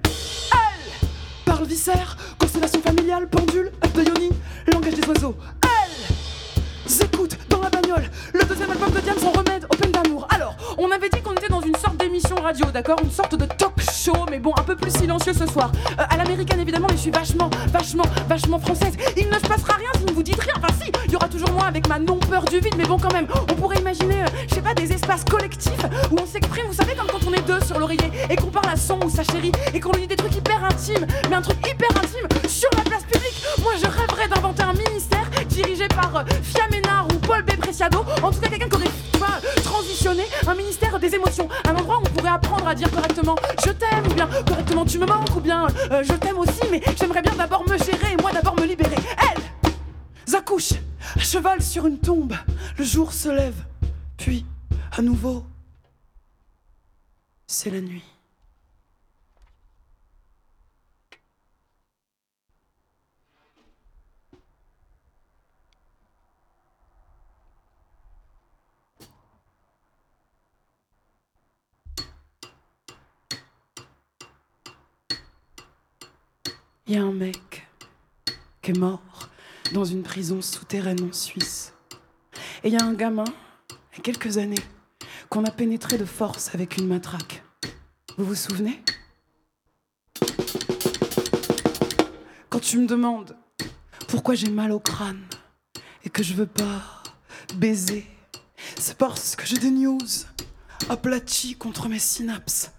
Elle 0.52 1.08
parle 1.44 1.66
viscère, 1.66 2.16
constellation 2.36 2.82
familiale, 2.82 3.28
pendule, 3.28 3.70
œuf 3.84 3.92
de 3.92 4.02
yoni, 4.02 4.30
langage 4.72 4.94
des 4.94 5.08
oiseaux. 5.08 5.36
Elle 5.62 7.04
écoute 7.06 7.38
dans 7.48 7.60
la 7.60 7.70
bagnole 7.70 8.10
le 8.34 8.44
deuxième 8.44 8.72
album 8.72 8.90
de 8.90 8.98
Diane, 8.98 9.18
son 9.20 9.30
remède 9.30 9.66
peine 9.80 9.92
d'amour. 9.92 10.26
Alors, 10.30 10.56
on 10.78 10.90
avait 10.90 11.08
dit 11.10 11.20
qu'on 11.22 11.32
était 11.32 11.48
dans 11.48 11.60
une 11.60 11.76
sorte 11.76 11.96
d'émission 11.96 12.36
radio, 12.36 12.66
d'accord? 12.72 12.98
Une 13.02 13.10
sorte 13.10 13.36
de 13.36 13.46
talk 13.46 13.80
show, 14.00 14.24
mais 14.30 14.38
bon, 14.38 14.52
un 14.58 14.62
peu 14.62 14.76
plus 14.76 14.90
silencieux 14.90 15.34
ce 15.34 15.46
soir. 15.46 15.70
Euh, 15.98 16.04
à 16.08 16.16
l'américaine, 16.16 16.60
évidemment, 16.60 16.86
mais 16.88 16.96
je 16.96 17.02
suis 17.02 17.10
vachement, 17.10 17.50
vachement, 17.68 18.04
vachement 18.28 18.58
française. 18.58 18.94
Il 19.16 19.28
ne 19.28 19.34
se 19.34 19.46
passera 19.46 19.74
rien 19.74 19.90
si 19.94 20.00
vous 20.00 20.06
ne 20.06 20.12
vous 20.12 20.22
dites 20.22 20.40
rien. 20.40 20.54
Enfin, 20.56 20.72
si, 20.80 20.90
il 21.06 21.12
y 21.12 21.16
aura 21.16 21.28
toujours 21.28 21.50
moi 21.50 21.64
avec 21.66 21.86
ma 21.88 21.98
non-peur 21.98 22.44
du 22.44 22.60
vide, 22.60 22.74
mais 22.78 22.84
bon, 22.84 22.98
quand 22.98 23.12
même, 23.12 23.26
on 23.50 23.54
pourrait 23.54 23.78
imaginer, 23.78 24.22
euh, 24.22 24.26
je 24.48 24.54
sais 24.54 24.62
pas, 24.62 24.74
des 24.74 24.90
espaces 24.92 25.24
collectifs 25.24 25.84
où 26.10 26.16
on 26.18 26.26
s'exprime, 26.26 26.66
vous 26.66 26.74
savez, 26.74 26.94
comme 26.94 27.08
quand 27.08 27.28
on 27.28 27.32
est 27.34 27.46
deux 27.46 27.60
sur 27.60 27.78
l'oreiller 27.78 28.10
et 28.30 28.36
qu'on 28.36 28.50
parle 28.50 28.70
à 28.72 28.76
son 28.76 28.98
ou 29.04 29.10
sa 29.10 29.22
chérie 29.22 29.52
et 29.74 29.80
qu'on 29.80 29.92
lui 29.92 30.02
dit 30.02 30.08
des 30.08 30.16
trucs 30.16 30.34
hyper 30.34 30.64
intimes, 30.64 31.06
mais 31.28 31.36
un 31.36 31.42
truc 31.42 31.58
hyper 31.68 31.90
intime 31.90 32.48
sur 32.48 32.70
la 32.76 32.82
place 32.82 33.04
publique. 33.04 33.44
Moi, 33.62 33.72
je 33.82 33.86
rêverais 33.86 34.28
d'inventer 34.28 34.62
un 34.62 34.72
ministère 34.72 35.28
dirigé 35.48 35.88
par 35.88 36.16
euh, 36.16 36.22
ou 36.22 36.79
En 38.22 38.30
tout 38.30 38.40
cas, 38.40 38.48
quelqu'un 38.48 38.68
qui 38.68 38.76
aurait 38.76 39.62
transitionné 39.62 40.24
un 40.46 40.54
ministère 40.54 40.98
des 40.98 41.14
émotions. 41.14 41.48
Un 41.66 41.74
endroit 41.74 41.98
où 41.98 42.00
on 42.00 42.10
pourrait 42.10 42.30
apprendre 42.30 42.66
à 42.66 42.74
dire 42.74 42.90
correctement 42.90 43.36
je 43.64 43.70
t'aime 43.70 44.06
ou 44.10 44.14
bien 44.14 44.28
correctement 44.46 44.84
tu 44.84 44.98
me 44.98 45.06
manques 45.06 45.34
ou 45.34 45.40
bien 45.40 45.66
euh, 45.90 46.02
je 46.02 46.12
t'aime 46.14 46.38
aussi, 46.38 46.60
mais 46.70 46.82
j'aimerais 46.98 47.22
bien 47.22 47.34
d'abord 47.36 47.66
me 47.68 47.78
gérer 47.78 48.12
et 48.12 48.20
moi 48.20 48.32
d'abord 48.32 48.54
me 48.56 48.66
libérer. 48.66 48.96
Elle 49.18 50.34
accouche 50.34 50.72
à 51.16 51.20
cheval 51.20 51.62
sur 51.62 51.86
une 51.86 51.98
tombe. 51.98 52.34
Le 52.76 52.84
jour 52.84 53.12
se 53.12 53.28
lève, 53.28 53.64
puis 54.16 54.44
à 54.96 55.02
nouveau, 55.02 55.44
c'est 57.46 57.70
la 57.70 57.80
nuit. 57.80 58.09
Il 76.90 76.96
y 76.96 76.98
a 76.98 77.04
un 77.04 77.12
mec 77.12 77.68
qui 78.62 78.72
est 78.72 78.76
mort 78.76 79.28
dans 79.70 79.84
une 79.84 80.02
prison 80.02 80.42
souterraine 80.42 81.00
en 81.08 81.12
Suisse. 81.12 81.72
Et 82.64 82.68
il 82.68 82.72
y 82.72 82.76
a 82.76 82.84
un 82.84 82.94
gamin, 82.94 83.22
il 83.92 83.98
y 83.98 84.00
a 84.00 84.02
quelques 84.02 84.38
années, 84.38 84.64
qu'on 85.28 85.44
a 85.44 85.52
pénétré 85.52 85.98
de 85.98 86.04
force 86.04 86.52
avec 86.52 86.78
une 86.78 86.88
matraque. 86.88 87.44
Vous 88.18 88.24
vous 88.24 88.34
souvenez? 88.34 88.82
Quand 92.48 92.58
tu 92.58 92.78
me 92.78 92.88
demandes 92.88 93.36
pourquoi 94.08 94.34
j'ai 94.34 94.50
mal 94.50 94.72
au 94.72 94.80
crâne 94.80 95.22
et 96.02 96.10
que 96.10 96.24
je 96.24 96.34
veux 96.34 96.48
pas 96.48 97.04
baiser, 97.54 98.04
c'est 98.76 98.98
parce 98.98 99.36
que 99.36 99.46
j'ai 99.46 99.58
des 99.58 99.70
news 99.70 100.00
aplaties 100.88 101.54
contre 101.54 101.88
mes 101.88 102.00
synapses. 102.00 102.72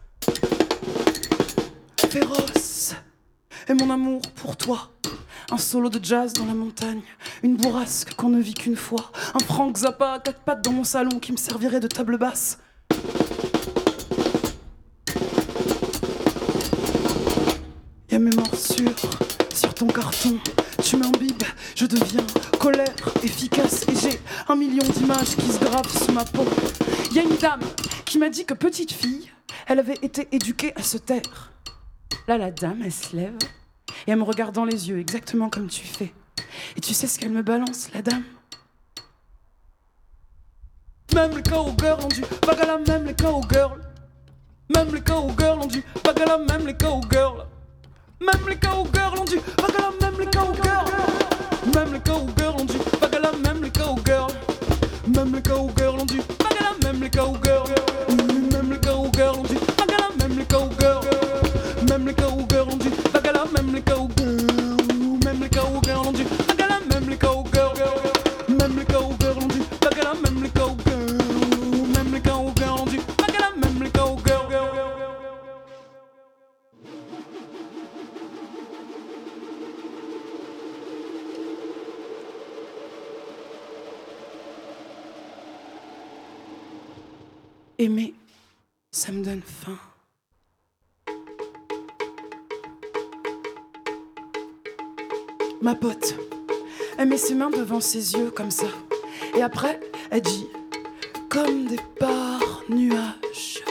Féroce 2.09 2.95
et 3.67 3.73
mon 3.73 3.89
amour 3.89 4.21
pour 4.35 4.57
toi. 4.57 4.91
Un 5.51 5.57
solo 5.57 5.89
de 5.89 6.03
jazz 6.03 6.33
dans 6.33 6.45
la 6.45 6.53
montagne, 6.53 7.01
une 7.43 7.57
bourrasque 7.57 8.13
qu'on 8.15 8.29
ne 8.29 8.39
vit 8.39 8.53
qu'une 8.53 8.75
fois, 8.75 9.11
un 9.33 9.39
Frank 9.39 9.77
Zappa 9.77 10.13
à 10.13 10.19
quatre 10.19 10.41
pattes 10.41 10.63
dans 10.63 10.71
mon 10.71 10.83
salon 10.83 11.19
qui 11.19 11.31
me 11.31 11.37
servirait 11.37 11.79
de 11.79 11.87
table 11.87 12.17
basse. 12.17 12.59
écriture 18.81 19.19
sur 19.53 19.73
ton 19.73 19.87
carton. 19.87 20.39
Tu 20.83 20.97
m'imbibes, 20.97 21.43
je 21.75 21.85
deviens 21.85 22.25
colère, 22.59 22.95
efficace 23.23 23.85
et 23.87 23.95
j'ai 23.95 24.19
un 24.47 24.55
million 24.55 24.83
d'images 24.95 25.35
qui 25.35 25.51
se 25.51 25.59
gravent 25.59 25.89
sous 25.89 26.11
ma 26.11 26.25
peau. 26.25 26.45
Il 27.11 27.17
y 27.17 27.19
a 27.19 27.23
une 27.23 27.37
dame 27.37 27.61
qui 28.05 28.17
m'a 28.17 28.29
dit 28.29 28.45
que 28.45 28.53
petite 28.53 28.91
fille, 28.91 29.29
elle 29.67 29.79
avait 29.79 29.99
été 30.01 30.27
éduquée 30.31 30.73
à 30.75 30.83
se 30.83 30.97
taire. 30.97 31.50
Là, 32.27 32.37
la 32.37 32.51
dame, 32.51 32.81
elle 32.83 32.91
se 32.91 33.15
lève 33.15 33.37
et 34.07 34.11
elle 34.11 34.17
me 34.17 34.23
regarde 34.23 34.53
dans 34.53 34.65
les 34.65 34.89
yeux, 34.89 34.99
exactement 34.99 35.49
comme 35.49 35.67
tu 35.67 35.85
fais. 35.85 36.13
Et 36.75 36.81
tu 36.81 36.93
sais 36.93 37.07
ce 37.07 37.19
qu'elle 37.19 37.31
me 37.31 37.43
balance, 37.43 37.89
la 37.93 38.01
dame? 38.01 38.23
Même 41.13 41.35
les 41.35 41.43
cowgirls 41.43 42.03
ont 42.03 42.07
du 42.07 42.21
bagala, 42.45 42.77
même 42.87 43.05
les 43.05 43.15
cowgirls. 43.15 43.81
Même 44.73 44.93
les 44.93 45.01
cowgirls 45.01 45.59
ont 45.59 45.67
du 45.67 45.83
bagala, 46.03 46.37
même 46.37 46.65
les 46.65 46.77
cowgirls. 46.77 47.45
Même 48.21 48.47
les 48.47 48.55
cowgirls 48.55 49.19
ont 49.19 49.25
du 49.25 49.39
bagala, 49.61 49.91
même 50.01 50.19
les 50.19 50.25
cowgirls. 50.27 50.85
Même 51.73 51.93
les 51.93 51.99
cowgirls 51.99 52.61
ont 52.61 52.65
du 52.65 52.77
bagala, 53.01 53.31
même 53.43 53.63
les 53.63 53.71
cowgirls. 53.71 54.33
Même 55.07 55.35
les 55.35 55.41
cowgirls 55.41 55.99
ont 55.99 56.05
du 56.05 56.21
bagala, 56.39 56.71
même 56.83 57.01
les 57.01 57.09
cowgirls. 57.09 57.40
Ma 95.61 95.75
pote, 95.75 96.15
elle 96.97 97.07
met 97.07 97.17
ses 97.17 97.35
mains 97.35 97.49
devant 97.49 97.79
ses 97.79 98.13
yeux 98.13 98.31
comme 98.31 98.51
ça. 98.51 98.65
Et 99.35 99.41
après, 99.41 99.79
elle 100.09 100.21
dit 100.21 100.47
comme 101.29 101.67
des 101.67 101.77
par 101.97 102.63
nuages. 102.67 103.63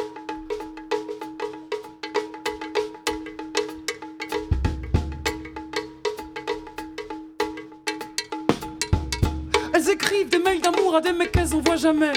Elles 9.75 9.91
écrivent 9.91 10.29
des 10.31 10.39
mails 10.39 10.63
d'amour 10.63 10.97
à 10.97 11.01
des 11.01 11.13
mecs 11.13 11.33
qu'elles 11.33 11.55
envoient 11.55 11.77
jamais. 11.77 12.13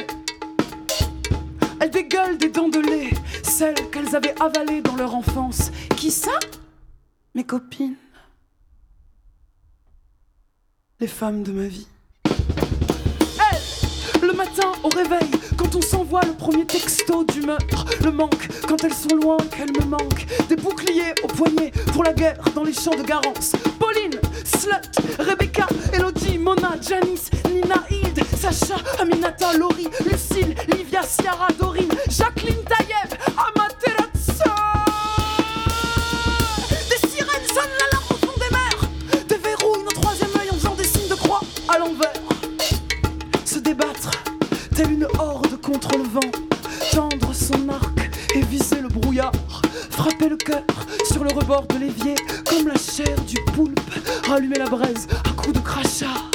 Elles 1.84 1.92
dégueulent 1.92 2.38
des 2.38 2.48
dents 2.48 2.70
de 2.70 2.80
lait, 2.80 3.10
celles 3.44 3.90
qu'elles 3.92 4.16
avaient 4.16 4.42
avalées 4.42 4.82
dans 4.82 4.96
leur 4.96 5.14
enfance. 5.14 5.70
Qui 5.98 6.12
ça? 6.12 6.40
Mes 7.36 7.44
copines. 7.44 7.98
Les 11.02 11.08
femmes 11.08 11.44
de 11.44 11.52
ma 11.52 11.68
vie. 11.68 11.88
Elles, 12.24 14.22
le 14.22 14.32
matin 14.32 14.72
au 14.82 14.88
réveil, 14.88 15.30
on 15.76 15.82
s'envoie 15.82 16.22
le 16.26 16.34
premier 16.34 16.66
texto 16.66 17.24
d'humeur, 17.24 17.58
le 18.04 18.12
manque 18.12 18.48
quand 18.68 18.84
elles 18.84 18.94
sont 18.94 19.16
loin, 19.16 19.38
qu'elles 19.56 19.72
me 19.72 19.86
manquent, 19.86 20.26
des 20.50 20.56
boucliers 20.56 21.14
au 21.24 21.28
poignet 21.28 21.72
pour 21.94 22.04
la 22.04 22.14
guerre 22.14 22.38
dans 22.54 22.64
les 22.64 22.74
champs 22.74 22.96
de 22.96 23.04
Garance. 23.04 23.54
Pauline, 23.80 24.20
Slut, 24.44 25.18
Rebecca, 25.20 25.68
Elodie, 25.94 26.38
Mona, 26.38 26.76
Janice, 26.82 27.30
Nina, 27.50 27.84
Hilde, 27.90 28.24
Sacha, 28.40 28.76
Aminata, 29.00 29.58
Laurie, 29.58 29.88
Lucille, 30.06 30.56
Livia, 30.76 31.02
Ciara, 31.04 31.48
Dorine, 31.60 31.94
Jacqueline 32.10 32.64
Taïev, 32.66 33.18
Amaterasu. 33.38 34.50
Des 36.90 37.08
sirènes 37.08 37.48
sonnent 37.48 37.78
l'alarme 37.80 38.06
au 38.12 38.26
fond 38.26 38.34
des 38.38 38.52
mers, 38.52 39.26
déverrouillent 39.28 39.84
nos 39.84 40.02
troisième 40.02 40.30
œil 40.40 40.50
en 40.52 40.56
faisant 40.56 40.76
des 40.76 40.84
signes 40.84 41.10
de 41.10 41.16
croix 41.16 41.42
à 41.70 41.80
l'envers. 41.80 42.14
Se 43.46 43.60
débattre, 43.60 44.12
telle 44.76 44.92
une 44.92 45.08
horde 45.20 45.53
contre 45.64 45.98
le 45.98 46.04
vent, 46.04 46.32
tendre 46.92 47.34
son 47.34 47.70
arc 47.70 48.12
et 48.36 48.42
viser 48.42 48.82
le 48.82 48.90
brouillard, 48.90 49.32
frapper 49.90 50.28
le 50.28 50.36
cœur 50.36 50.64
sur 51.10 51.24
le 51.24 51.32
rebord 51.34 51.66
de 51.68 51.78
l'évier. 51.78 52.16
Comme 52.46 52.68
la 52.68 52.76
chair 52.76 53.16
du 53.26 53.38
poulpe, 53.54 53.80
rallumer 54.28 54.60
la 54.60 54.70
braise 54.70 55.08
à 55.26 55.30
coups 55.42 55.54
de 55.54 55.60
crachat. 55.60 56.33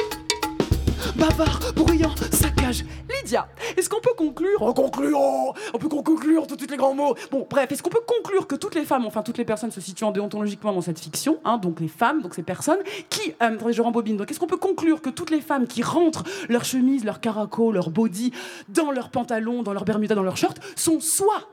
Bavard, 1.19 1.73
bruyant, 1.75 2.15
saccage. 2.31 2.85
Lydia, 3.11 3.49
est-ce 3.77 3.89
qu'on 3.89 4.01
peut 4.01 4.15
conclure? 4.17 4.63
En 4.63 4.73
concluant 4.73 5.53
On 5.75 5.79
peut 5.79 5.89
conclure 5.89 6.47
tout 6.47 6.55
de 6.55 6.61
suite 6.61 6.71
les 6.71 6.77
grands 6.77 6.95
mots. 6.95 7.17
Bon, 7.33 7.45
bref, 7.51 7.73
est-ce 7.73 7.83
qu'on 7.83 7.91
peut 7.91 8.05
conclure 8.07 8.47
que 8.47 8.55
toutes 8.55 8.77
les 8.77 8.85
femmes, 8.85 9.05
enfin 9.05 9.23
toutes 9.23 9.39
les 9.39 9.45
personnes 9.45 9.73
se 9.73 9.81
situant 9.81 10.13
déontologiquement 10.13 10.73
dans 10.73 10.81
cette 10.81 11.01
fiction, 11.01 11.41
hein, 11.45 11.59
donc 11.59 11.81
les 11.81 11.89
femmes, 11.89 12.23
donc 12.23 12.35
ces 12.35 12.45
personnes, 12.45 12.79
qui. 13.11 13.31
Euh, 13.43 13.57
attendez, 13.57 13.73
je 13.73 13.83
rembobine. 13.83 14.17
Donc 14.17 14.31
est-ce 14.31 14.39
qu'on 14.39 14.47
peut 14.47 14.57
conclure 14.57 15.03
que 15.03 15.11
toutes 15.11 15.31
les 15.31 15.41
femmes 15.41 15.67
qui 15.67 15.83
rentrent 15.83 16.23
leur 16.49 16.65
chemise, 16.65 17.05
leur 17.05 17.21
caraco, 17.21 17.73
leur 17.73 17.91
body 17.91 18.33
dans 18.69 18.93
leurs 18.93 19.11
pantalons, 19.11 19.65
dans 19.65 19.73
leur 19.73 19.85
bermuda, 19.85 20.15
dans 20.15 20.23
leur 20.23 20.37
short, 20.37 20.61
sont 20.77 21.01
soit 21.01 21.49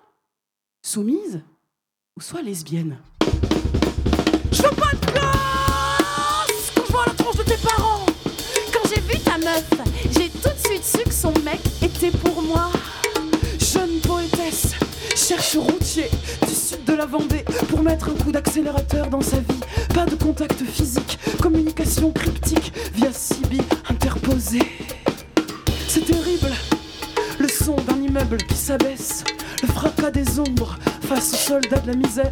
soumises 0.83 1.41
ou 2.15 2.21
soit 2.21 2.43
lesbiennes? 2.43 2.99
Su 10.85 10.99
que 11.03 11.13
son 11.13 11.33
mec 11.43 11.61
était 11.81 12.11
pour 12.11 12.43
moi. 12.43 12.69
Jeune 13.59 13.99
poétesse, 14.01 14.73
cherche 15.15 15.57
routier 15.57 16.09
du 16.47 16.53
sud 16.53 16.83
de 16.85 16.93
la 16.93 17.07
Vendée 17.07 17.43
pour 17.69 17.81
mettre 17.81 18.09
un 18.09 18.23
coup 18.23 18.31
d'accélérateur 18.31 19.07
dans 19.07 19.21
sa 19.21 19.37
vie. 19.37 19.59
Pas 19.93 20.05
de 20.05 20.15
contact 20.15 20.63
physique, 20.63 21.17
communication 21.41 22.11
cryptique 22.11 22.71
via 22.93 23.11
CB 23.11 23.57
interposé. 23.89 24.59
C'est 25.87 26.05
terrible, 26.05 26.53
le 27.39 27.47
son 27.47 27.77
d'un 27.87 27.99
immeuble 28.01 28.37
qui 28.37 28.55
s'abaisse, 28.55 29.23
le 29.63 29.67
fracas 29.69 30.11
des 30.11 30.39
ombres 30.39 30.77
face 31.01 31.33
aux 31.33 31.37
soldats 31.37 31.79
de 31.79 31.87
la 31.87 31.97
misère, 31.97 32.31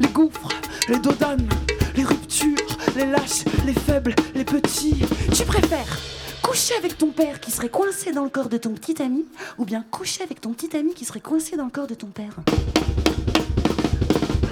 les 0.00 0.08
gouffres, 0.08 0.48
les 0.88 0.98
dodanes, 0.98 1.48
les 1.94 2.04
ruptures, 2.04 2.76
les 2.96 3.06
lâches, 3.06 3.44
les 3.64 3.74
faibles, 3.74 4.14
les 4.34 4.44
petits. 4.44 5.04
Tu 5.32 5.44
préfères 5.44 5.98
coucher 6.44 6.74
avec 6.76 6.98
ton 6.98 7.08
père 7.08 7.40
qui 7.40 7.50
serait 7.50 7.70
coincé 7.70 8.12
dans 8.12 8.22
le 8.22 8.28
corps 8.28 8.50
de 8.50 8.58
ton 8.58 8.70
petit 8.74 9.00
ami 9.02 9.24
ou 9.56 9.64
bien 9.64 9.82
coucher 9.90 10.22
avec 10.22 10.42
ton 10.42 10.52
petit 10.52 10.76
ami 10.76 10.92
qui 10.92 11.06
serait 11.06 11.20
coincé 11.20 11.56
dans 11.56 11.64
le 11.64 11.70
corps 11.70 11.86
de 11.86 11.94
ton 11.94 12.08
père 12.08 12.34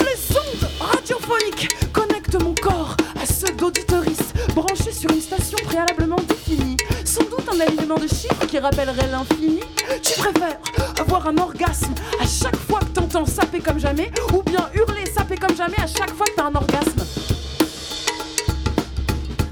Les 0.00 0.36
ondes 0.36 0.70
radiophoniques 0.80 1.68
connectent 1.92 2.42
mon 2.42 2.54
corps 2.54 2.96
à 3.20 3.26
ceux 3.26 3.52
d'auditoris 3.52 4.32
branchés 4.54 4.92
sur 4.92 5.10
une 5.10 5.20
station 5.20 5.58
préalablement 5.64 6.16
définie. 6.28 6.78
Sans 7.04 7.24
doute 7.24 7.46
un 7.52 7.60
alignement 7.60 7.98
de 7.98 8.08
chiffres 8.08 8.46
qui 8.46 8.58
rappellerait 8.58 9.10
l'infini. 9.10 9.60
Tu 10.02 10.18
préfères 10.18 10.58
avoir 10.98 11.26
un 11.26 11.36
orgasme 11.36 11.94
à 12.20 12.26
chaque 12.26 12.56
fois 12.56 12.80
que 12.80 12.86
t'entends 12.86 13.26
saper 13.26 13.60
comme 13.60 13.78
jamais 13.78 14.10
ou 14.32 14.42
bien 14.42 14.70
hurler 14.74 15.04
saper 15.06 15.36
comme 15.36 15.56
jamais 15.56 15.78
à 15.78 15.86
chaque 15.86 16.14
fois 16.14 16.26
que 16.26 16.36
t'as 16.36 16.46
un 16.46 16.54
orgasme? 16.54 17.04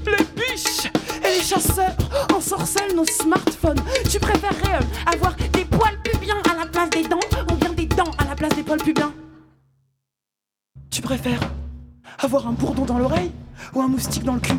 Les 0.05 0.25
biches 0.35 0.90
les 1.35 1.41
chasseurs 1.41 1.95
ensorcellent 2.35 2.95
nos 2.95 3.05
smartphones. 3.05 3.79
Tu 4.09 4.19
préférerais 4.19 4.75
euh, 4.75 5.11
avoir 5.13 5.35
des 5.35 5.65
poils 5.65 5.97
pubiens 6.03 6.41
à 6.49 6.55
la 6.55 6.65
place 6.65 6.89
des 6.89 7.03
dents 7.07 7.19
ou 7.51 7.55
bien 7.55 7.71
des 7.73 7.85
dents 7.85 8.11
à 8.17 8.25
la 8.25 8.35
place 8.35 8.53
des 8.55 8.63
poils 8.63 8.81
pubiens? 8.81 9.13
Tu 10.89 11.01
préfères 11.01 11.41
avoir 12.19 12.47
un 12.47 12.51
bourdon 12.51 12.85
dans 12.85 12.97
l'oreille 12.97 13.31
ou 13.73 13.81
un 13.81 13.87
moustique 13.87 14.23
dans 14.23 14.33
le 14.33 14.39
cul? 14.39 14.57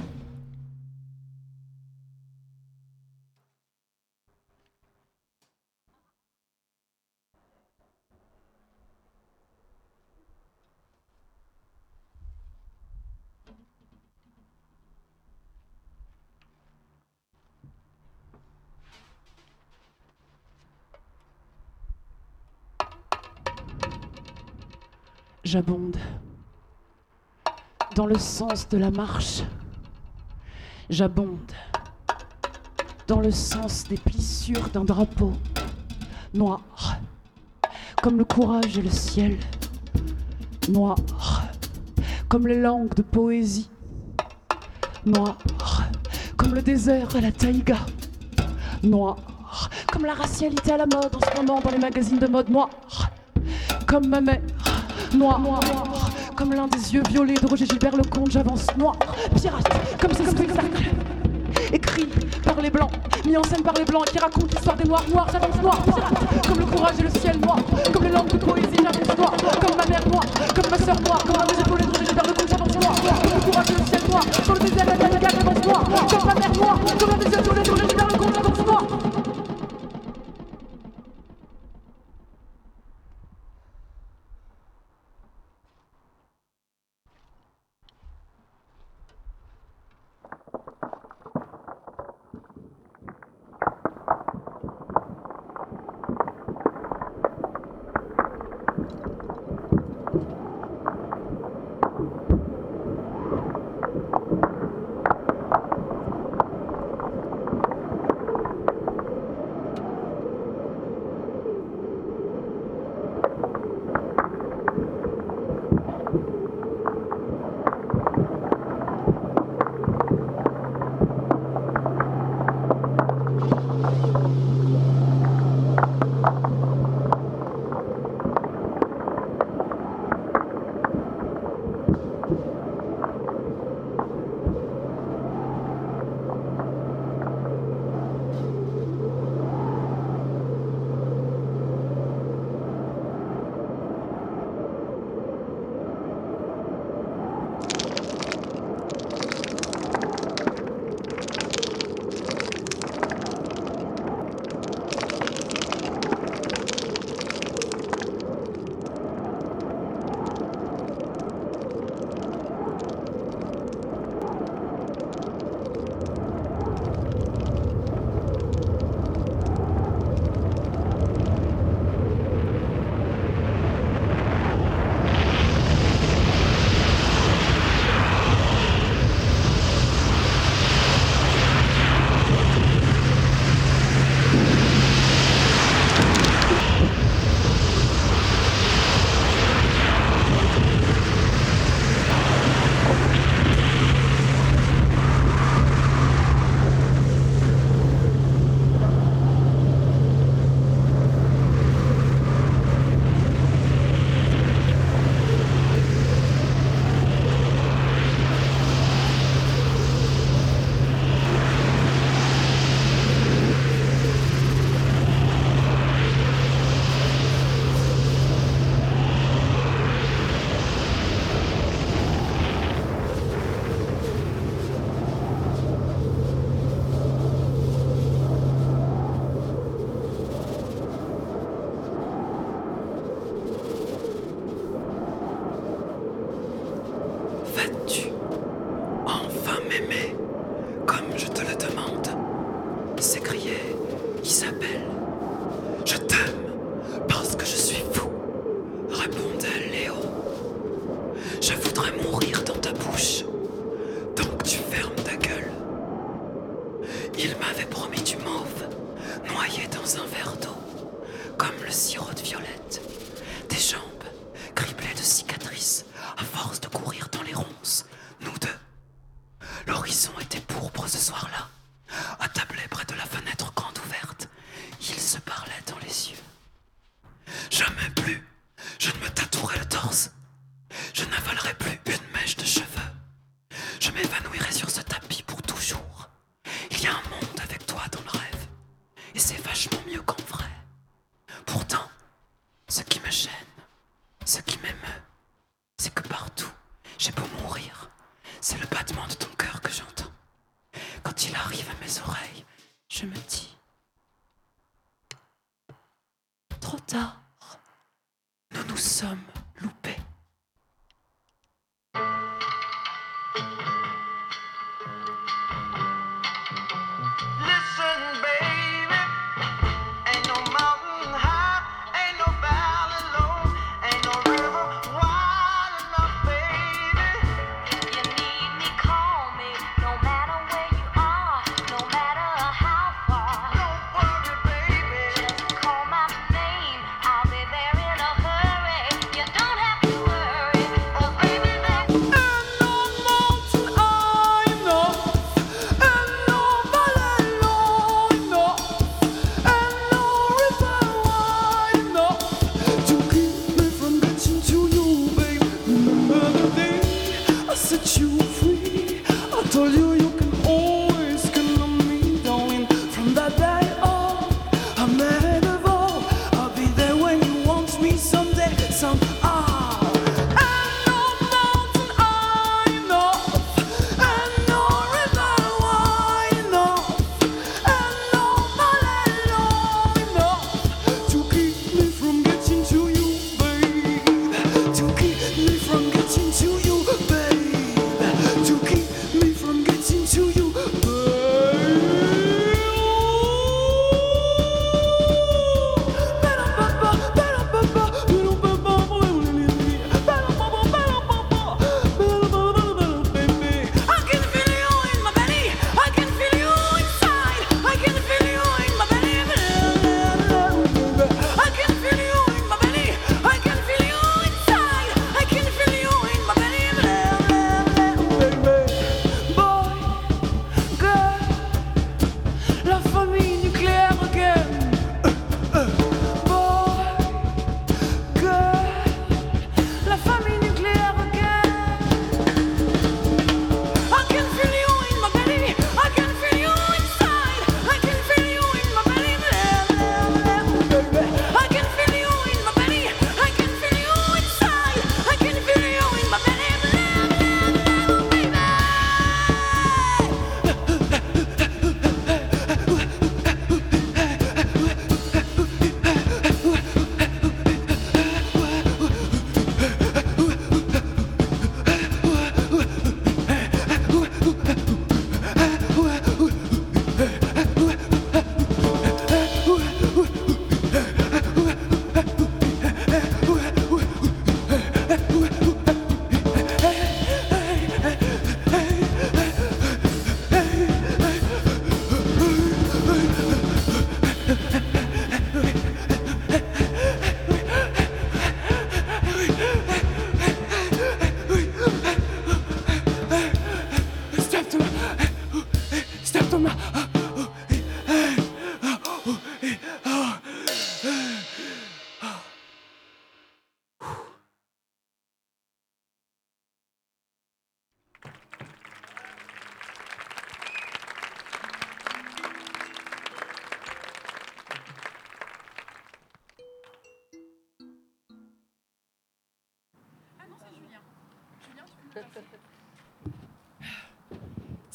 j'abonde 25.53 25.99
dans 27.95 28.07
le 28.07 28.19
sens 28.19 28.67
de 28.71 28.79
la 28.79 28.91
marche. 28.91 29.43
J'abonde 30.89 31.53
dans 33.07 33.21
le 33.21 33.31
sens 33.31 33.85
des 33.85 33.99
plissures 33.99 34.71
d'un 34.71 34.85
drapeau 34.85 35.35
noir, 36.33 36.63
comme 38.03 38.17
le 38.17 38.25
courage 38.25 38.79
et 38.79 38.81
le 38.81 38.89
ciel, 38.89 39.37
noir, 40.71 40.97
comme 42.31 42.47
les 42.47 42.59
langues 42.59 42.95
de 42.95 43.03
poésie, 43.03 43.69
noir, 45.05 45.37
comme 46.39 46.55
le 46.55 46.63
désert 46.63 47.15
à 47.15 47.21
la 47.21 47.31
taïga, 47.31 47.77
noir, 48.83 49.19
comme 49.93 50.07
la 50.07 50.15
racialité 50.15 50.73
à 50.73 50.79
la 50.79 50.87
mode 50.87 51.15
en 51.15 51.21
ce 51.21 51.37
moment 51.37 51.61
dans 51.61 51.71
les 51.71 51.79
magazines 51.79 52.19
de 52.19 52.27
mode, 52.27 52.49
noir, 52.49 52.71
comme 53.87 54.09
ma 54.09 54.23
mère 54.23 54.41
noir. 55.17 55.41
Ah, 55.45 56.11
comme 56.35 56.55
l'un 56.55 56.67
des 56.67 56.95
yeux 56.95 57.03
violets 57.11 57.35
de 57.35 57.47
Roger 57.47 57.67
Gilbert 57.67 57.97
le 57.97 58.05
comte, 58.05 58.31
j'avance 58.31 58.67
noir, 58.77 58.97
pirate, 59.35 59.69
comme 60.01 60.13
ce 60.13 60.31
spectacle. 60.31 60.91
Écrit 61.73 62.07
par 62.45 62.61
les 62.61 62.71
blancs, 62.71 62.91
mis 63.25 63.37
en 63.37 63.43
scène 63.45 63.63
par 63.63 63.75
les 63.75 63.85
blancs, 63.85 64.07
qui 64.07 64.19
raconte 64.19 64.53
l'histoire 64.53 64.77
des 64.77 64.85
noirs, 64.85 65.05
noirs, 65.13 65.27
j'avance 65.33 65.63
noir, 65.63 65.83
pirate, 65.83 66.47
comme 66.47 66.59
le 66.59 66.67
courage 66.67 66.95
et 66.99 67.03
le 67.03 67.11
ciel 67.11 67.39
noir, 67.41 67.59
comme 67.93 68.05
les 68.05 68.11
langues 68.11 68.29
de 68.29 68.37
poésie, 68.39 68.77
j'avance 68.77 69.19
noir, 69.19 69.33
comme 69.61 69.77
ma 69.77 69.87
mère 69.87 70.09
noire, 70.09 70.25
comme 70.55 70.71
ma 70.71 70.79
soeur 70.79 71.01
noire, 71.01 71.23
comme 71.25 71.37
un 71.37 71.47
des 71.47 71.61
épaulés 71.61 71.85
de 71.85 71.91
Roger 71.91 72.07
Gilbert 72.07 72.25
Lecomte, 72.25 72.49
j'avance 72.49 72.75
noir, 72.75 72.95
comme 73.23 73.33
le 73.35 73.41
courage 73.51 73.71
et 73.71 73.81
le 73.81 73.87
ciel 73.87 74.11
noir, 74.11 74.23
sur 74.45 74.55
le 74.55 74.61
désert, 74.61 74.87
la 74.87 75.29
j'avance 75.29 75.65
noir, 75.67 75.85
comme 76.09 76.27
ma 76.27 76.35
mère 76.35 76.53
noire, 76.53 76.79
comme 76.99 77.11
un 77.11 77.17
des 77.17 77.31
yeux 77.31 77.43
violets 77.43 77.63
de 77.63 77.71
Roger 77.71 77.92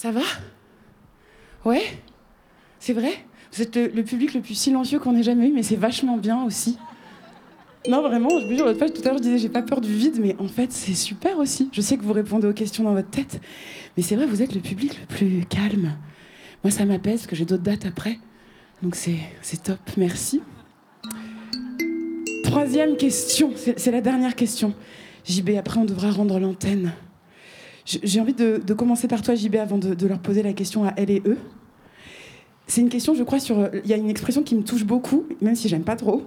Ça 0.07 0.13
va? 0.13 0.21
Ouais? 1.65 1.83
C'est 2.79 2.93
vrai? 2.93 3.11
Vous 3.51 3.61
êtes 3.61 3.75
le, 3.75 3.87
le 3.87 4.03
public 4.03 4.33
le 4.35 4.39
plus 4.39 4.53
silencieux 4.53 4.99
qu'on 4.99 5.13
ait 5.17 5.23
jamais 5.23 5.49
eu, 5.49 5.51
mais 5.51 5.63
c'est 5.63 5.75
vachement 5.75 6.15
bien 6.15 6.45
aussi. 6.45 6.77
Non, 7.89 8.01
vraiment, 8.01 8.29
je 8.39 8.45
vous 8.45 8.55
jure, 8.55 8.65
l'autre 8.67 8.87
tout 8.87 9.01
à 9.01 9.09
l'heure, 9.09 9.17
je 9.17 9.23
disais, 9.23 9.37
j'ai 9.37 9.49
pas 9.49 9.63
peur 9.63 9.81
du 9.81 9.93
vide, 9.93 10.21
mais 10.21 10.33
en 10.39 10.47
fait, 10.47 10.71
c'est 10.71 10.93
super 10.93 11.37
aussi. 11.39 11.67
Je 11.73 11.81
sais 11.81 11.97
que 11.97 12.03
vous 12.03 12.13
répondez 12.13 12.47
aux 12.47 12.53
questions 12.53 12.85
dans 12.85 12.93
votre 12.93 13.09
tête, 13.09 13.41
mais 13.97 14.03
c'est 14.03 14.15
vrai, 14.15 14.25
vous 14.27 14.41
êtes 14.41 14.55
le 14.55 14.61
public 14.61 14.97
le 14.97 15.07
plus 15.13 15.45
calme. 15.45 15.97
Moi, 16.63 16.71
ça 16.71 16.85
m'apaise, 16.85 17.15
parce 17.15 17.27
que 17.27 17.35
j'ai 17.35 17.43
d'autres 17.43 17.63
dates 17.63 17.85
après. 17.85 18.17
Donc, 18.81 18.95
c'est 18.95 19.17
top, 19.61 19.81
merci. 19.97 20.41
Troisième 22.45 22.95
question, 22.95 23.51
c'est 23.57 23.91
la 23.91 23.99
dernière 23.99 24.35
question. 24.35 24.73
JB, 25.25 25.49
après, 25.57 25.81
on 25.81 25.85
devra 25.85 26.11
rendre 26.11 26.39
l'antenne. 26.39 26.93
J'ai 28.03 28.19
envie 28.19 28.33
de, 28.33 28.57
de 28.57 28.73
commencer 28.73 29.07
par 29.07 29.21
toi, 29.21 29.33
JB, 29.33 29.55
avant 29.55 29.77
de, 29.77 29.93
de 29.93 30.07
leur 30.07 30.19
poser 30.19 30.43
la 30.43 30.51
question 30.51 30.83
à 30.85 30.93
elle 30.97 31.09
et 31.09 31.21
eux. 31.25 31.37
C'est 32.67 32.81
une 32.81 32.89
question, 32.89 33.15
je 33.15 33.23
crois, 33.23 33.39
sur. 33.39 33.69
Il 33.85 33.89
y 33.89 33.93
a 33.93 33.97
une 33.97 34.09
expression 34.09 34.43
qui 34.43 34.55
me 34.55 34.63
touche 34.63 34.83
beaucoup, 34.83 35.25
même 35.41 35.55
si 35.55 35.69
j'aime 35.69 35.83
pas 35.83 35.95
trop. 35.95 36.23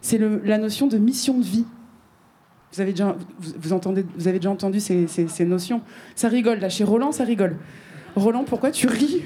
C'est 0.00 0.18
la 0.44 0.56
notion 0.58 0.86
de 0.86 0.96
mission 0.98 1.36
de 1.38 1.42
vie. 1.44 1.64
Vous 2.72 2.80
avez 2.80 2.92
déjà, 2.92 3.16
vous, 3.40 3.52
vous 3.60 3.72
entendez, 3.72 4.04
vous 4.16 4.28
avez 4.28 4.38
déjà 4.38 4.50
entendu 4.50 4.78
ces, 4.78 5.08
ces- 5.08 5.26
ces 5.26 5.44
notions. 5.44 5.80
Ça 6.14 6.28
rigole, 6.28 6.60
là, 6.60 6.68
chez 6.68 6.84
Roland, 6.84 7.10
ça 7.10 7.24
rigole. 7.24 7.56
Roland, 8.14 8.44
pourquoi 8.44 8.70
tu 8.70 8.86
ris? 8.86 9.22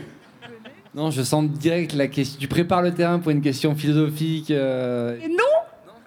Non, 0.94 1.10
je 1.10 1.20
sens 1.22 1.44
direct 1.50 1.92
la 1.92 2.06
question. 2.08 2.38
Tu 2.40 2.48
prépares 2.48 2.80
le 2.80 2.94
terrain 2.94 3.18
pour 3.18 3.30
une 3.30 3.42
question 3.42 3.74
philosophique. 3.74 4.50
euh, 4.50 5.18
Et 5.22 5.28
non 5.28 5.34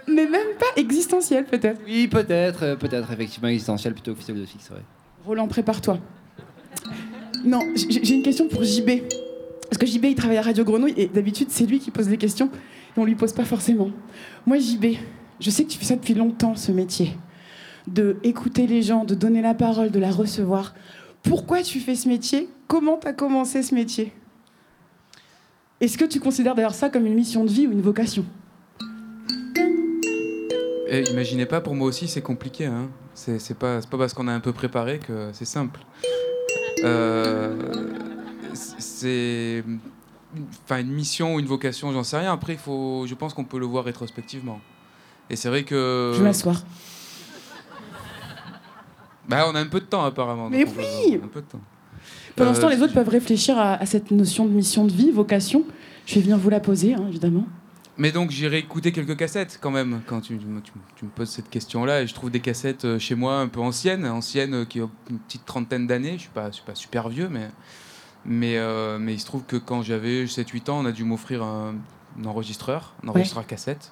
Mais 0.08 0.26
même 0.26 0.56
pas 0.60 0.82
existentiel, 0.82 1.46
peut-être. 1.46 1.80
Oui, 1.86 2.08
peut-être, 2.08 2.64
euh, 2.64 2.76
peut-être, 2.76 3.12
effectivement, 3.12 3.50
existentiel 3.50 3.94
plutôt 3.94 4.16
que 4.16 4.22
philosophique, 4.24 4.62
c'est 4.64 4.74
vrai. 4.74 4.82
Roland, 5.28 5.48
prépare-toi. 5.50 6.00
Non, 7.44 7.60
j'ai 7.76 8.16
une 8.16 8.24
question 8.24 8.48
pour 8.48 8.64
JB. 8.64 9.02
Parce 9.70 9.78
que 9.78 9.86
JB, 9.86 10.06
il 10.06 10.16
travaille 10.16 10.38
à 10.38 10.42
Radio 10.42 10.64
Grenouille 10.64 10.94
et 10.96 11.08
d'habitude, 11.08 11.48
c'est 11.50 11.66
lui 11.66 11.80
qui 11.80 11.92
pose 11.92 12.08
les 12.08 12.18
questions 12.18 12.50
et 12.96 13.00
on 13.00 13.04
lui 13.04 13.16
pose 13.16 13.34
pas 13.34 13.44
forcément. 13.44 13.92
Moi, 14.46 14.58
JB, 14.58 14.96
je 15.42 15.50
sais 15.50 15.66
que 15.66 15.70
tu 15.70 15.78
fais 15.78 15.84
ça 15.84 15.96
depuis 15.96 16.14
longtemps, 16.14 16.56
ce 16.56 16.72
métier. 16.72 17.18
De 17.88 18.16
écouter 18.24 18.68
les 18.68 18.82
gens, 18.82 19.04
de 19.04 19.16
donner 19.16 19.42
la 19.42 19.54
parole, 19.54 19.92
de 19.92 20.00
la 20.00 20.12
recevoir. 20.12 20.74
Pourquoi 21.24 21.62
tu 21.62 21.82
fais 21.82 21.96
ce 21.96 22.08
métier? 22.08 22.48
Comment 22.70 22.96
tu 22.96 23.08
as 23.08 23.14
commencé 23.14 23.64
ce 23.64 23.76
métier? 23.76 24.14
Est-ce 25.82 25.98
que 25.98 26.06
tu 26.06 26.22
considères 26.22 26.56
d'ailleurs 26.56 26.74
ça 26.74 26.90
comme 26.90 27.06
une 27.06 27.16
mission 27.16 27.44
de 27.44 27.50
vie 27.50 27.68
ou 27.68 27.74
une 27.74 27.82
vocation? 27.82 28.24
Et 30.88 31.04
imaginez 31.12 31.46
pas, 31.46 31.60
pour 31.60 31.76
moi 31.76 31.88
aussi, 31.88 32.08
c'est 32.08 32.22
compliqué. 32.22 32.66
Hein. 32.66 32.90
C'est 33.20 33.40
c'est 33.40 33.56
pas, 33.56 33.82
c'est 33.82 33.90
pas 33.90 33.98
parce 33.98 34.14
qu'on 34.14 34.28
a 34.28 34.32
un 34.32 34.40
peu 34.40 34.54
préparé 34.54 35.00
que 35.00 35.32
c'est 35.34 35.44
simple. 35.46 35.80
Euh, 36.84 37.56
c'est 38.54 39.64
enfin 40.64 40.78
une 40.82 40.92
mission 40.92 41.34
ou 41.34 41.40
une 41.40 41.48
vocation, 41.48 41.92
j'en 41.92 42.04
sais 42.04 42.20
rien. 42.20 42.32
Après, 42.32 42.54
il 42.54 42.60
faut, 42.60 43.06
je 43.08 43.16
pense 43.16 43.34
qu'on 43.34 43.44
peut 43.44 43.58
le 43.58 43.66
voir 43.66 43.86
rétrospectivement. 43.86 44.60
Et 45.32 45.36
c'est 45.36 45.50
vrai 45.50 45.64
que. 45.64 46.12
Je 46.14 46.20
vais 46.20 46.26
m'asseoir. 46.26 46.62
Bah, 49.28 49.48
on 49.52 49.56
a 49.56 49.60
un 49.62 49.66
peu 49.66 49.80
de 49.80 49.86
temps 49.86 50.06
apparemment. 50.06 50.50
Mais 50.52 50.64
donc 50.64 50.74
on 50.74 50.76
peut- 50.78 50.88
oui 51.08 51.20
Un 51.24 51.28
peu 51.28 51.42
de 51.42 51.48
temps. 51.48 51.60
Pendant 52.36 52.52
Euh, 52.52 52.54
ce 52.54 52.62
temps, 52.62 52.70
les 52.70 52.82
autres 52.84 52.94
peuvent 52.94 53.10
réfléchir 53.10 53.58
à, 53.58 53.74
à 53.74 53.86
cette 53.88 54.12
notion 54.12 54.46
de 54.46 54.52
mission 54.52 54.86
de 54.86 54.92
vie, 54.94 55.10
vocation. 55.10 55.64
Je 56.06 56.14
vais 56.16 56.22
venir 56.22 56.38
vous 56.38 56.52
la 56.52 56.60
poser, 56.60 56.94
hein, 56.94 57.04
évidemment. 57.10 57.46
Mais 58.00 58.12
donc 58.12 58.30
j'irai 58.30 58.60
écouter 58.60 58.92
quelques 58.92 59.18
cassettes 59.18 59.58
quand 59.62 59.72
même 59.72 60.02
quand 60.06 60.22
tu, 60.22 60.34
me- 60.36 60.40
tu 60.40 60.46
me- 60.48 60.62
tu 60.96 61.06
me 61.06 61.10
poses 61.10 61.30
cette 61.30 61.50
question-là 61.50 62.02
et 62.04 62.08
je 62.08 62.14
trouve 62.14 62.30
des 62.30 62.40
cassettes 62.42 62.86
euh, 62.86 63.00
chez 63.00 63.16
moi 63.16 63.40
un 63.40 63.48
peu 63.48 63.60
anciennes, 63.60 64.06
anciennes 64.06 64.54
euh, 64.54 64.66
qui 64.66 64.82
ont 64.82 64.92
une 65.10 65.18
petite 65.20 65.46
trentaine 65.46 65.88
d'années. 65.88 66.14
Je 66.14 66.22
suis 66.24 66.30
pas, 66.30 66.50
je 66.52 66.56
suis 66.58 66.66
pas 66.66 66.76
super 66.76 67.10
vieux, 67.10 67.28
mais 67.30 67.50
mais 68.26 68.58
euh, 68.58 69.00
mais 69.00 69.14
il 69.16 69.20
se 69.20 69.26
trouve 69.26 69.44
que 69.46 69.56
quand 69.56 69.82
j'avais 69.82 70.26
7-8 70.26 70.70
ans, 70.70 70.80
on 70.82 70.86
a 70.86 70.92
dû 70.92 71.04
m'offrir 71.06 71.42
un, 71.44 71.76
un 72.22 72.26
enregistreur, 72.26 72.94
un 73.04 73.08
enregistreur 73.10 73.48
cassette. 73.48 73.92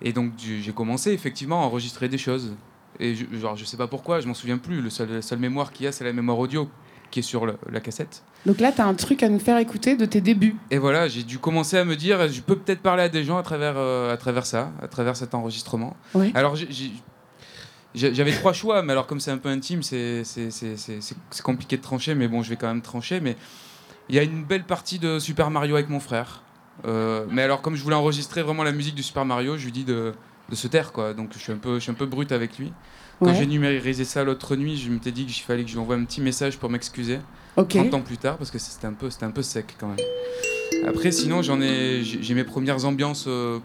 Et 0.00 0.12
donc 0.12 0.32
j'ai 0.38 0.72
commencé 0.72 1.12
effectivement 1.12 1.62
à 1.62 1.66
enregistrer 1.66 2.08
des 2.08 2.18
choses. 2.18 2.54
Et 2.98 3.14
je, 3.14 3.24
genre 3.38 3.56
je 3.56 3.64
sais 3.64 3.76
pas 3.76 3.86
pourquoi, 3.88 4.20
je 4.20 4.26
m'en 4.28 4.34
souviens 4.34 4.58
plus. 4.58 4.80
Le 4.80 4.90
seul, 4.90 5.10
la 5.10 5.22
seule 5.22 5.38
mémoire 5.38 5.72
qu'il 5.72 5.84
y 5.84 5.88
a, 5.88 5.92
c'est 5.92 6.04
la 6.04 6.12
mémoire 6.12 6.38
audio 6.38 6.68
qui 7.12 7.20
est 7.20 7.22
sur 7.22 7.46
le- 7.46 7.56
la 7.70 7.78
cassette. 7.80 8.24
Donc 8.46 8.58
là, 8.58 8.72
tu 8.72 8.80
as 8.80 8.86
un 8.86 8.94
truc 8.94 9.22
à 9.22 9.28
nous 9.28 9.38
faire 9.38 9.56
écouter 9.58 9.94
de 9.94 10.04
tes 10.04 10.20
débuts. 10.20 10.56
Et 10.72 10.78
voilà, 10.78 11.06
j'ai 11.06 11.22
dû 11.22 11.38
commencer 11.38 11.78
à 11.78 11.84
me 11.84 11.94
dire, 11.94 12.26
je 12.28 12.40
peux 12.40 12.56
peut-être 12.56 12.80
parler 12.82 13.04
à 13.04 13.08
des 13.08 13.22
gens 13.22 13.38
à 13.38 13.42
travers, 13.44 13.74
euh, 13.76 14.12
à 14.12 14.16
travers 14.16 14.46
ça, 14.46 14.72
à 14.82 14.88
travers 14.88 15.14
cet 15.14 15.34
enregistrement. 15.34 15.96
Ouais. 16.14 16.32
Alors 16.34 16.56
j'avais 17.94 18.32
trois 18.32 18.52
choix, 18.52 18.82
mais 18.82 18.92
alors 18.92 19.06
comme 19.06 19.20
c'est 19.20 19.30
un 19.30 19.38
peu 19.38 19.50
intime, 19.50 19.82
c'est 19.82 20.22
compliqué 21.42 21.76
de 21.76 21.82
trancher, 21.82 22.14
mais 22.14 22.28
bon, 22.28 22.42
je 22.42 22.50
vais 22.50 22.56
quand 22.56 22.68
même 22.68 22.82
trancher. 22.82 23.20
Mais 23.20 23.36
il 24.08 24.14
y 24.16 24.18
a 24.18 24.22
une 24.22 24.44
belle 24.44 24.64
partie 24.64 24.98
de 24.98 25.18
Super 25.18 25.50
Mario 25.50 25.74
avec 25.76 25.88
mon 25.88 26.00
frère. 26.00 26.42
Euh, 26.86 27.26
mais 27.30 27.42
alors 27.42 27.60
comme 27.62 27.76
je 27.76 27.82
voulais 27.82 27.96
enregistrer 27.96 28.42
vraiment 28.42 28.62
la 28.64 28.72
musique 28.72 28.94
de 28.94 29.02
Super 29.02 29.24
Mario, 29.24 29.56
je 29.58 29.64
lui 29.66 29.72
dis 29.72 29.84
de, 29.84 30.12
de 30.48 30.54
se 30.54 30.66
taire, 30.68 30.92
quoi. 30.92 31.12
Donc 31.14 31.30
je 31.34 31.38
suis 31.38 31.52
un 31.52 31.58
peu, 31.58 31.74
je 31.74 31.80
suis 31.80 31.90
un 31.90 31.94
peu 31.94 32.06
brut 32.06 32.32
avec 32.32 32.58
lui. 32.58 32.72
Quand 33.22 33.28
Ouais. 33.30 33.36
j'ai 33.38 33.46
numérisé 33.46 34.04
ça 34.04 34.24
l'autre 34.24 34.56
nuit, 34.56 34.76
je 34.76 34.90
m'étais 34.90 35.12
dit 35.12 35.26
qu'il 35.26 35.42
fallait 35.44 35.62
que 35.62 35.68
je 35.68 35.74
lui 35.74 35.80
envoie 35.80 35.94
un 35.94 36.04
petit 36.04 36.20
message 36.20 36.58
pour 36.58 36.68
m'excuser. 36.70 37.18
Ok. 37.56 37.68
30 37.70 37.94
ans 37.94 38.00
plus 38.00 38.16
tard, 38.18 38.36
parce 38.36 38.50
que 38.50 38.58
c'était 38.58 38.86
un 38.86 38.92
peu, 38.94 39.10
c'était 39.10 39.26
un 39.26 39.30
peu 39.30 39.42
sec 39.42 39.76
quand 39.78 39.86
même. 39.88 39.98
Après, 40.88 41.12
sinon, 41.12 41.42
j'en 41.42 41.60
ai, 41.60 42.02
j'ai 42.02 42.34
mes 42.34 42.44
premières 42.44 42.84
ambiances 42.84 43.26
euh, 43.28 43.58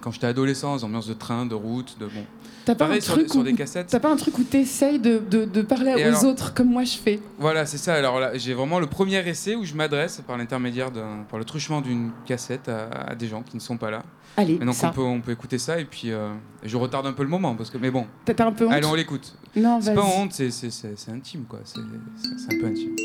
quand 0.00 0.10
j'étais 0.10 0.26
adolescent, 0.26 0.74
les 0.76 0.84
ambiances 0.84 1.06
de 1.06 1.14
train, 1.14 1.46
de 1.46 1.54
route, 1.54 1.96
de 2.00 2.06
bon. 2.06 2.24
T'as 2.64 2.74
pas, 2.74 2.86
Pareil 2.86 2.98
un 2.98 3.02
truc 3.02 3.30
sur 3.30 3.40
où- 3.40 3.42
des 3.44 3.52
cassettes. 3.52 3.88
T'as 3.88 4.00
pas 4.00 4.10
un 4.10 4.16
truc 4.16 4.38
où 4.38 4.42
t'essayes 4.42 4.98
de, 4.98 5.18
de, 5.18 5.44
de 5.44 5.62
parler 5.62 5.90
Et 5.98 6.04
aux 6.06 6.08
alors- 6.08 6.24
autres 6.24 6.54
comme 6.54 6.68
moi 6.70 6.84
je 6.84 6.96
fais? 6.96 7.20
Voilà, 7.38 7.66
c'est 7.66 7.76
ça. 7.76 7.92
Alors 7.94 8.18
là, 8.18 8.36
j'ai 8.38 8.54
vraiment 8.54 8.80
le 8.80 8.86
premier 8.86 9.18
essai 9.28 9.54
où 9.54 9.64
je 9.66 9.74
m'adresse 9.74 10.22
par 10.26 10.38
l'intermédiaire 10.38 10.90
par 11.28 11.38
le 11.38 11.44
truchement 11.44 11.82
d'une 11.82 12.10
cassette 12.24 12.68
à, 12.70 12.88
à 13.10 13.14
des 13.14 13.28
gens 13.28 13.42
qui 13.42 13.54
ne 13.56 13.60
sont 13.60 13.76
pas 13.76 13.90
là. 13.90 14.02
Allez, 14.36 14.58
donc 14.58 14.74
ça. 14.74 14.88
on 14.90 14.92
peut, 14.92 15.02
on 15.02 15.20
peut 15.20 15.32
écouter 15.32 15.58
ça 15.58 15.78
et 15.78 15.84
puis 15.84 16.10
euh, 16.10 16.32
je 16.64 16.76
retarde 16.76 17.06
un 17.06 17.12
peu 17.12 17.22
le 17.22 17.28
moment 17.28 17.54
parce 17.54 17.70
que, 17.70 17.78
mais 17.78 17.90
bon. 17.90 18.06
T'as 18.24 18.44
un 18.46 18.52
peu 18.52 18.66
honte 18.66 18.72
Allez, 18.72 18.86
on 18.86 18.94
l'écoute. 18.94 19.36
Non, 19.54 19.80
c'est 19.80 19.94
pas 19.94 20.02
honte, 20.04 20.32
c'est, 20.32 20.50
c'est, 20.50 20.70
c'est, 20.70 20.98
c'est 20.98 21.10
intime 21.12 21.44
quoi. 21.44 21.60
C'est, 21.64 21.78
c'est, 22.16 22.38
c'est 22.38 22.56
un 22.56 22.60
peu 22.60 22.66
intime. 22.66 22.96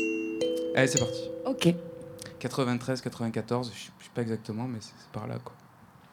Allez, 0.74 0.88
c'est 0.88 0.98
parti. 0.98 1.22
Ok. 1.46 1.74
93, 2.40 3.00
94, 3.00 3.70
je 3.74 3.78
sais 3.84 3.90
pas 4.14 4.22
exactement, 4.22 4.66
mais 4.66 4.78
c'est, 4.80 4.92
c'est 4.98 5.10
par 5.12 5.26
là 5.26 5.36
quoi. 5.44 5.54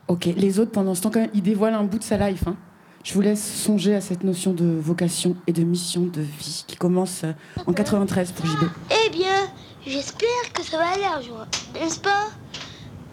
Ok, 0.08 0.26
les 0.26 0.60
autres, 0.60 0.72
pendant 0.72 0.94
ce 0.96 1.02
temps, 1.02 1.10
quand 1.12 1.20
même, 1.20 1.30
ils 1.34 1.42
dévoilent 1.42 1.74
un 1.74 1.84
bout 1.84 1.98
de 2.00 2.04
sa 2.04 2.30
life. 2.30 2.44
hein. 2.48 2.56
Je 3.04 3.14
vous 3.14 3.22
laisse 3.22 3.44
songer 3.44 3.96
à 3.96 4.02
cette 4.02 4.24
notion 4.24 4.54
de 4.54 4.66
vocation 4.66 5.36
et 5.48 5.54
de 5.54 5.64
mission 5.64 6.02
de 6.02 6.22
vie 6.22 6.64
qui 6.68 6.76
commence 6.76 7.24
euh, 7.24 7.32
en 7.66 7.74
93 7.74 8.32
pour 8.34 8.46
JB. 8.46 8.64
Eh 9.06 9.10
bien, 9.10 9.48
j'espère 9.86 10.28
que 10.54 10.62
ça 10.64 10.78
va 10.78 10.90
aller 10.90 11.06
un 11.06 11.22
jour, 11.22 11.46
n'est-ce 11.74 12.00
pas? 12.00 12.26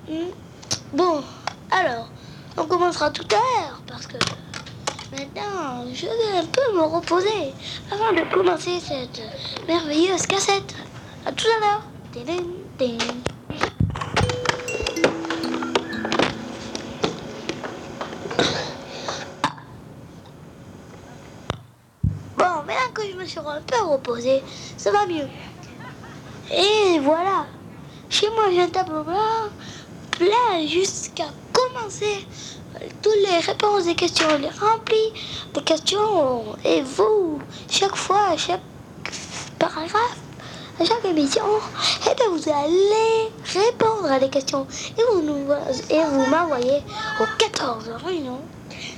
Hmm. 0.09 0.31
Bon, 0.97 1.23
alors, 1.71 2.09
on 2.57 2.65
commencera 2.67 3.11
tout 3.11 3.27
à 3.31 3.35
l'heure 3.35 3.83
parce 3.87 4.07
que 4.07 4.17
maintenant, 5.11 5.85
je 5.93 6.07
vais 6.07 6.39
un 6.39 6.47
peu 6.47 6.77
me 6.77 6.83
reposer 6.83 7.53
avant 7.91 8.13
de 8.13 8.33
commencer 8.33 8.81
cette 8.81 9.23
merveilleuse 9.67 10.27
cassette. 10.27 10.75
À 11.27 11.33
tout 11.33 11.47
à 11.57 11.61
l'heure. 11.61 11.83
Bon, 22.37 22.45
maintenant 22.67 22.93
que 22.93 23.03
je 23.11 23.17
me 23.17 23.25
suis 23.25 23.39
un 23.39 23.61
peu 23.67 23.83
reposée, 23.85 24.43
ça 24.77 24.91
va 24.93 25.07
mieux. 25.07 25.29
Et 26.53 26.99
voilà. 27.01 27.47
Chez 28.11 28.29
moi, 28.31 28.45
j'ai 28.51 28.63
un 28.63 28.69
tableau 28.69 29.03
blanc, 29.03 29.49
plein 30.17 30.67
jusqu'à 30.67 31.27
commencer. 31.53 32.27
Toutes 33.03 33.17
les 33.17 33.39
réponses 33.39 33.85
des 33.85 33.95
questions, 33.95 34.27
les 34.39 34.49
remplis 34.49 35.13
des 35.55 35.63
questions. 35.63 36.45
Et 36.65 36.83
vous, 36.83 37.39
chaque 37.71 37.97
fois, 37.97 38.29
à 38.31 38.37
chaque 38.37 38.61
paragraphe, 39.59 40.19
à 40.81 40.85
chaque 40.85 41.05
émission, 41.05 41.45
eh 42.11 42.15
bien, 42.15 42.29
vous 42.31 42.49
allez 42.49 43.31
répondre 43.45 44.11
à 44.11 44.19
des 44.19 44.29
questions. 44.29 44.67
Et 44.99 45.03
vous, 45.13 45.23
nous, 45.23 45.47
et 45.91 46.03
vous 46.05 46.27
m'envoyez 46.27 46.83
au 47.21 47.25
14 47.39 47.91
Réunion, 48.05 48.41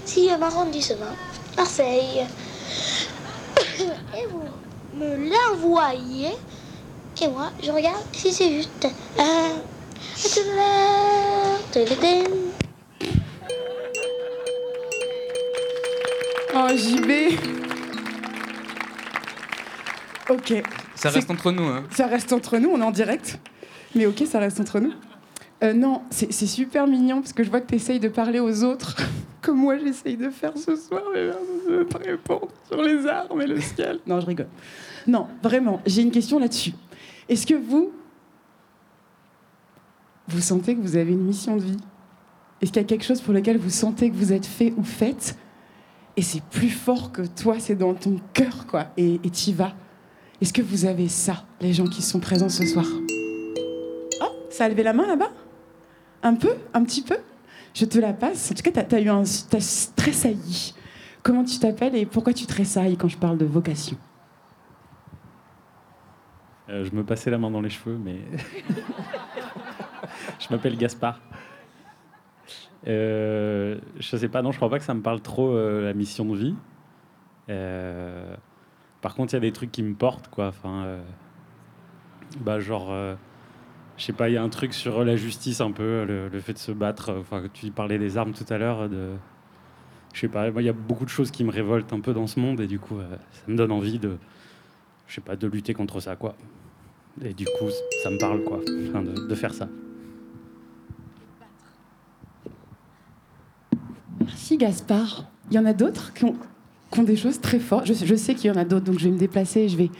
6 0.04 0.30
arrondissement, 0.30 1.14
Marseille. 1.56 2.26
Et 4.16 4.26
vous 4.26 4.42
me 4.94 5.30
l'envoyez. 5.30 6.32
Et 7.20 7.28
moi, 7.28 7.50
je 7.62 7.70
regarde 7.70 8.02
si 8.12 8.32
c'est 8.32 8.52
juste. 8.52 8.88
Oh, 16.54 16.68
JB 16.74 17.38
Ok. 20.30 20.62
Ça 20.94 21.10
reste 21.10 21.30
entre 21.30 21.52
nous. 21.52 21.64
Hein. 21.64 21.84
Ça 21.90 22.06
reste 22.06 22.32
entre 22.32 22.58
nous, 22.58 22.70
on 22.70 22.80
est 22.80 22.84
en 22.84 22.90
direct. 22.90 23.38
Mais 23.94 24.06
ok, 24.06 24.24
ça 24.26 24.38
reste 24.38 24.58
entre 24.60 24.80
nous. 24.80 24.92
Euh, 25.62 25.72
non, 25.72 26.02
c'est 26.10 26.30
super 26.32 26.86
mignon 26.86 27.20
parce 27.20 27.32
que 27.32 27.42
je 27.42 27.50
vois 27.50 27.60
que 27.60 27.68
tu 27.68 27.76
essayes 27.76 28.00
de 28.00 28.08
parler 28.08 28.40
aux 28.40 28.62
autres 28.62 28.96
comme 29.46 29.58
moi 29.58 29.78
j'essaye 29.78 30.16
de 30.16 30.28
faire 30.28 30.52
ce 30.56 30.76
soir, 30.76 31.02
mais 31.14 31.28
personne 31.28 31.78
ne 31.78 31.82
te 31.84 31.98
répond 31.98 32.40
sur 32.66 32.82
les 32.82 33.06
armes 33.06 33.40
et 33.40 33.46
le 33.46 33.60
ciel. 33.60 34.00
Non, 34.06 34.20
je 34.20 34.26
rigole. 34.26 34.48
Non, 35.06 35.28
vraiment, 35.42 35.80
j'ai 35.86 36.02
une 36.02 36.10
question 36.10 36.38
là-dessus. 36.38 36.72
Est-ce 37.28 37.46
que 37.46 37.54
vous, 37.54 37.92
vous 40.28 40.40
sentez 40.40 40.74
que 40.74 40.80
vous 40.80 40.96
avez 40.96 41.12
une 41.12 41.24
mission 41.24 41.56
de 41.56 41.62
vie? 41.62 41.76
Est-ce 42.60 42.72
qu'il 42.72 42.82
y 42.82 42.84
a 42.84 42.88
quelque 42.88 43.04
chose 43.04 43.20
pour 43.20 43.34
lequel 43.34 43.58
vous 43.58 43.70
sentez 43.70 44.10
que 44.10 44.16
vous 44.16 44.32
êtes 44.32 44.46
fait 44.46 44.72
ou 44.76 44.82
faite 44.82 45.36
et 46.16 46.22
c'est 46.22 46.42
plus 46.42 46.70
fort 46.70 47.12
que 47.12 47.22
toi, 47.22 47.56
c'est 47.58 47.74
dans 47.74 47.92
ton 47.92 48.18
cœur, 48.32 48.66
quoi, 48.66 48.86
et 48.96 49.18
t'y 49.18 49.52
vas 49.52 49.74
Est-ce 50.40 50.52
que 50.52 50.62
vous 50.62 50.86
avez 50.86 51.08
ça, 51.08 51.44
les 51.60 51.74
gens 51.74 51.84
qui 51.84 52.00
sont 52.00 52.20
présents 52.20 52.48
ce 52.48 52.64
soir? 52.64 52.86
Oh, 54.22 54.32
ça 54.48 54.64
a 54.64 54.68
levé 54.70 54.82
la 54.82 54.94
main 54.94 55.06
là-bas? 55.06 55.30
Un 56.22 56.34
peu 56.34 56.54
Un 56.72 56.84
petit 56.84 57.02
peu? 57.02 57.18
Je 57.74 57.84
te 57.84 57.98
la 57.98 58.14
passe. 58.14 58.50
En 58.50 58.54
tout 58.54 58.62
cas, 58.62 58.82
t'as 58.82 58.96
as 58.96 59.00
eu 59.00 59.10
un... 59.10 59.24
T'as 59.50 59.90
tressailli. 59.94 60.74
Comment 61.22 61.44
tu 61.44 61.58
t'appelles 61.58 61.94
et 61.94 62.06
pourquoi 62.06 62.32
tu 62.32 62.46
tressailles 62.46 62.96
quand 62.96 63.08
je 63.08 63.18
parle 63.18 63.36
de 63.36 63.44
vocation? 63.44 63.98
Euh, 66.70 66.84
je 66.84 66.92
me 66.92 67.04
passais 67.04 67.30
la 67.30 67.36
main 67.36 67.50
dans 67.50 67.60
les 67.60 67.68
cheveux, 67.68 67.98
mais. 68.02 68.20
je 70.38 70.46
m'appelle 70.50 70.76
Gaspard. 70.76 71.20
Euh, 72.86 73.78
je 73.98 74.16
sais 74.16 74.28
pas, 74.28 74.42
non, 74.42 74.52
je 74.52 74.56
crois 74.56 74.70
pas 74.70 74.78
que 74.78 74.84
ça 74.84 74.94
me 74.94 75.02
parle 75.02 75.20
trop 75.20 75.50
euh, 75.50 75.84
la 75.84 75.94
mission 75.94 76.24
de 76.26 76.36
vie. 76.36 76.54
Euh, 77.48 78.34
par 79.00 79.14
contre, 79.14 79.32
il 79.32 79.36
y 79.36 79.38
a 79.38 79.40
des 79.40 79.52
trucs 79.52 79.72
qui 79.72 79.82
me 79.82 79.94
portent, 79.94 80.28
quoi. 80.28 80.48
Enfin, 80.48 80.84
euh, 80.84 81.02
bah, 82.40 82.60
genre, 82.60 82.94
je 83.96 84.04
sais 84.04 84.12
pas, 84.12 84.28
il 84.28 84.34
y 84.34 84.36
a 84.36 84.42
un 84.42 84.48
truc 84.48 84.74
sur 84.74 85.04
la 85.04 85.16
justice 85.16 85.60
un 85.60 85.72
peu, 85.72 86.04
le, 86.04 86.40
fait 86.40 86.52
de 86.52 86.58
se 86.58 86.72
battre. 86.72 87.14
Enfin, 87.18 87.44
tu 87.52 87.70
parlais 87.70 87.98
des 87.98 88.16
armes 88.18 88.32
tout 88.32 88.46
à 88.50 88.58
l'heure. 88.58 88.88
De, 88.88 89.14
je 90.12 90.20
sais 90.20 90.28
pas, 90.28 90.48
il 90.48 90.64
y 90.64 90.68
a 90.68 90.72
beaucoup 90.72 91.04
de 91.04 91.10
choses 91.10 91.30
qui 91.30 91.44
me 91.44 91.50
révoltent 91.50 91.92
un 91.92 92.00
peu 92.00 92.14
dans 92.14 92.26
ce 92.26 92.40
monde 92.40 92.60
et 92.60 92.66
du 92.66 92.78
coup, 92.78 92.98
ça 93.32 93.42
me 93.48 93.56
donne 93.56 93.72
envie 93.72 93.98
de, 93.98 94.16
je 95.06 95.14
sais 95.14 95.20
pas, 95.20 95.36
de 95.36 95.46
lutter 95.46 95.74
contre 95.74 96.00
ça, 96.00 96.16
quoi. 96.16 96.36
Et 97.22 97.32
du 97.32 97.44
coup, 97.44 97.68
ça 98.02 98.10
me 98.10 98.18
parle, 98.18 98.42
quoi, 98.42 98.60
de 98.64 99.34
faire 99.34 99.54
ça. 99.54 99.68
Merci 104.20 104.56
Gaspard. 104.56 105.26
Il 105.50 105.54
y 105.56 105.58
en 105.58 105.64
a 105.66 105.72
d'autres 105.72 106.12
qui 106.14 106.24
ont, 106.24 106.34
qui 106.90 107.00
ont 107.00 107.04
des 107.04 107.16
choses 107.16 107.40
très 107.40 107.58
fortes. 107.58 107.86
Je, 107.86 107.92
je 107.94 108.14
sais 108.14 108.34
qu'il 108.34 108.48
y 108.50 108.54
en 108.54 108.56
a 108.58 108.64
d'autres, 108.64 108.84
donc 108.86 108.98
je 108.98 109.04
vais 109.04 109.10
me 109.10 109.18
déplacer 109.18 109.60
et 109.60 109.68
je 109.68 109.76
vais 109.76 109.90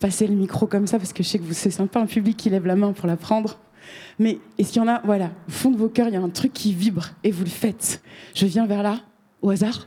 passer 0.00 0.26
le 0.26 0.34
micro 0.34 0.66
comme 0.66 0.86
ça 0.86 0.98
parce 0.98 1.12
que 1.12 1.22
je 1.22 1.28
sais 1.28 1.38
que 1.38 1.44
vous- 1.44 1.52
c'est 1.54 1.70
sympa 1.70 2.00
un 2.00 2.06
public 2.06 2.36
qui 2.36 2.50
lève 2.50 2.66
la 2.66 2.76
main 2.76 2.92
pour 2.92 3.06
la 3.06 3.16
prendre. 3.16 3.58
Mais 4.18 4.38
est-ce 4.58 4.72
qu'il 4.72 4.82
y 4.82 4.84
en 4.84 4.88
a, 4.88 5.00
voilà, 5.04 5.30
au 5.48 5.50
fond 5.50 5.70
de 5.70 5.76
vos 5.76 5.88
cœurs, 5.88 6.08
il 6.08 6.14
y 6.14 6.16
a 6.16 6.20
un 6.20 6.28
truc 6.28 6.52
qui 6.52 6.72
vibre 6.74 7.06
et 7.24 7.30
vous 7.30 7.44
le 7.44 7.50
faites 7.50 8.02
Je 8.34 8.46
viens 8.46 8.66
vers 8.66 8.82
là, 8.82 9.00
au 9.42 9.50
hasard, 9.50 9.86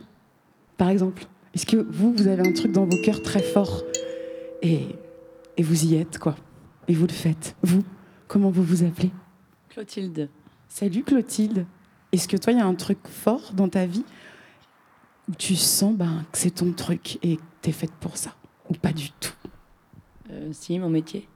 par 0.78 0.90
exemple. 0.90 1.26
Est-ce 1.54 1.66
que 1.66 1.78
vous, 1.78 2.14
vous 2.14 2.28
avez 2.28 2.48
un 2.48 2.54
truc 2.54 2.72
dans 2.72 2.86
vos 2.86 3.02
cœurs 3.04 3.22
très 3.22 3.42
fort 3.44 3.84
et, 4.62 4.88
et 5.58 5.64
vous 5.64 5.86
y 5.86 5.96
êtes, 5.96 6.18
quoi 6.18 6.36
Et 6.88 6.94
vous 6.94 7.06
le 7.06 7.12
faites. 7.14 7.56
Vous, 7.62 7.84
comment 8.28 8.50
vous 8.50 8.64
vous 8.64 8.84
appelez? 8.84 9.12
Clotilde. 9.70 10.30
Salut 10.70 11.04
Clotilde. 11.04 11.66
Est-ce 12.12 12.28
que 12.28 12.38
toi, 12.38 12.52
il 12.52 12.60
y 12.60 12.62
a 12.62 12.66
un 12.66 12.76
truc 12.76 13.00
fort 13.08 13.54
dans 13.54 13.70
ta 13.70 13.86
vie 13.86 14.04
où 15.30 15.36
tu 15.36 15.56
sens 15.56 15.96
ben, 15.96 16.26
que 16.32 16.38
c'est 16.38 16.52
ton 16.52 16.74
truc 16.74 17.18
et 17.24 17.38
que 17.38 17.42
tu 17.62 17.70
es 17.70 17.74
faite 17.74 17.94
pour 18.00 18.18
ça 18.18 18.36
Ou 18.70 18.74
pas 18.74 18.92
du 18.92 19.12
tout? 19.12 19.34
Euh, 20.30 20.50
si, 20.52 20.78
mon 20.78 20.90
métier. 20.90 21.28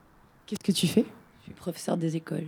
Qu'est-ce 0.46 0.64
que 0.64 0.72
tu 0.72 0.88
fais? 0.88 1.06
Je 1.40 1.44
suis 1.46 1.54
professeur 1.54 1.96
des 1.96 2.16
écoles. 2.16 2.48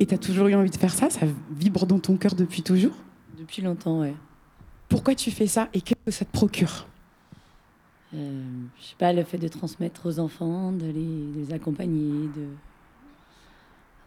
Et 0.00 0.06
tu 0.06 0.14
as 0.14 0.18
toujours 0.18 0.48
eu 0.48 0.54
envie 0.54 0.70
de 0.70 0.76
faire 0.76 0.92
ça? 0.92 1.08
Ça 1.08 1.26
vibre 1.50 1.86
dans 1.86 1.98
ton 1.98 2.16
cœur 2.16 2.34
depuis 2.34 2.62
toujours? 2.62 2.94
Depuis 3.38 3.62
longtemps, 3.62 4.00
ouais. 4.00 4.14
Pourquoi 4.88 5.14
tu 5.14 5.30
fais 5.30 5.46
ça 5.46 5.68
et 5.72 5.80
qu'est-ce 5.80 6.04
que 6.04 6.10
ça 6.10 6.24
te 6.24 6.32
procure? 6.32 6.86
Euh, 8.14 8.42
je 8.80 8.84
sais 8.84 8.96
pas, 8.98 9.12
le 9.12 9.22
fait 9.24 9.38
de 9.38 9.48
transmettre 9.48 10.06
aux 10.06 10.18
enfants, 10.18 10.72
de 10.72 10.86
les, 10.86 10.92
de 10.92 11.46
les 11.46 11.52
accompagner, 11.52 12.28
de, 12.28 12.46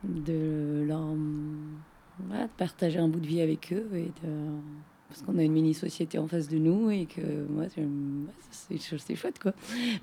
de 0.03 0.83
leur 0.87 1.03
voilà, 2.27 2.45
de 2.45 2.51
partager 2.57 2.99
un 2.99 3.07
bout 3.07 3.19
de 3.19 3.27
vie 3.27 3.41
avec 3.41 3.71
eux 3.73 3.87
et 3.95 4.11
de 4.23 4.31
parce 5.09 5.23
qu'on 5.23 5.37
a 5.37 5.43
une 5.43 5.51
mini-société 5.51 6.17
en 6.19 6.27
face 6.27 6.47
de 6.47 6.57
nous 6.57 6.89
et 6.89 7.05
que 7.05 7.19
moi, 7.49 7.63
ouais, 7.65 8.77
c'est 8.79 9.15
chouette, 9.15 9.39
quoi. 9.39 9.51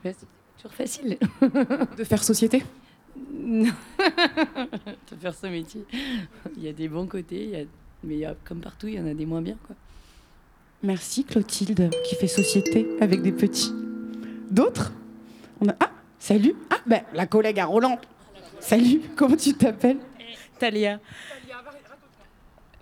Mais 0.05 0.12
c'est 0.18 0.26
toujours 0.59 0.74
facile. 0.74 1.16
De 1.96 2.05
faire 2.05 2.22
société? 2.22 2.62
Non. 3.32 3.72
De 5.11 5.16
faire 5.18 5.34
ce 5.34 5.46
métier. 5.46 5.86
Il 6.59 6.62
y 6.62 6.68
a 6.68 6.74
des 6.74 6.88
bons 6.88 7.07
côtés, 7.07 7.42
il 7.42 7.51
y 7.51 7.57
a- 7.57 7.64
mais 8.05 8.14
il 8.16 8.20
y 8.20 8.26
a, 8.26 8.36
comme 8.44 8.61
partout, 8.61 8.86
il 8.86 8.96
y 8.96 9.01
en 9.01 9.07
a 9.07 9.14
des 9.14 9.24
moins 9.24 9.40
bien, 9.40 9.57
quoi. 9.66 9.74
Merci 10.82 11.24
Clotilde 11.24 11.90
qui 12.05 12.14
fait 12.14 12.28
société 12.28 12.86
avec 13.01 13.22
des 13.22 13.32
petits. 13.32 13.72
D'autres? 14.51 14.92
On 15.62 15.68
a 15.70 15.74
ah 15.80 15.90
salut 16.18 16.55
ah 16.70 16.76
ben 16.86 17.01
la 17.14 17.26
collègue 17.26 17.59
à 17.59 17.64
Roland. 17.66 17.99
Salut 18.61 19.00
comment 19.16 19.36
tu 19.36 19.54
t'appelles? 19.54 19.98
Talia. 20.59 21.00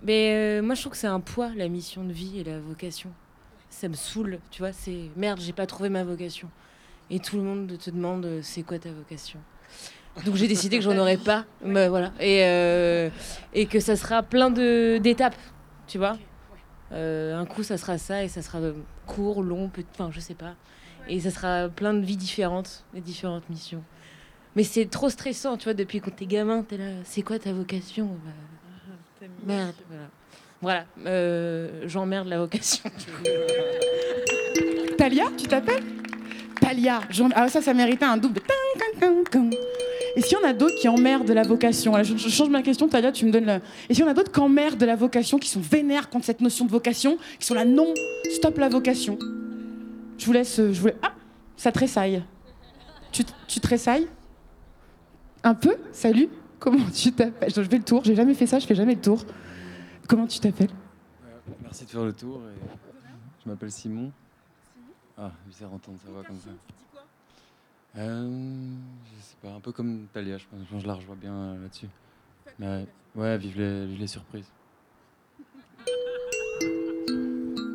Mais 0.03 0.33
euh, 0.33 0.61
moi, 0.61 0.75
je 0.75 0.81
trouve 0.81 0.91
que 0.93 0.97
c'est 0.97 1.07
un 1.07 1.19
poids, 1.19 1.51
la 1.55 1.67
mission 1.67 2.03
de 2.03 2.11
vie 2.11 2.39
et 2.39 2.43
la 2.43 2.59
vocation. 2.59 3.09
Ça 3.69 3.87
me 3.89 3.95
saoule, 3.95 4.39
tu 4.51 4.61
vois. 4.61 4.73
C'est 4.73 5.09
merde, 5.15 5.39
j'ai 5.41 5.53
pas 5.53 5.65
trouvé 5.65 5.89
ma 5.89 6.03
vocation. 6.03 6.49
Et 7.09 7.19
tout 7.19 7.37
le 7.37 7.43
monde 7.43 7.77
te 7.77 7.89
demande 7.89 8.25
euh, 8.25 8.39
c'est 8.43 8.63
quoi 8.63 8.79
ta 8.79 8.89
vocation? 8.89 9.39
Donc 10.25 10.35
j'ai 10.35 10.47
décidé 10.47 10.77
que 10.77 10.83
j'en 10.83 10.97
aurais 10.97 11.17
pas. 11.17 11.45
Mais 11.63 11.87
voilà. 11.87 12.11
Et, 12.19 12.43
euh, 12.43 13.09
et 13.53 13.65
que 13.67 13.79
ça 13.79 13.95
sera 13.95 14.23
plein 14.23 14.49
de- 14.49 14.97
d'étapes, 15.01 15.35
tu 15.87 15.97
vois. 15.97 16.17
Euh, 16.91 17.35
un 17.37 17.45
coup, 17.45 17.63
ça 17.63 17.77
sera 17.77 17.97
ça 17.97 18.23
et 18.23 18.27
ça 18.27 18.41
sera 18.41 18.59
court, 19.05 19.43
long, 19.43 19.69
peut- 19.69 19.83
enfin, 19.93 20.09
je 20.11 20.19
sais 20.19 20.33
pas. 20.33 20.55
Et 21.07 21.19
ça 21.19 21.31
sera 21.31 21.69
plein 21.69 21.93
de 21.93 22.03
vies 22.03 22.17
différentes, 22.17 22.83
et 22.95 22.99
différentes 23.01 23.47
missions. 23.49 23.83
Mais 24.57 24.63
c'est 24.63 24.87
trop 24.89 25.09
stressant, 25.09 25.55
tu 25.55 25.65
vois, 25.65 25.73
depuis 25.75 26.01
quand 26.01 26.09
t'es 26.13 26.25
gamin, 26.25 26.63
t'es 26.63 26.77
là, 26.77 26.85
c'est 27.05 27.21
quoi 27.21 27.37
ta 27.39 27.53
vocation 27.53 28.09
Bah, 29.21 29.27
Merde, 29.45 29.75
voilà. 29.87 30.09
Voilà, 30.59 30.85
euh, 31.05 31.83
j'emmerde 31.85 32.27
la 32.27 32.39
vocation. 32.39 32.83
Talia 34.97 35.25
tu 35.37 35.45
t'appelles? 35.47 35.83
Talia 36.59 37.01
ah 37.35 37.47
ça 37.49 37.61
ça 37.61 37.73
méritait 37.75 38.05
un 38.05 38.17
double. 38.17 38.41
Et 40.15 40.21
s'il 40.21 40.35
y 40.39 40.41
en 40.43 40.47
a 40.49 40.53
d'autres 40.53 40.73
qui 40.75 40.87
emmerdent 40.87 41.29
la 41.29 41.43
vocation? 41.43 41.93
Je, 42.03 42.17
je 42.17 42.27
change 42.29 42.49
ma 42.49 42.63
question, 42.63 42.87
Talia, 42.87 43.11
tu 43.11 43.25
me 43.25 43.31
donnes 43.31 43.45
le. 43.45 43.59
Et 43.89 43.93
s'il 43.93 44.03
y 44.03 44.07
en 44.07 44.09
a 44.09 44.15
d'autres 44.15 44.31
qui 44.31 44.39
emmerdent 44.39 44.81
la 44.81 44.95
vocation, 44.95 45.37
qui 45.37 45.49
sont 45.49 45.61
vénères 45.61 46.09
contre 46.09 46.25
cette 46.25 46.41
notion 46.41 46.65
de 46.65 46.71
vocation, 46.71 47.19
qui 47.39 47.45
sont 47.45 47.53
là, 47.53 47.63
non, 47.65 47.93
stop 48.33 48.57
la 48.57 48.69
vocation. 48.69 49.19
Je 50.17 50.25
vous 50.25 50.33
laisse. 50.33 50.59
euh, 50.59 50.73
Je 50.73 50.81
vous 50.81 50.89
Ah, 51.03 51.13
ça 51.55 51.71
tressaille. 51.71 52.23
Tu, 53.11 53.23
tu 53.47 53.59
tressailles? 53.59 54.07
Un 55.47 55.55
peu 55.55 55.77
Salut 55.93 56.27
Comment 56.59 56.89
tu 56.93 57.13
t'appelles? 57.13 57.53
Je 57.55 57.61
fais 57.61 57.77
le 57.77 57.83
tour, 57.83 58.03
j'ai 58.03 58.15
jamais 58.15 58.33
fait 58.33 58.45
ça, 58.45 58.59
je 58.59 58.67
fais 58.67 58.75
jamais 58.75 58.95
le 58.95 58.99
tour. 58.99 59.23
Comment 60.05 60.27
tu 60.27 60.41
t'appelles? 60.41 60.71
Merci 61.63 61.85
de 61.85 61.89
faire 61.89 62.03
le 62.03 62.11
tour. 62.11 62.41
et 62.49 62.59
Je 63.45 63.49
m'appelle 63.49 63.71
Simon. 63.71 64.11
Ah, 65.17 65.31
bizarre 65.45 65.69
d'entendre 65.69 65.99
sa 66.03 66.11
voix 66.11 66.21
comme 66.25 66.35
ça. 66.37 66.49
Euh, 67.97 68.73
je 69.05 69.23
sais 69.23 69.37
pas, 69.41 69.53
un 69.53 69.61
peu 69.61 69.71
comme 69.71 70.07
Talia, 70.11 70.37
je 70.37 70.43
pense, 70.51 70.59
je 70.59 70.65
pense 70.65 70.79
que 70.79 70.83
je 70.83 70.87
la 70.87 70.95
rejoins 70.95 71.15
bien 71.15 71.33
euh, 71.33 71.61
là-dessus. 71.61 71.87
Mais 72.59 72.85
ouais, 73.15 73.37
vive 73.37 73.57
les, 73.57 73.85
vive 73.85 74.01
les 74.01 74.07
surprises. 74.07 74.51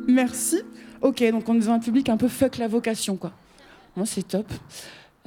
Merci. 0.07 0.61
Ok, 1.01 1.23
donc 1.31 1.49
on 1.49 1.55
est 1.55 1.65
dans 1.65 1.71
un 1.71 1.79
public 1.79 2.07
un 2.09 2.17
peu 2.17 2.27
fuck 2.27 2.57
la 2.57 2.67
vocation, 2.67 3.17
quoi. 3.17 3.31
Bon, 3.97 4.05
c'est 4.05 4.27
top. 4.27 4.45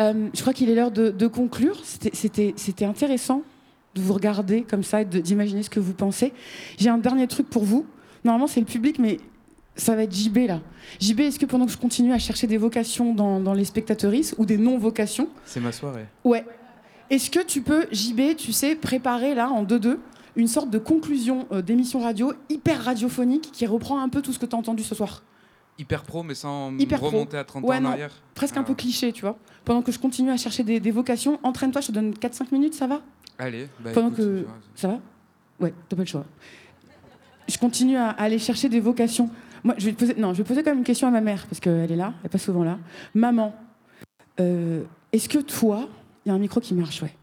Euh, 0.00 0.28
je 0.34 0.40
crois 0.40 0.52
qu'il 0.52 0.68
est 0.68 0.74
l'heure 0.74 0.90
de, 0.90 1.10
de 1.10 1.26
conclure. 1.26 1.80
C'était- 1.84 2.84
intéressant 2.84 3.42
de 3.94 4.00
vous 4.00 4.12
regarder 4.12 4.62
comme 4.62 4.82
ça 4.82 5.00
et 5.02 5.04
d'imaginer 5.04 5.62
ce 5.62 5.70
que 5.70 5.80
vous 5.80 5.94
pensez. 5.94 6.32
J'ai 6.78 6.90
un 6.90 6.98
dernier 6.98 7.26
truc 7.26 7.48
pour 7.48 7.64
vous. 7.64 7.86
Normalement, 8.24 8.46
c'est 8.46 8.60
le 8.60 8.66
public, 8.66 8.98
mais 8.98 9.18
ça 9.74 9.94
va 9.96 10.02
être 10.02 10.14
JB 10.14 10.48
là. 10.48 10.60
JB, 11.00 11.20
est-ce 11.20 11.38
que 11.38 11.46
pendant 11.46 11.64
que 11.66 11.72
je 11.72 11.78
continue 11.78 12.12
à 12.12 12.18
chercher 12.18 12.46
des 12.46 12.58
vocations 12.58 13.14
dans, 13.14 13.40
dans 13.40 13.54
les 13.54 13.64
spectatrices 13.64 14.34
ou 14.38 14.44
des 14.44 14.58
non-vocations, 14.58 15.28
C'est 15.44 15.60
ma 15.60 15.72
soirée. 15.72 16.06
Ouais. 16.24 16.44
Est-ce 17.08 17.30
que 17.30 17.40
tu 17.42 17.62
peux, 17.62 17.86
JB, 17.92 18.36
tu 18.36 18.52
sais, 18.52 18.74
préparer 18.74 19.34
là 19.34 19.48
en 19.50 19.64
2-2 19.64 19.98
une 20.34 20.48
sorte 20.48 20.68
de 20.68 20.78
conclusion 20.78 21.46
euh, 21.52 21.62
d'émission 21.62 22.00
radio 22.00 22.32
hyper 22.50 22.84
radiophonique 22.84 23.50
qui 23.52 23.64
reprend 23.64 24.00
un 24.02 24.08
peu 24.10 24.20
tout 24.20 24.32
ce 24.34 24.38
que 24.38 24.44
tu 24.44 24.54
as 24.54 24.58
entendu 24.58 24.82
ce 24.82 24.94
soir? 24.94 25.22
Hyper 25.78 26.02
pro, 26.02 26.22
mais 26.22 26.34
sans 26.34 26.72
Hyper 26.78 26.98
pro. 26.98 27.08
remonter 27.10 27.36
à 27.36 27.44
30 27.44 27.64
Ouais, 27.64 27.76
ans 27.76 27.78
en 27.78 27.82
non, 27.82 27.90
arrière. 27.90 28.12
Presque 28.34 28.56
un 28.56 28.60
Ah. 28.62 28.64
peu 28.64 28.74
cliché, 28.74 29.12
tu 29.12 29.20
vois. 29.22 29.36
Pendant 29.64 29.82
que 29.82 29.92
je 29.92 29.98
continue 29.98 30.30
à 30.30 30.36
chercher 30.36 30.62
des, 30.62 30.80
des 30.80 30.90
vocations, 30.90 31.38
entraîne-toi, 31.42 31.80
je 31.82 31.88
te 31.88 31.92
donne 31.92 32.14
4-5 32.14 32.50
minutes, 32.52 32.74
ça 32.74 32.86
va? 32.86 33.02
Allez, 33.38 33.68
bah, 33.80 33.90
Pendant 33.92 34.08
écoute, 34.08 34.18
que. 34.18 34.46
Ça 34.74 34.88
va 34.88 35.00
Ouais, 35.60 35.74
t'as 35.88 35.96
pas 35.96 36.02
le 36.02 36.08
choix. 36.08 36.24
Je 37.48 37.58
continue 37.58 37.96
à, 37.96 38.08
aller 38.10 38.38
chercher 38.38 38.68
des 38.68 38.80
vocations. 38.80 39.30
Moi, 39.64 39.74
je 39.78 39.86
vais 39.86 39.92
te 39.92 39.98
poser. 39.98 40.14
Non, 40.14 40.32
je 40.32 40.38
vais 40.38 40.44
poser 40.44 40.62
quand 40.62 40.70
même 40.70 40.78
une 40.78 40.84
question 40.84 41.08
à 41.08 41.10
ma 41.10 41.20
mère, 41.20 41.46
parce 41.46 41.60
qu'elle 41.60 41.90
est 41.92 41.96
là, 41.96 42.14
elle 42.20 42.26
est 42.26 42.30
pas 42.30 42.38
souvent 42.38 42.64
là. 42.64 42.78
Maman, 43.14 43.54
euh, 44.40 44.82
est-ce 45.12 45.28
que 45.28 45.38
toi. 45.38 45.88
Il 46.24 46.30
y 46.30 46.32
a 46.32 46.34
un 46.34 46.38
micro 46.38 46.60
qui 46.60 46.74
marche, 46.74 47.02
ouais. 47.02 47.14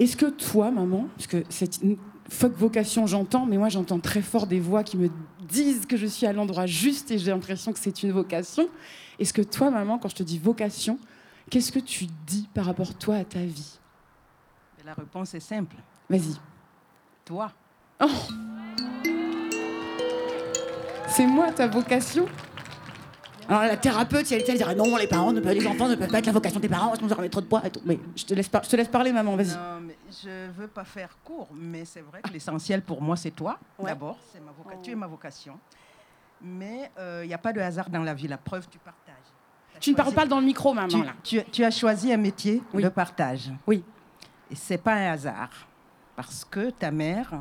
Est-ce 0.00 0.16
que 0.16 0.26
toi, 0.26 0.70
maman, 0.70 1.06
parce 1.16 1.26
que 1.28 1.44
c'est 1.48 1.80
une 1.82 1.96
fuck 2.28 2.52
vocation, 2.56 3.06
j'entends, 3.06 3.46
mais 3.46 3.56
moi 3.56 3.68
j'entends 3.68 4.00
très 4.00 4.20
fort 4.20 4.46
des 4.48 4.58
voix 4.60 4.82
qui 4.82 4.96
me 4.96 5.08
disent 5.48 5.86
que 5.86 5.96
je 5.96 6.06
suis 6.06 6.26
à 6.26 6.32
l'endroit 6.32 6.66
juste 6.66 7.10
et 7.10 7.18
j'ai 7.18 7.30
l'impression 7.30 7.72
que 7.72 7.78
c'est 7.78 8.02
une 8.02 8.12
vocation. 8.12 8.68
Est-ce 9.18 9.32
que 9.32 9.42
toi, 9.42 9.70
maman, 9.70 9.98
quand 9.98 10.08
je 10.08 10.16
te 10.16 10.22
dis 10.22 10.38
vocation, 10.38 10.98
qu'est-ce 11.50 11.72
que 11.72 11.78
tu 11.80 12.06
dis 12.26 12.48
par 12.54 12.66
rapport, 12.66 12.94
toi, 12.94 13.16
à 13.16 13.24
ta 13.24 13.40
vie? 13.40 13.78
La 14.84 14.94
réponse 14.94 15.34
est 15.34 15.40
simple. 15.40 15.76
Vas-y. 16.08 16.36
Toi. 17.24 17.52
Oh 18.00 18.06
C'est 21.08 21.26
moi 21.26 21.50
ta 21.52 21.66
vocation? 21.66 22.26
Alors 23.48 23.62
la 23.62 23.76
thérapeute, 23.76 24.26
si 24.26 24.34
elle 24.34 24.40
était, 24.42 24.52
elle 24.52 24.58
dirait 24.58 24.74
non, 24.74 24.96
les 24.96 25.06
parents, 25.06 25.32
ne 25.32 25.40
peuvent, 25.40 25.54
les 25.54 25.66
enfants 25.66 25.88
ne 25.88 25.94
peuvent 25.94 26.08
pas 26.10 26.18
être 26.18 26.26
la 26.26 26.32
vocation 26.32 26.60
des 26.60 26.68
parents, 26.68 26.94
sinon 26.94 27.08
ça 27.08 27.14
remet 27.14 27.28
trop 27.30 27.40
de 27.40 27.46
poids 27.46 27.62
et 27.66 27.70
tout. 27.70 27.80
Mais 27.84 27.98
je 28.14 28.24
te 28.24 28.34
laisse, 28.34 28.48
par- 28.48 28.62
je 28.62 28.68
te 28.68 28.76
laisse 28.76 28.88
parler, 28.88 29.12
maman, 29.12 29.36
vas-y. 29.36 29.48
Non, 29.56 29.80
mais 29.80 29.96
je 30.10 30.50
veux 30.50 30.68
pas 30.68 30.84
faire 30.84 31.16
court, 31.24 31.48
mais 31.54 31.84
c'est 31.84 32.02
vrai 32.02 32.20
que 32.22 32.30
l'essentiel 32.30 32.82
pour 32.82 33.00
moi, 33.00 33.16
c'est 33.16 33.30
toi, 33.30 33.58
d'abord. 33.82 34.18
C'est 34.32 34.40
ma 34.40 34.52
vocation. 34.52 34.82
Tu 34.82 34.90
es 34.90 34.94
ma 34.94 35.06
vocation. 35.06 35.58
Mais 36.42 36.90
il 37.22 37.26
n'y 37.26 37.34
a 37.34 37.38
pas 37.38 37.52
de 37.52 37.60
hasard 37.60 37.88
dans 37.90 38.02
la 38.02 38.14
vie. 38.14 38.28
La 38.28 38.38
preuve, 38.38 38.68
tu 38.68 38.78
partages. 38.78 39.14
Tu 39.80 39.90
ne 39.92 39.96
parles 39.96 40.12
pas 40.12 40.26
dans 40.26 40.40
le 40.40 40.44
micro, 40.46 40.74
maman. 40.74 40.88
Tu, 40.88 41.02
là. 41.04 41.12
tu- 41.22 41.44
tu 41.50 41.64
as 41.64 41.70
choisi 41.70 42.12
un 42.12 42.16
métier 42.16 42.62
de 42.74 42.88
partage. 42.88 43.50
Oui. 43.66 43.84
Et 44.50 44.54
c'est 44.56 44.78
pas 44.78 44.94
un 44.94 45.12
hasard. 45.12 45.50
Parce 46.16 46.44
que 46.44 46.70
ta 46.70 46.90
mère, 46.90 47.32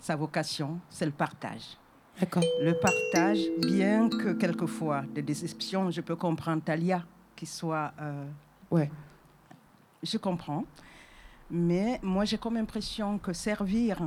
sa 0.00 0.14
vocation, 0.14 0.78
c'est 0.90 1.06
le 1.06 1.12
partage. 1.12 1.76
Le 2.20 2.72
partage, 2.72 3.38
bien 3.60 4.08
que 4.08 4.32
quelquefois, 4.32 5.04
des 5.14 5.22
déceptions, 5.22 5.90
je 5.90 6.00
peux 6.00 6.16
comprendre 6.16 6.62
Talia, 6.62 7.04
qui 7.36 7.46
soit. 7.46 7.92
euh, 8.00 8.26
ouais. 8.70 8.90
Je 10.02 10.18
comprends. 10.18 10.64
Mais 11.50 12.00
moi, 12.02 12.24
j'ai 12.24 12.36
comme 12.36 12.56
impression 12.56 13.18
que 13.18 13.32
servir 13.32 14.00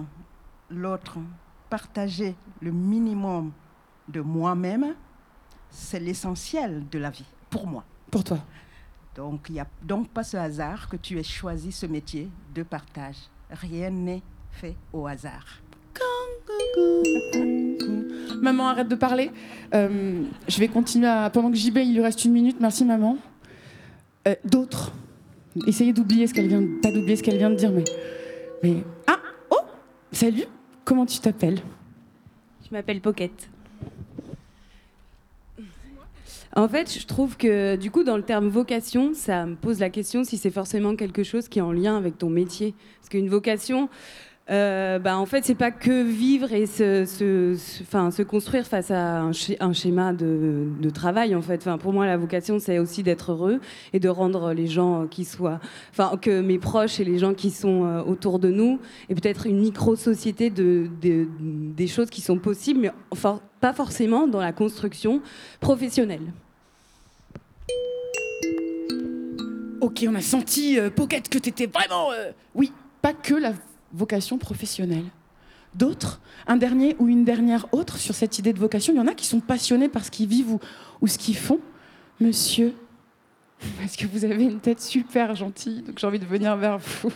l'autre, 0.70 1.20
partager 1.70 2.36
le 2.62 2.72
minimum 2.72 3.52
de 4.08 4.20
moi-même, 4.22 4.96
c'est 5.70 6.00
l'essentiel 6.00 6.88
de 6.90 7.00
la 7.00 7.10
vie, 7.10 7.26
pour 7.50 7.66
moi. 7.66 7.86
Pour 8.12 8.24
toi. 8.24 8.40
Donc, 9.16 9.46
il 9.50 9.54
n'y 9.54 9.60
a 9.60 9.68
donc 9.82 10.10
pas 10.10 10.24
ce 10.24 10.38
hasard 10.38 10.90
que 10.90 10.98
tu 10.98 11.18
aies 11.18 11.24
choisi 11.24 11.72
ce 11.72 11.86
métier 11.86 12.30
de 12.54 12.64
partage. 12.64 13.18
Rien 13.50 13.90
n'est 13.90 14.22
fait 14.52 14.76
au 14.92 15.08
hasard. 15.08 15.46
Maman, 18.42 18.68
arrête 18.70 18.88
de 18.88 18.96
parler. 18.96 19.32
Euh, 19.74 20.22
je 20.48 20.60
vais 20.60 20.68
continuer 20.68 21.08
à. 21.08 21.30
Pendant 21.30 21.50
que 21.52 21.58
JB, 21.58 21.78
il 21.78 21.94
lui 21.94 22.02
reste 22.02 22.26
une 22.26 22.34
minute. 22.34 22.58
Merci, 22.60 22.84
maman. 22.86 23.18
Euh, 24.28 24.36
D'autres. 24.46 24.92
Essayez 25.68 25.94
d'oublier 25.94 26.28
ce 26.28 26.34
qu'elle 26.34 26.48
vient, 26.48 26.62
de- 26.62 26.68
d'oublier 26.94 27.16
ce 27.16 27.24
qu'elle 27.24 27.38
vient 27.38 27.50
de 27.50 27.56
dire, 27.56 27.72
mais. 27.72 27.84
Mais. 28.64 28.78
Ah 29.08 29.20
Oh 29.50 29.58
Salut 30.12 30.44
Comment 30.86 31.06
tu 31.06 31.20
t'appelles? 31.20 31.60
Je 32.66 32.76
m'appelle 32.76 33.02
Pocket. 33.02 33.32
En 36.54 36.68
fait, 36.68 36.92
je 37.00 37.06
trouve 37.06 37.38
que 37.38 37.78
du 37.78 37.92
coup, 37.92 38.04
dans 38.04 38.18
le 38.18 38.24
terme 38.24 38.48
vocation, 38.50 39.12
ça 39.14 39.46
me 39.46 39.56
pose 39.56 39.80
la 39.80 39.90
question 39.90 40.24
si 40.26 40.38
c'est 40.38 40.50
forcément 40.52 40.96
quelque 40.98 41.24
chose 41.24 41.48
qui 41.48 41.60
est 41.60 41.62
en 41.62 41.72
lien 41.72 41.96
avec 41.96 42.18
ton 42.18 42.30
métier. 42.30 42.74
Parce 43.00 43.08
qu'une 43.10 43.30
vocation, 43.30 43.88
euh, 44.52 45.00
bah, 45.00 45.18
en 45.18 45.26
fait, 45.26 45.46
c'est 45.46 45.56
pas 45.56 45.72
que 45.72 46.04
vivre 46.04 46.52
et 46.52 46.66
se, 46.66 47.06
se, 47.06 47.56
se- 47.56 47.84
construire 48.24 48.66
face 48.68 48.92
à 48.92 49.22
un, 49.22 49.32
sch- 49.32 49.56
un 49.60 49.72
schéma 49.72 50.12
de, 50.12 50.68
travail. 50.90 51.36
En 51.36 51.42
fait, 51.42 51.68
pour 51.80 51.94
moi, 51.94 52.06
la 52.06 52.18
vocation, 52.18 52.60
c'est 52.60 52.78
aussi 52.78 53.02
d'être 53.02 53.32
heureux 53.32 53.60
et 53.94 54.00
de 54.00 54.10
rendre 54.10 54.52
les 54.54 54.68
gens 54.68 55.08
qui 55.08 55.24
soient, 55.24 55.60
enfin, 55.92 56.18
que 56.18 56.42
mes 56.42 56.60
proches 56.60 57.00
et 57.00 57.06
les 57.06 57.18
gens 57.18 57.34
qui 57.34 57.50
sont 57.50 57.86
euh, 57.86 58.04
autour 58.04 58.40
de 58.40 58.50
nous, 58.50 58.80
et 59.10 59.16
peut-être 59.16 59.48
une 59.48 59.60
micro-société 59.60 60.50
de, 60.50 60.88
de- 61.02 61.28
des 61.40 61.88
choses 61.88 62.10
qui 62.10 62.20
sont 62.22 62.38
possibles, 62.38 62.80
mais 62.82 62.92
pas 63.62 63.74
forcément 63.74 64.28
dans 64.28 64.42
la 64.42 64.52
construction 64.52 65.22
professionnelle. 65.62 66.34
Ok, 69.82 70.06
on 70.08 70.16
a 70.16 70.22
senti, 70.22 70.80
euh, 70.80 70.90
Pocket, 70.90 71.28
que 71.28 71.38
t'étais 71.40 71.66
vraiment. 71.68 72.12
euh, 72.12 72.32
Oui, 72.54 72.72
pas 73.02 73.14
que 73.14 73.34
la 73.34 73.54
vocation 73.94 74.38
professionnelle. 74.38 75.06
d'autres 75.76 76.20
Un 76.48 76.58
dernier 76.58 76.96
ou 77.00 77.08
une 77.08 77.24
dernière 77.24 77.66
autre 77.74 77.98
sur 77.98 78.14
cette 78.16 78.38
idée 78.40 78.54
de 78.54 78.60
vocation 78.60 78.94
Il 78.94 78.98
y 78.98 79.00
en 79.00 79.08
a 79.08 79.14
qui 79.14 79.26
sont 79.26 79.40
passionnés 79.40 79.90
par 79.90 80.04
ce 80.06 80.12
qu'ils 80.12 80.28
vivent 80.28 80.52
ou, 80.54 80.60
ou 81.02 81.08
ce 81.08 81.18
qu'ils 81.18 81.38
font 81.38 81.60
Monsieur, 82.20 82.74
parce 83.80 83.96
que 83.96 84.06
vous 84.08 84.26
avez 84.26 84.44
une 84.44 84.60
tête 84.60 84.80
super 84.82 85.36
gentille, 85.36 85.82
donc 85.82 85.98
j'ai 86.00 86.06
envie 86.08 86.20
de 86.20 86.26
venir 86.26 86.56
vers 86.58 86.78
vous. 86.78 87.12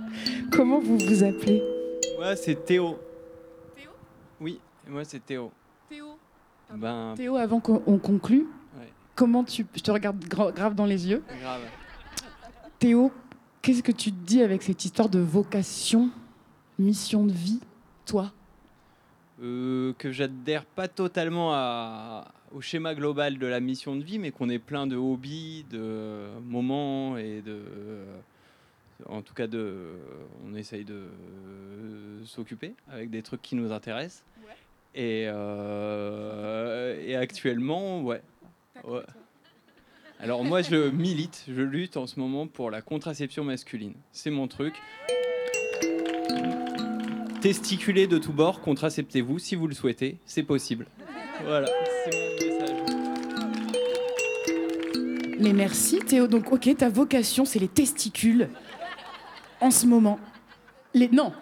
Comment 0.52 0.78
vous 0.80 0.98
vous 0.98 1.22
appelez? 1.24 1.62
Moi, 2.18 2.34
c'est 2.36 2.64
Théo. 2.64 2.98
Théo? 3.76 3.90
Oui, 4.40 4.58
moi, 4.88 5.04
c'est 5.04 5.24
Théo. 5.24 5.50
Théo? 5.90 6.16
Ben, 6.74 7.12
Théo, 7.16 7.36
avant 7.36 7.60
qu'on 7.60 7.82
on 7.86 7.98
conclue, 7.98 8.46
Ouais. 8.78 8.88
comment 9.14 9.44
tu... 9.44 9.66
Je 9.74 9.80
te 9.82 9.90
regarde 9.90 10.16
gra- 10.24 10.52
grave 10.54 10.74
dans 10.74 10.86
les 10.86 11.06
yeux. 11.08 11.22
grave. 11.40 11.60
Théo, 12.78 13.10
qu'est-ce 13.66 13.82
que 13.82 13.90
tu 13.90 14.12
te 14.12 14.24
dis 14.24 14.42
avec 14.42 14.62
cette 14.62 14.84
histoire 14.84 15.08
de 15.08 15.18
vocation, 15.18 16.08
mission 16.78 17.26
de 17.26 17.32
vie, 17.32 17.58
toi? 18.04 18.32
Euh, 19.42 19.92
que 19.98 20.12
j'adhère 20.12 20.64
pas 20.64 20.86
totalement 20.86 21.52
à- 21.52 22.28
au 22.54 22.60
schéma 22.60 22.94
global 22.94 23.38
de 23.38 23.46
la 23.48 23.58
mission 23.58 23.96
de 23.96 24.04
vie, 24.04 24.20
mais 24.20 24.30
qu'on 24.30 24.48
est 24.50 24.60
plein 24.60 24.86
de 24.86 24.94
hobbies, 24.94 25.66
de 25.68 26.28
moments 26.44 27.16
et 27.18 27.42
de. 27.42 27.60
En 29.08 29.20
tout 29.20 29.34
cas, 29.34 29.48
de, 29.48 29.96
on 30.46 30.54
essaye 30.54 30.84
de 30.84 31.08
s'occuper 32.24 32.72
avec 32.88 33.10
des 33.10 33.22
trucs 33.22 33.42
qui 33.42 33.56
nous 33.56 33.72
intéressent. 33.72 34.22
Et, 34.94 35.24
euh, 35.26 37.04
et 37.04 37.16
actuellement, 37.16 38.00
ouais. 38.02 38.22
ouais. 38.84 39.02
Alors 40.20 40.44
moi, 40.44 40.62
je 40.62 40.90
milite, 40.90 41.44
je 41.48 41.62
lutte 41.62 41.96
en 41.96 42.06
ce 42.06 42.18
moment 42.18 42.46
pour 42.46 42.70
la 42.70 42.82
contraception 42.82 43.44
masculine. 43.44 43.94
C'est 44.12 44.30
mon 44.30 44.48
truc. 44.48 44.74
Testiculez 47.40 48.06
de 48.06 48.18
tous 48.18 48.32
bords, 48.32 48.60
contraceptez-vous 48.60 49.38
si 49.38 49.54
vous 49.54 49.68
le 49.68 49.74
souhaitez, 49.74 50.18
c'est 50.26 50.42
possible. 50.42 50.86
Voilà, 51.44 51.68
c'est 52.04 52.16
mon 52.18 52.34
message. 52.48 52.76
Mais 55.38 55.52
merci 55.52 55.98
Théo. 56.00 56.26
Donc 56.26 56.50
ok, 56.52 56.74
ta 56.76 56.88
vocation, 56.88 57.44
c'est 57.44 57.58
les 57.58 57.68
testicules. 57.68 58.48
En 59.60 59.70
ce 59.70 59.86
moment. 59.86 60.18
Les, 60.92 61.08
non, 61.08 61.32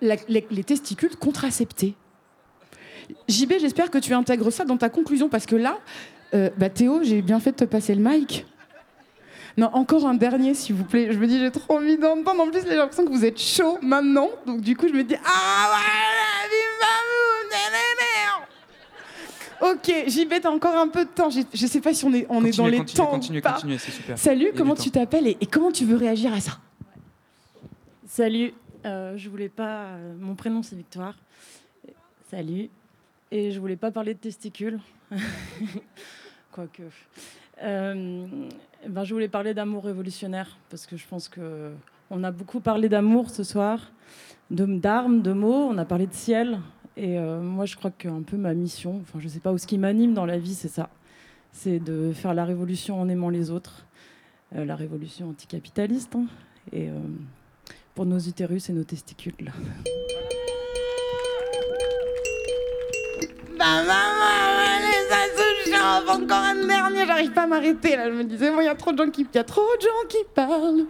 la- 0.00 0.16
les, 0.28 0.46
les 0.50 0.64
testicules 0.64 1.16
contraceptés. 1.16 1.94
JB, 3.28 3.54
j'espère 3.60 3.90
que 3.90 3.98
tu 3.98 4.14
intègres 4.14 4.52
ça 4.52 4.64
dans 4.64 4.76
ta 4.76 4.88
conclusion, 4.88 5.28
parce 5.28 5.46
que 5.46 5.56
là, 5.56 5.78
euh, 6.34 6.50
bah 6.56 6.68
Théo, 6.70 7.02
j'ai 7.02 7.22
bien 7.22 7.40
fait 7.40 7.52
de 7.52 7.56
te 7.56 7.64
passer 7.64 7.94
le 7.94 8.02
mic. 8.02 8.46
Non, 9.56 9.68
encore 9.72 10.06
un 10.06 10.14
dernier, 10.14 10.54
s'il 10.54 10.76
vous 10.76 10.84
plaît. 10.84 11.12
Je 11.12 11.18
me 11.18 11.26
dis, 11.26 11.38
j'ai 11.38 11.50
trop 11.50 11.76
envie 11.76 11.98
d'entendre. 11.98 12.40
En 12.42 12.50
plus, 12.50 12.62
j'ai 12.62 12.76
l'impression 12.76 13.04
que 13.04 13.10
vous 13.10 13.24
êtes 13.24 13.38
chaud 13.40 13.78
maintenant. 13.82 14.28
Donc, 14.46 14.60
du 14.60 14.76
coup, 14.76 14.86
je 14.88 14.92
me 14.94 15.02
dis, 15.02 15.16
ah 15.24 15.70
ouais, 15.72 15.76
Ok, 19.62 19.92
JB, 20.08 20.32
t'as 20.40 20.50
encore 20.50 20.74
un 20.74 20.88
peu 20.88 21.04
de 21.04 21.10
temps. 21.10 21.28
Je, 21.28 21.40
je 21.52 21.66
sais 21.66 21.82
pas 21.82 21.92
si 21.92 22.04
on 22.06 22.14
est, 22.14 22.24
on 22.30 22.42
est 22.46 22.56
dans 22.56 22.66
les 22.66 22.78
continuez, 22.78 23.40
temps. 23.42 23.50
pas. 23.50 23.54
continuez, 23.56 23.76
c'est 23.78 23.90
super. 23.90 24.16
Salut, 24.18 24.52
comment 24.56 24.74
tu 24.74 24.90
t'appelles 24.90 25.26
et, 25.26 25.36
et 25.38 25.46
comment 25.46 25.70
tu 25.70 25.84
veux 25.84 25.96
réagir 25.96 26.32
à 26.32 26.40
ça? 26.40 26.52
Salut, 28.08 28.54
euh, 28.86 29.18
je 29.18 29.28
voulais 29.28 29.50
pas. 29.50 29.82
euh, 29.84 30.14
mon 30.18 30.34
prénom 30.34 30.62
c'est 30.62 30.76
Victoire. 30.76 31.14
Salut. 32.30 32.70
Et 33.30 33.50
je 33.50 33.60
voulais 33.60 33.76
pas 33.76 33.90
parler 33.90 34.14
de 34.14 34.18
testicules. 34.18 34.80
Euh, 37.62 38.26
ben, 38.88 39.04
je 39.04 39.12
voulais 39.14 39.28
parler 39.28 39.54
d'amour 39.54 39.84
révolutionnaire 39.84 40.56
parce 40.70 40.86
que 40.86 40.96
je 40.96 41.06
pense 41.06 41.28
que 41.28 41.70
on 42.10 42.24
a 42.24 42.30
beaucoup 42.30 42.60
parlé 42.60 42.88
d'amour 42.88 43.30
ce 43.30 43.44
soir, 43.44 43.92
d'armes, 44.50 45.22
de 45.22 45.32
mots. 45.32 45.68
On 45.70 45.78
a 45.78 45.84
parlé 45.84 46.06
de 46.06 46.14
ciel. 46.14 46.58
Et 46.96 47.18
euh, 47.18 47.40
moi, 47.40 47.66
je 47.66 47.76
crois 47.76 47.90
qu'un 47.90 48.22
peu 48.22 48.36
ma 48.36 48.52
mission, 48.52 49.00
enfin, 49.02 49.20
je 49.20 49.28
sais 49.28 49.38
pas 49.40 49.52
où 49.52 49.58
ce 49.58 49.66
qui 49.66 49.78
m'anime 49.78 50.12
dans 50.12 50.26
la 50.26 50.38
vie, 50.38 50.54
c'est 50.54 50.68
ça. 50.68 50.90
C'est 51.52 51.78
de 51.78 52.12
faire 52.12 52.34
la 52.34 52.44
révolution 52.44 53.00
en 53.00 53.08
aimant 53.08 53.28
les 53.30 53.50
autres. 53.50 53.86
Euh, 54.56 54.64
la 54.64 54.74
révolution 54.74 55.28
anticapitaliste. 55.30 56.16
hein. 56.16 56.26
Et 56.72 56.88
pour 57.94 58.06
nos 58.06 58.18
utérus 58.18 58.68
et 58.70 58.72
nos 58.72 58.84
testicules. 58.84 59.52
Bah 63.58 63.82
maman, 63.86 64.49
encore 65.84 66.38
un 66.38 66.66
dernier, 66.66 67.06
j'arrive 67.06 67.30
pas 67.32 67.42
à 67.42 67.46
m'arrêter 67.46 67.96
là. 67.96 68.10
Je 68.10 68.14
me 68.14 68.24
disais, 68.24 68.50
bon, 68.50 68.60
il 68.60 68.64
y 68.64 68.68
a 68.68 68.74
trop 68.74 68.92
de 68.92 68.98
gens 69.02 69.10
qui, 69.10 69.26
y 69.34 69.38
a 69.38 69.44
trop 69.44 69.62
de 69.76 69.82
gens 69.82 70.08
qui 70.08 70.18
parlent. 70.34 70.86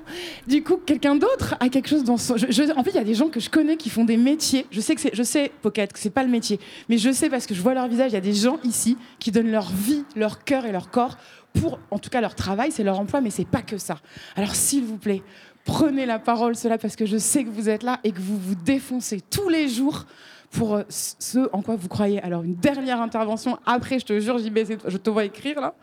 Du 0.47 0.63
coup, 0.63 0.77
quelqu'un 0.85 1.15
d'autre 1.15 1.55
a 1.61 1.69
quelque 1.69 1.89
chose 1.89 2.05
dans 2.05 2.17
son. 2.17 2.37
je- 2.37 2.51
je- 2.51 2.63
en 2.77 2.83
fait, 2.85 2.91
il 2.91 2.97
y 2.97 3.01
a 3.01 3.05
des 3.05 3.15
gens 3.15 3.29
que 3.29 3.41
je 3.41 3.51
connais 3.51 3.77
qui 3.77 3.91
font 3.91 4.05
des 4.05 4.17
métiers. 4.17 4.67
Je 4.71 4.81
sais 4.81 4.95
que 4.95 5.01
c'est, 5.01 5.15
je 5.15 5.23
sais, 5.23 5.53
Pocket, 5.63 5.93
que 5.93 5.99
c'est 5.99 6.11
pas 6.11 6.23
le 6.25 6.29
métier, 6.31 6.59
mais 6.89 6.99
je 6.99 7.11
sais 7.13 7.29
parce 7.31 7.47
que 7.47 7.55
je 7.55 7.63
vois 7.63 7.75
leur 7.75 7.89
visage. 7.89 8.11
Il 8.13 8.15
y 8.15 8.19
a 8.19 8.23
des 8.23 8.33
gens 8.35 8.59
ici 8.65 8.97
qui 9.19 9.31
donnent 9.31 9.51
leur 9.51 9.71
vie, 9.71 10.05
leur 10.17 10.45
cœur 10.45 10.67
et 10.67 10.73
leur 10.73 10.91
corps 10.91 11.17
pour, 11.61 11.79
en 11.91 11.99
tout 11.99 12.11
cas, 12.11 12.21
leur 12.21 12.35
travail, 12.35 12.71
c'est 12.73 12.85
leur 12.85 12.99
emploi, 13.01 13.21
mais 13.21 13.31
c'est 13.31 13.47
pas 13.47 13.63
que 13.63 13.79
ça. 13.79 13.99
Alors, 14.37 14.55
s'il 14.55 14.85
vous 14.85 14.97
plaît. 14.99 15.23
Prenez 15.67 16.07
la 16.07 16.19
parole, 16.19 16.57
cela, 16.57 16.79
parce 16.79 16.97
que 16.97 17.05
je 17.05 17.19
sais 17.19 17.45
que 17.45 17.51
vous 17.51 17.69
êtes 17.69 17.83
là 17.83 18.01
et 18.03 18.13
que 18.13 18.19
vous 18.21 18.39
vous 18.39 18.55
défoncez 18.55 19.21
tous 19.21 19.51
les 19.51 19.69
jours 19.69 20.07
pour 20.51 20.75
euh, 20.75 20.83
ce 20.89 21.49
en 21.53 21.63
quoi 21.63 21.77
vous 21.77 21.89
croyez. 21.89 22.21
Alors, 22.23 22.43
une 22.43 22.55
dernière 22.57 23.01
intervention. 23.01 23.59
Après, 23.67 23.99
je 23.99 24.05
te 24.07 24.19
jure, 24.21 24.39
JB, 24.39 24.59
je 24.87 24.97
te 24.97 25.11
vois 25.11 25.25
écrire 25.25 25.61
là. 25.61 25.75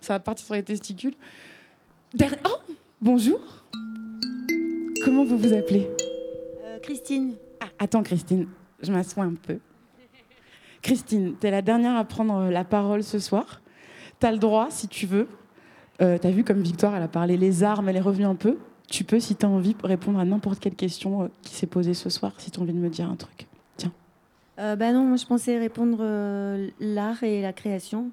Ça 0.00 0.14
va 0.14 0.20
partir 0.20 0.44
sur 0.46 0.54
les 0.54 0.62
testicules. 0.62 1.14
Der- 2.14 2.36
Oh, 2.44 2.72
bonjour. 3.00 3.40
Comment 5.04 5.24
vous 5.24 5.38
vous 5.38 5.52
appelez? 5.52 5.88
Christine. 6.82 7.34
Ah, 7.60 7.66
attends, 7.78 8.02
Christine, 8.02 8.46
je 8.82 8.92
m'assois 8.92 9.24
un 9.24 9.34
peu. 9.34 9.58
Christine, 10.82 11.34
t'es 11.38 11.50
la 11.50 11.60
dernière 11.62 11.96
à 11.96 12.04
prendre 12.04 12.34
euh, 12.36 12.50
la 12.50 12.64
parole 12.64 13.02
ce 13.02 13.18
soir. 13.18 13.60
T'as 14.18 14.32
le 14.32 14.38
droit, 14.38 14.68
si 14.70 14.88
tu 14.88 15.06
veux. 15.06 15.28
Euh, 16.00 16.16
t'as 16.18 16.30
vu 16.30 16.42
comme 16.44 16.60
Victoire, 16.62 16.96
elle 16.96 17.02
a 17.02 17.08
parlé 17.08 17.36
les 17.36 17.62
armes, 17.62 17.88
elle 17.90 17.96
est 17.96 18.00
revenue 18.00 18.24
un 18.24 18.34
peu. 18.34 18.56
Tu 18.88 19.04
peux, 19.04 19.20
si 19.20 19.36
t'as 19.36 19.46
envie, 19.46 19.76
répondre 19.84 20.18
à 20.18 20.24
n'importe 20.24 20.58
quelle 20.58 20.74
question 20.74 21.24
euh, 21.24 21.28
qui 21.42 21.54
s'est 21.54 21.66
posée 21.66 21.92
ce 21.94 22.08
soir, 22.08 22.32
si 22.38 22.50
t'as 22.50 22.62
envie 22.62 22.72
de 22.72 22.78
me 22.78 22.88
dire 22.88 23.08
un 23.10 23.16
truc. 23.16 23.46
Euh, 24.60 24.76
bah 24.76 24.92
non, 24.92 25.04
moi 25.04 25.16
je 25.16 25.24
pensais 25.24 25.58
répondre 25.58 25.98
euh, 26.00 26.68
l'art 26.80 27.22
et 27.22 27.40
la 27.40 27.52
création. 27.52 28.10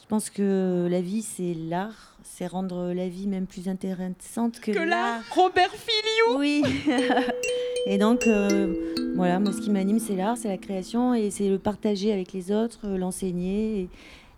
Je 0.00 0.06
pense 0.06 0.30
que 0.30 0.88
la 0.90 1.02
vie 1.02 1.22
c'est 1.22 1.54
l'art, 1.54 2.16
c'est 2.22 2.46
rendre 2.46 2.92
la 2.94 3.08
vie 3.08 3.26
même 3.26 3.46
plus 3.46 3.68
intéressante 3.68 4.58
que, 4.58 4.72
Que 4.72 4.78
l'art. 4.78 5.22
Robert 5.30 5.70
Filiou 5.70 6.38
Oui. 6.38 6.62
et 7.86 7.98
donc 7.98 8.26
euh, 8.26 8.74
voilà, 9.16 9.38
moi 9.38 9.52
ce 9.52 9.60
qui 9.60 9.70
m'anime 9.70 9.98
c'est 9.98 10.16
l'art, 10.16 10.38
c'est 10.38 10.48
la 10.48 10.56
création 10.56 11.14
et 11.14 11.30
c'est 11.30 11.48
le 11.48 11.58
partager 11.58 12.10
avec 12.10 12.32
les 12.32 12.52
autres, 12.52 12.80
euh, 12.84 12.96
l'enseigner. 12.96 13.80
Et, 13.80 13.88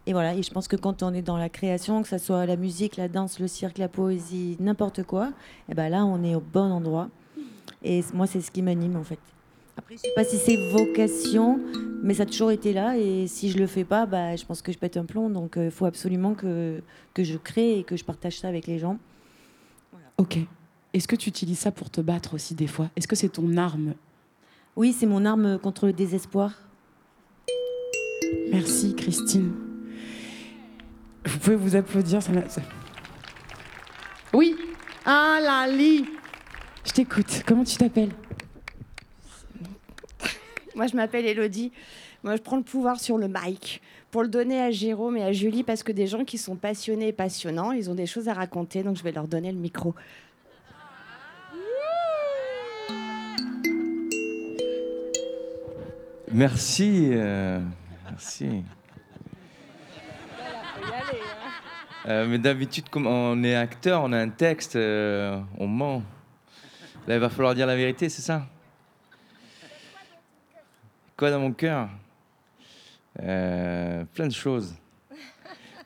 et 0.07 0.13
voilà, 0.13 0.35
et 0.35 0.43
je 0.43 0.51
pense 0.51 0.67
que 0.67 0.77
quand 0.77 1.05
on 1.05 1.15
est 1.15 1.23
dans 1.23 1.39
la 1.39 1.49
création, 1.49 2.03
que 2.03 2.09
ce 2.09 2.19
soit 2.19 2.47
la 2.47 2.57
musique, 2.57 2.97
la 2.97 3.09
danse, 3.09 3.39
le 3.39 3.47
cirque, 3.47 3.79
la 3.79 3.89
poésie, 3.89 4.57
n'importe 4.59 5.05
quoi, 5.05 5.31
et 5.69 5.75
ben 5.75 5.89
là 5.89 6.05
on 6.05 6.25
est 6.25 6.35
au 6.35 6.41
bon 6.41 6.71
endroit. 6.73 7.09
Et 7.85 8.03
moi 8.13 8.27
c'est 8.27 8.41
ce 8.41 8.51
qui 8.51 8.61
m'anime 8.61 8.97
en 8.97 9.05
fait. 9.05 9.21
Après, 9.77 9.97
je 9.97 10.03
sais 10.03 10.13
pas 10.15 10.25
si 10.25 10.37
c'est 10.39 10.57
vocation, 10.71 11.61
mais 12.03 12.15
ça 12.15 12.23
a 12.23 12.27
toujours 12.27 12.51
été 12.53 12.73
là. 12.73 12.97
Et 12.97 13.27
si 13.27 13.51
je 13.51 13.59
le 13.59 13.67
fais 13.67 13.85
pas, 13.85 14.07
bah, 14.07 14.37
je 14.37 14.45
pense 14.45 14.63
que 14.63 14.73
je 14.73 14.79
pète 14.79 14.97
un 14.97 15.05
plomb. 15.05 15.31
Donc, 15.31 15.55
il 15.57 15.71
faut 15.71 15.87
absolument 15.87 16.35
que, 16.35 16.81
que 17.13 17.25
je 17.25 17.37
crée 17.37 17.79
et 17.81 17.85
que 17.85 17.97
je 17.97 18.05
partage 18.05 18.39
ça 18.39 18.49
avec 18.49 18.67
les 18.67 18.79
gens. 18.79 18.99
Ok. 20.19 20.39
Est-ce 20.93 21.09
que 21.09 21.17
tu 21.17 21.29
utilises 21.29 21.59
ça 21.59 21.73
pour 21.73 21.91
te 21.91 22.01
battre 22.01 22.35
aussi 22.35 22.55
des 22.55 22.69
fois? 22.69 22.89
Est-ce 22.95 23.09
que 23.09 23.17
c'est 23.17 23.29
ton 23.31 23.57
arme? 23.57 23.95
Oui, 24.77 24.93
c'est 24.93 25.07
mon 25.07 25.25
arme 25.25 25.59
contre 25.59 25.87
le 25.87 25.93
désespoir. 25.93 26.53
Merci, 28.53 28.95
Christine. 28.95 29.53
Vous 31.27 31.39
pouvez 31.39 31.57
vous 31.57 31.75
applaudir. 31.75 32.23
Ça- 32.23 32.31
Oui. 34.33 34.55
Ah, 35.05 35.39
Lali. 35.43 36.05
Je 36.85 36.93
t'écoute. 36.93 37.43
Comment 37.47 37.65
tu 37.65 37.77
t'appelles? 37.77 38.11
Moi, 40.75 40.87
je 40.87 40.97
m'appelle 40.97 41.27
Elodie. 41.27 41.73
Moi, 42.23 42.37
je 42.37 42.43
prends 42.43 42.57
le 42.57 42.63
pouvoir 42.63 42.99
sur 42.99 43.19
le 43.19 43.29
mic 43.29 43.81
pour 44.11 44.23
le 44.23 44.29
donner 44.29 44.61
à 44.61 44.71
Jérôme 44.71 45.17
et 45.17 45.23
à 45.23 45.33
Julie 45.33 45.63
parce 45.63 45.83
que 45.83 45.93
des 45.93 46.07
gens 46.07 46.25
qui 46.25 46.39
sont 46.39 46.57
passionnés 46.57 47.09
et 47.09 47.13
passionnants, 47.13 47.73
ils 47.73 47.91
ont 47.91 47.95
des 47.95 48.07
choses 48.07 48.29
à 48.29 48.35
raconter, 48.35 48.83
donc 48.83 48.97
je 48.97 49.03
vais 49.03 49.13
leur 49.13 49.29
donner 49.29 49.53
le 49.53 49.59
micro. 49.59 49.95
Merci. 56.33 57.11
euh, 57.13 57.61
merci. 58.11 58.65
Euh, 62.07 62.27
mais 62.27 62.39
d'habitude, 62.39 62.89
comme 62.89 63.07
on 63.07 63.43
est 63.45 63.55
acteur, 63.55 64.03
on 64.03 64.13
a 64.13 64.19
un 64.19 64.29
texte, 64.29 64.77
euh, 64.77 65.41
on 65.59 65.67
ment. 65.67 66.03
Là, 67.07 67.15
il 67.15 67.21
va 67.21 67.31
falloir 67.31 67.55
dire 67.55 67.67
la 67.67 67.77
vérité, 67.77 68.09
c'est 68.09 68.23
ça? 68.23 68.47
Quoi 71.17 71.31
dans 71.31 71.41
mon 71.41 71.53
cœur 71.53 71.89
Euh, 73.23 74.05
Plein 74.15 74.27
de 74.27 74.33
choses. 74.33 74.75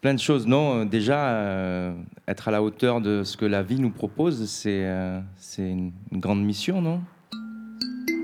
Plein 0.00 0.14
de 0.14 0.20
choses. 0.20 0.46
Non, 0.46 0.80
euh, 0.80 0.84
déjà, 0.86 1.30
euh, 1.34 1.94
être 2.26 2.48
à 2.48 2.50
la 2.50 2.62
hauteur 2.62 3.02
de 3.02 3.24
ce 3.24 3.36
que 3.36 3.44
la 3.44 3.62
vie 3.62 3.78
nous 3.78 3.90
propose, 3.90 4.48
c'est 4.48 4.86
une, 5.58 5.92
grande 6.12 6.42
mission, 6.42 6.80
non? 6.80 7.02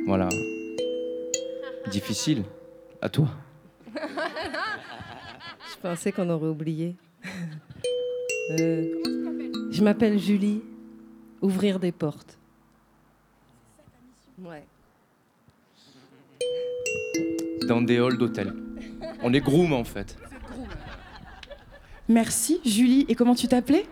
Voilà. 0.07 0.29
difficile. 1.91 2.45
À 3.03 3.11
toi. 3.11 3.29
Je 3.95 5.77
pensais 5.83 6.11
qu'on 6.11 6.31
aurait 6.31 6.49
oublié. 6.49 6.97
Je 8.49 9.83
m'appelle 9.83 10.19
Julie. 10.19 10.63
Ouvrir 11.43 11.79
des 11.79 11.93
portes. 11.93 12.39
Ouais. 14.39 14.65
Dans 17.67 17.83
des 17.83 17.99
halls 17.99 18.19
d'hôtel. 18.19 18.55
On 19.23 19.33
est 19.33 19.41
groom 19.41 19.73
en 19.73 19.85
fait. 19.85 20.17
Merci, 22.09 22.61
Julie. 22.65 23.07
Et 23.09 23.15
comment 23.15 23.35
tu 23.35 23.49
t'appelais? 23.49 23.87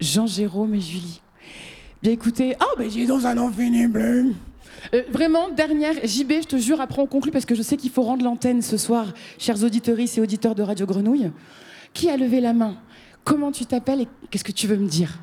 Jean-Jérôme 0.00 0.74
et 0.74 0.80
Julie. 0.80 1.20
Bien 2.02 2.12
écoutez, 2.12 2.56
ben 2.78 2.90
j'ai 2.90 3.06
dans 3.06 3.26
un 3.26 3.38
infini 3.38 3.86
bleu. 3.86 4.34
Euh, 4.94 5.02
vraiment, 5.10 5.48
dernière, 5.48 5.94
JB, 6.04 6.32
je 6.42 6.46
te 6.46 6.56
jure, 6.56 6.80
après 6.80 7.00
on 7.00 7.06
conclut 7.06 7.32
parce 7.32 7.46
que 7.46 7.54
je 7.54 7.62
sais 7.62 7.76
qu'il 7.76 7.90
faut 7.90 8.02
rendre 8.02 8.24
l'antenne 8.24 8.62
ce 8.62 8.76
soir, 8.76 9.12
chers 9.38 9.62
auditeurs 9.64 9.98
et 9.98 10.20
auditeurs 10.20 10.54
de 10.54 10.62
Radio 10.62 10.86
Grenouille. 10.86 11.30
Qui 11.92 12.10
a 12.10 12.16
levé 12.16 12.40
la 12.40 12.52
main? 12.52 12.76
Comment 13.24 13.50
tu 13.50 13.66
t'appelles 13.66 14.02
et 14.02 14.08
qu'est-ce 14.30 14.44
que 14.44 14.52
tu 14.52 14.66
veux 14.66 14.76
me 14.76 14.86
dire? 14.86 15.18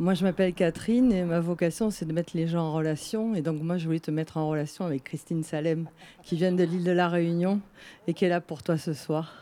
Moi, 0.00 0.14
je 0.14 0.22
m'appelle 0.24 0.54
Catherine 0.54 1.10
et 1.12 1.24
ma 1.24 1.40
vocation, 1.40 1.90
c'est 1.90 2.04
de 2.04 2.12
mettre 2.12 2.36
les 2.36 2.46
gens 2.46 2.62
en 2.68 2.72
relation. 2.72 3.34
Et 3.34 3.42
donc, 3.42 3.60
moi, 3.62 3.78
je 3.78 3.86
voulais 3.86 3.98
te 3.98 4.12
mettre 4.12 4.36
en 4.36 4.48
relation 4.48 4.84
avec 4.84 5.02
Christine 5.02 5.42
Salem, 5.42 5.88
qui 6.22 6.36
vient 6.36 6.52
de 6.52 6.62
l'île 6.62 6.84
de 6.84 6.92
la 6.92 7.08
Réunion 7.08 7.60
et 8.06 8.14
qui 8.14 8.24
est 8.24 8.28
là 8.28 8.40
pour 8.40 8.62
toi 8.62 8.78
ce 8.78 8.94
soir. 8.94 9.34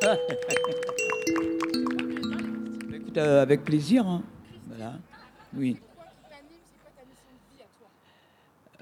Écoute, 2.94 3.18
euh, 3.18 3.42
avec 3.42 3.64
plaisir. 3.64 4.06
hein. 4.06 4.22
Voilà. 4.68 4.94
Oui. 5.54 5.76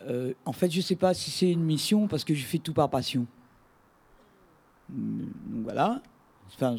Euh, 0.06 0.32
en 0.44 0.52
fait, 0.52 0.70
je 0.70 0.80
sais 0.80 0.96
pas 0.96 1.12
si 1.14 1.30
c'est 1.32 1.50
une 1.50 1.64
mission 1.64 2.06
parce 2.06 2.22
que 2.24 2.34
je 2.34 2.44
fais 2.44 2.58
tout 2.58 2.74
par 2.74 2.88
passion. 2.90 3.26
Mm, 4.90 5.22
Donc 5.46 5.62
voilà. 5.64 6.02
Enfin, 6.48 6.76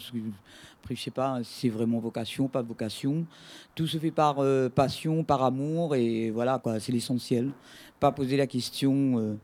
après, 0.82 0.96
je 0.96 1.02
sais 1.02 1.12
pas 1.12 1.44
si 1.44 1.62
c'est 1.62 1.70
vraiment 1.70 2.00
vocation, 2.00 2.48
pas 2.48 2.62
vocation. 2.62 3.26
Tout 3.74 3.88
se 3.88 3.98
fait 3.98 4.12
par 4.12 4.40
euh, 4.40 4.70
passion, 4.70 5.24
par 5.24 5.44
amour, 5.44 5.96
et 5.96 6.32
voilà, 6.32 6.60
quoi, 6.60 6.80
c'est 6.80 6.92
l'essentiel. 6.92 7.52
Pas 8.00 8.12
poser 8.12 8.38
la 8.38 8.48
question 8.48 9.20
euh, 9.20 9.36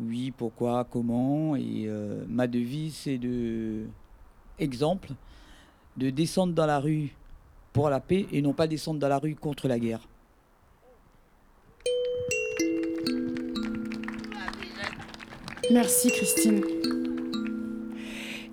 oui, 0.00 0.30
pourquoi, 0.36 0.84
comment. 0.84 1.56
Et 1.56 1.84
euh, 1.86 2.24
ma 2.28 2.46
devise, 2.46 2.94
c'est 2.94 3.18
de. 3.18 3.84
Exemple, 4.58 5.10
de 5.96 6.10
descendre 6.10 6.54
dans 6.54 6.66
la 6.66 6.80
rue 6.80 7.14
pour 7.72 7.90
la 7.90 8.00
paix 8.00 8.26
et 8.32 8.40
non 8.40 8.54
pas 8.54 8.66
descendre 8.66 8.98
dans 8.98 9.08
la 9.08 9.18
rue 9.18 9.34
contre 9.34 9.68
la 9.68 9.78
guerre. 9.78 10.00
Merci 15.70 16.10
Christine. 16.10 16.62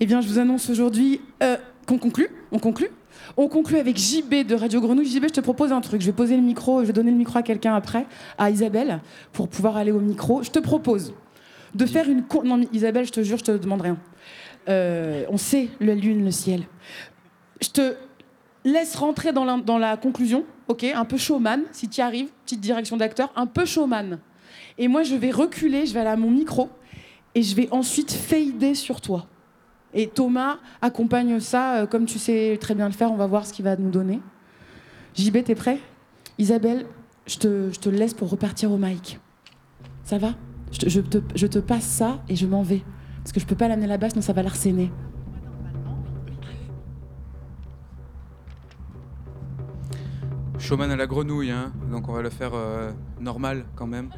Eh 0.04 0.06
bien, 0.06 0.20
je 0.20 0.28
vous 0.28 0.38
annonce 0.38 0.70
aujourd'hui 0.70 1.22
euh, 1.42 1.56
qu'on 1.88 1.98
conclut. 1.98 2.28
On 2.52 2.60
conclut. 2.60 2.90
On 3.38 3.48
conclut 3.48 3.78
avec 3.78 3.96
JB 3.98 4.46
de 4.46 4.54
Radio 4.54 4.82
Grenouille. 4.82 5.06
JB, 5.08 5.28
je 5.30 5.36
te 5.36 5.40
propose 5.40 5.72
un 5.72 5.80
truc. 5.80 6.02
Je 6.02 6.08
vais 6.08 6.12
poser 6.12 6.36
le 6.36 6.42
micro, 6.42 6.82
je 6.82 6.88
vais 6.88 6.92
donner 6.92 7.10
le 7.10 7.16
micro 7.16 7.40
à 7.40 7.42
quelqu'un 7.42 7.74
après, 7.74 8.06
à 8.38 8.50
Isabelle, 8.50 9.00
pour 9.32 9.48
pouvoir 9.48 9.78
aller 9.78 9.94
au 9.94 10.02
micro. 10.02 10.44
Je 10.44 10.52
te 10.52 10.60
propose 10.60 11.14
de 11.74 11.86
faire 11.86 12.10
une... 12.10 12.22
cour- 12.24 12.44
Non, 12.44 12.60
Isabelle, 12.74 13.06
je 13.06 13.14
te 13.14 13.24
jure, 13.24 13.38
je 13.38 13.46
te 13.46 13.52
demande 13.54 13.80
rien. 13.80 13.98
Euh, 14.68 15.24
on 15.30 15.38
sait 15.38 15.70
la 15.80 15.96
lune, 15.96 16.26
le 16.26 16.32
ciel. 16.32 16.64
Je 17.62 17.70
te 17.70 17.96
laisse 18.66 18.98
rentrer 18.98 19.32
dans 19.32 19.46
la, 19.46 19.56
dans 19.56 19.78
la 19.78 19.96
conclusion, 19.96 20.44
ok? 20.68 20.84
Un 20.84 21.06
peu 21.06 21.16
showman, 21.16 21.62
si 21.72 21.88
tu 21.88 22.00
y 22.00 22.04
arrives, 22.04 22.28
petite 22.44 22.60
direction 22.60 22.98
d'acteur, 22.98 23.32
un 23.38 23.46
peu 23.46 23.64
showman. 23.64 24.20
Et 24.78 24.90
moi, 24.90 25.04
je 25.04 25.16
vais 25.16 25.32
reculer, 25.32 25.86
je 25.86 25.94
vais 25.94 26.02
aller 26.02 26.10
à 26.10 26.18
mon 26.18 26.30
micro, 26.30 26.68
et 27.36 27.42
je 27.42 27.56
vais 27.56 27.70
ensuite 27.72 28.12
fader 28.12 28.76
sur 28.76 29.00
toi. 29.00 29.28
Et 29.94 30.08
Thomas 30.08 30.58
accompagne 30.82 31.40
ça, 31.40 31.82
euh, 31.82 31.86
comme 31.86 32.06
tu 32.06 32.18
sais 32.18 32.58
très 32.60 32.76
bien 32.76 32.88
le 32.88 32.94
faire, 32.94 33.12
on 33.12 33.16
va 33.16 33.28
voir 33.28 33.46
ce 33.46 33.54
qu'il 33.54 33.64
va 33.64 33.76
nous 33.76 33.92
donner. 33.92 34.22
JB, 35.16 35.44
t'es 35.44 35.56
prêt? 35.56 35.80
Isabelle, 36.40 36.88
je 37.28 37.38
te, 37.38 37.90
laisse 37.90 38.14
pour 38.14 38.30
repartir 38.30 38.72
au 38.72 38.78
mic. 38.78 39.20
Ça 40.04 40.18
va? 40.18 40.34
Je 40.72 41.00
te, 41.00 41.60
passe 41.60 41.86
ça 41.86 42.24
et 42.28 42.36
je 42.36 42.48
m'en 42.48 42.64
vais. 42.64 42.82
Parce 43.18 43.32
que 43.32 43.40
je 43.40 43.46
peux 43.46 43.56
pas 43.56 43.68
l'amener 43.68 43.88
là-bas, 43.88 44.10
sinon 44.10 44.24
ça 44.24 44.34
va 44.34 44.42
l'arsener. 44.42 44.92
Showman 50.58 50.90
à 50.90 50.96
la 50.96 51.06
grenouille, 51.06 51.52
hein, 51.52 51.72
donc 51.92 52.10
on 52.10 52.14
va 52.14 52.22
le 52.22 52.30
faire 52.30 52.52
euh, 52.54 52.92
normal 53.20 53.66
quand 53.76 53.86
même. 53.86 54.10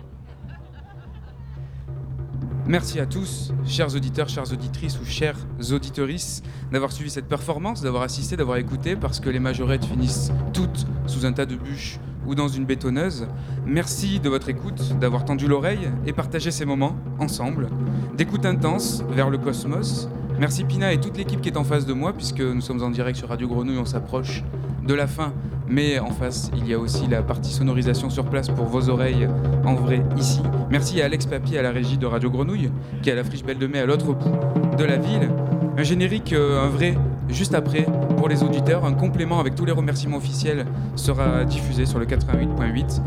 Merci 2.67 2.99
à 2.99 3.05
tous, 3.05 3.53
chers 3.63 3.95
auditeurs, 3.95 4.27
chères 4.27 4.51
auditrices 4.51 4.99
ou 4.99 5.05
chères 5.05 5.37
auditorices, 5.71 6.41
d'avoir 6.71 6.91
suivi 6.91 7.11
cette 7.11 7.27
performance, 7.27 7.81
d'avoir 7.81 8.01
assisté, 8.01 8.35
d'avoir 8.35 8.57
écouté, 8.57 8.95
parce 8.95 9.19
que 9.19 9.29
les 9.29 9.37
majorettes 9.37 9.85
finissent 9.85 10.31
toutes 10.51 10.87
sous 11.05 11.27
un 11.27 11.31
tas 11.31 11.45
de 11.45 11.55
bûches 11.55 11.99
ou 12.25 12.33
dans 12.33 12.47
une 12.47 12.65
bétonneuse. 12.65 13.27
Merci 13.67 14.19
de 14.19 14.29
votre 14.29 14.49
écoute, 14.49 14.97
d'avoir 14.99 15.25
tendu 15.25 15.47
l'oreille 15.47 15.91
et 16.07 16.13
partagé 16.13 16.49
ces 16.49 16.65
moments 16.65 16.95
ensemble, 17.19 17.69
d'écoute 18.17 18.47
intense 18.47 19.03
vers 19.11 19.29
le 19.29 19.37
cosmos. 19.37 20.09
Merci 20.39 20.63
Pina 20.63 20.91
et 20.91 20.99
toute 20.99 21.17
l'équipe 21.17 21.41
qui 21.41 21.49
est 21.49 21.57
en 21.57 21.63
face 21.63 21.85
de 21.85 21.93
moi, 21.93 22.13
puisque 22.13 22.41
nous 22.41 22.61
sommes 22.61 22.81
en 22.81 22.89
direct 22.89 23.19
sur 23.19 23.29
Radio 23.29 23.47
Grenouille, 23.47 23.77
on 23.77 23.85
s'approche 23.85 24.43
de 24.83 24.93
la 24.95 25.05
fin, 25.05 25.33
mais 25.67 25.99
en 25.99 26.11
face, 26.11 26.51
il 26.55 26.67
y 26.67 26.73
a 26.73 26.79
aussi 26.79 27.07
la 27.07 27.21
partie 27.23 27.51
sonorisation 27.51 28.09
sur 28.09 28.25
place 28.25 28.49
pour 28.49 28.65
vos 28.65 28.89
oreilles 28.89 29.27
en 29.65 29.75
vrai 29.75 30.03
ici. 30.17 30.41
Merci 30.69 31.01
à 31.01 31.05
Alex 31.05 31.25
Papy 31.25 31.57
à 31.57 31.61
la 31.61 31.71
régie 31.71 31.97
de 31.97 32.05
Radio 32.05 32.29
Grenouille, 32.29 32.71
qui 33.01 33.09
est 33.09 33.13
à 33.13 33.15
la 33.15 33.23
friche 33.23 33.43
Belle 33.43 33.57
de 33.57 33.67
Mai 33.67 33.79
à 33.79 33.85
l'autre 33.85 34.13
bout 34.13 34.77
de 34.77 34.83
la 34.83 34.97
ville. 34.97 35.29
Un 35.77 35.83
générique, 35.83 36.33
euh, 36.33 36.65
un 36.65 36.69
vrai, 36.69 36.95
juste 37.29 37.53
après, 37.53 37.85
pour 38.17 38.29
les 38.29 38.43
auditeurs. 38.43 38.85
Un 38.85 38.93
complément 38.93 39.39
avec 39.39 39.55
tous 39.55 39.65
les 39.65 39.71
remerciements 39.71 40.17
officiels 40.17 40.65
sera 40.95 41.45
diffusé 41.45 41.85
sur 41.85 41.99
le 41.99 42.05
88.8. 42.05 43.01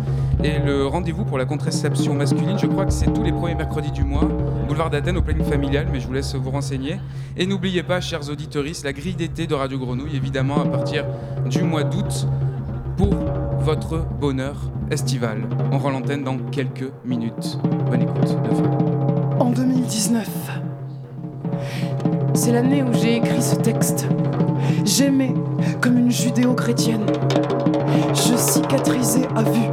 Et 0.45 0.59
le 0.59 0.87
rendez-vous 0.87 1.25
pour 1.25 1.39
la 1.39 1.45
contraception 1.45 2.15
masculine, 2.15 2.59
je 2.59 2.67
crois 2.67 2.85
que 2.85 2.93
c'est 2.93 3.13
tous 3.13 3.23
les 3.23 3.33
premiers 3.33 3.55
mercredis 3.55 3.91
du 3.91 4.05
mois, 4.05 4.29
boulevard 4.69 4.91
d'Athènes 4.91 5.17
au 5.17 5.23
planning 5.23 5.45
familial, 5.45 5.89
mais 5.93 6.01
je 6.01 6.07
vous 6.07 6.13
laisse 6.13 6.35
vous 6.35 6.51
renseigner. 6.51 6.99
Et 7.37 7.47
n'oubliez 7.47 7.83
pas, 7.83 8.01
chers 8.01 8.29
auditeuristes, 8.31 8.85
la 8.85 8.93
grille 8.93 9.15
d'été 9.15 9.47
de 9.47 9.55
Radio 9.55 9.79
Grenouille, 9.79 10.17
évidemment, 10.17 10.61
à 10.61 10.67
partir 10.67 11.05
du 11.47 11.63
mois 11.63 11.85
d'août, 11.85 12.27
pour 12.97 13.15
votre 13.61 14.05
bonheur 14.21 14.57
estival. 14.91 15.49
On 15.73 15.79
rend 15.79 15.91
l'antenne 15.91 16.25
dans 16.25 16.39
quelques 16.39 16.91
minutes. 17.05 17.59
Bonne 17.91 18.03
écoute 18.03 18.37
de. 18.43 19.43
En 19.43 19.51
2019, 19.51 20.48
c'est 22.35 22.53
l'année 22.53 22.83
où 22.83 22.93
j'ai 22.93 23.17
écrit 23.17 23.43
ce 23.43 23.57
texte. 23.57 24.07
J'aimais 24.85 25.35
comme 25.81 25.99
une 25.99 26.11
judéo-chrétienne. 26.11 27.07
Je 28.11 28.37
cicatrisais 28.37 29.27
à 29.35 29.43
vue. 29.43 29.71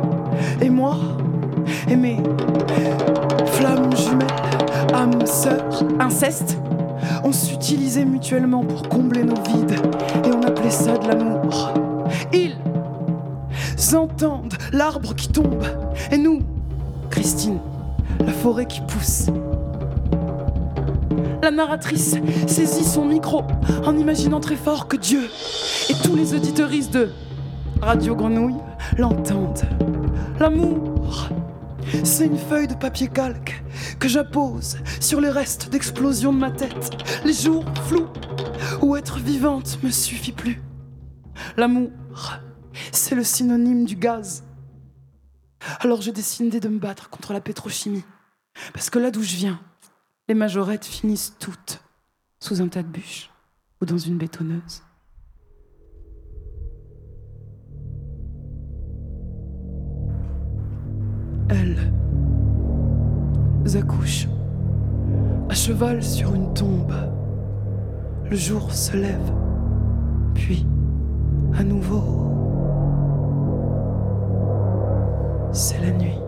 Et 0.61 0.69
moi, 0.69 0.97
et 1.89 1.95
mes 1.95 2.17
flammes 3.47 3.95
jumelles, 3.95 4.27
âmes 4.93 5.25
sœurs, 5.25 5.83
inceste, 5.99 6.57
on 7.23 7.31
s'utilisait 7.31 8.05
mutuellement 8.05 8.63
pour 8.63 8.87
combler 8.89 9.23
nos 9.23 9.35
vides. 9.35 9.79
Et 10.25 10.31
on 10.31 10.41
appelait 10.43 10.69
ça 10.69 10.97
de 10.97 11.07
l'amour. 11.07 11.73
Ils 12.33 12.55
entendent 13.95 14.55
l'arbre 14.71 15.15
qui 15.15 15.29
tombe. 15.29 15.63
Et 16.11 16.17
nous, 16.17 16.39
Christine, 17.09 17.59
la 18.25 18.31
forêt 18.31 18.65
qui 18.65 18.81
pousse. 18.81 19.27
La 21.45 21.51
narratrice 21.51 22.15
saisit 22.47 22.83
son 22.83 23.05
micro 23.05 23.43
en 23.85 23.95
imaginant 23.95 24.39
très 24.39 24.55
fort 24.55 24.87
que 24.87 24.97
Dieu 24.97 25.29
et 25.89 25.93
tous 26.03 26.15
les 26.15 26.33
auditeuristes 26.33 26.91
de 26.91 27.11
Radio 27.83 28.15
Grenouille 28.15 28.57
l'entendent. 28.97 29.61
L'amour, 30.39 31.29
c'est 32.03 32.25
une 32.25 32.39
feuille 32.39 32.65
de 32.65 32.73
papier 32.73 33.09
calque 33.09 33.63
que 33.99 34.07
j'appose 34.07 34.77
sur 34.99 35.21
les 35.21 35.29
restes 35.29 35.69
d'explosion 35.69 36.33
de 36.33 36.39
ma 36.39 36.49
tête. 36.49 36.89
Les 37.23 37.33
jours 37.33 37.63
flous 37.89 38.07
où 38.81 38.95
être 38.95 39.19
vivante 39.19 39.77
me 39.83 39.91
suffit 39.91 40.31
plus. 40.31 40.63
L'amour, 41.57 41.91
c'est 42.91 43.13
le 43.13 43.23
synonyme 43.23 43.85
du 43.85 43.95
gaz. 43.95 44.43
Alors 45.81 46.01
j'ai 46.01 46.11
décidé 46.11 46.59
de 46.59 46.69
me 46.69 46.79
battre 46.79 47.11
contre 47.11 47.33
la 47.33 47.39
pétrochimie. 47.39 48.03
Parce 48.73 48.89
que 48.89 48.97
là 48.97 49.11
d'où 49.11 49.21
je 49.21 49.35
viens, 49.35 49.59
les 50.27 50.33
majorettes 50.33 50.85
finissent 50.85 51.35
toutes 51.39 51.81
sous 52.39 52.61
un 52.61 52.67
tas 52.67 52.83
de 52.83 52.87
bûches 52.87 53.29
ou 53.81 53.85
dans 53.85 53.97
une 53.97 54.17
bétonneuse. 54.17 54.83
Elles 61.49 61.91
accouchent 63.77 64.27
à 65.49 65.53
cheval 65.53 66.03
sur 66.03 66.33
une 66.33 66.53
tombe. 66.53 66.93
Le 68.29 68.35
jour 68.35 68.71
se 68.71 68.97
lève, 68.97 69.33
puis 70.33 70.65
à 71.53 71.63
nouveau. 71.63 72.25
c'est 75.55 75.79
la 75.79 75.91
nuit. 75.91 76.24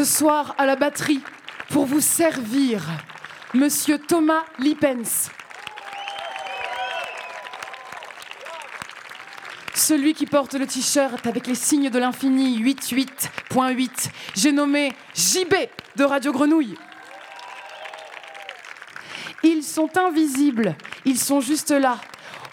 Ce 0.00 0.06
soir 0.06 0.54
à 0.56 0.64
la 0.64 0.76
batterie, 0.76 1.20
pour 1.68 1.84
vous 1.84 2.00
servir, 2.00 2.80
Monsieur 3.52 3.98
Thomas 3.98 4.46
Lippens. 4.58 5.28
Celui 9.74 10.14
qui 10.14 10.24
porte 10.24 10.54
le 10.54 10.66
t-shirt 10.66 11.26
avec 11.26 11.46
les 11.46 11.54
signes 11.54 11.90
de 11.90 11.98
l'infini 11.98 12.62
88.8. 12.62 14.08
J'ai 14.36 14.52
nommé 14.52 14.94
JB 15.14 15.52
de 15.96 16.04
Radio 16.04 16.32
Grenouille. 16.32 16.78
Ils 19.42 19.62
sont 19.62 19.98
invisibles, 19.98 20.76
ils 21.04 21.18
sont 21.18 21.42
juste 21.42 21.72
là. 21.72 21.98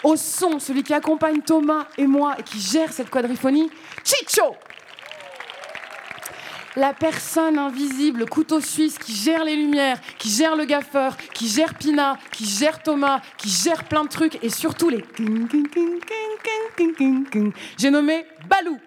Au 0.04 0.16
son, 0.16 0.58
celui 0.58 0.82
qui 0.82 0.92
accompagne 0.92 1.40
Thomas 1.40 1.86
et 1.96 2.06
moi 2.06 2.34
et 2.38 2.42
qui 2.42 2.60
gère 2.60 2.92
cette 2.92 3.08
quadriphonie, 3.08 3.70
Chicho 4.04 4.54
la 6.78 6.94
personne 6.94 7.58
invisible, 7.58 8.26
couteau 8.26 8.60
suisse, 8.60 8.98
qui 8.98 9.12
gère 9.12 9.44
les 9.44 9.56
lumières, 9.56 10.00
qui 10.16 10.30
gère 10.30 10.54
le 10.54 10.64
gaffeur, 10.64 11.16
qui 11.34 11.48
gère 11.48 11.74
Pina, 11.74 12.18
qui 12.30 12.46
gère 12.46 12.82
Thomas, 12.82 13.20
qui 13.36 13.48
gère 13.48 13.84
plein 13.84 14.04
de 14.04 14.08
trucs 14.08 14.42
et 14.44 14.48
surtout 14.48 14.88
les. 14.88 15.04
J'ai 17.76 17.90
nommé 17.90 18.24
Balou. 18.48 18.78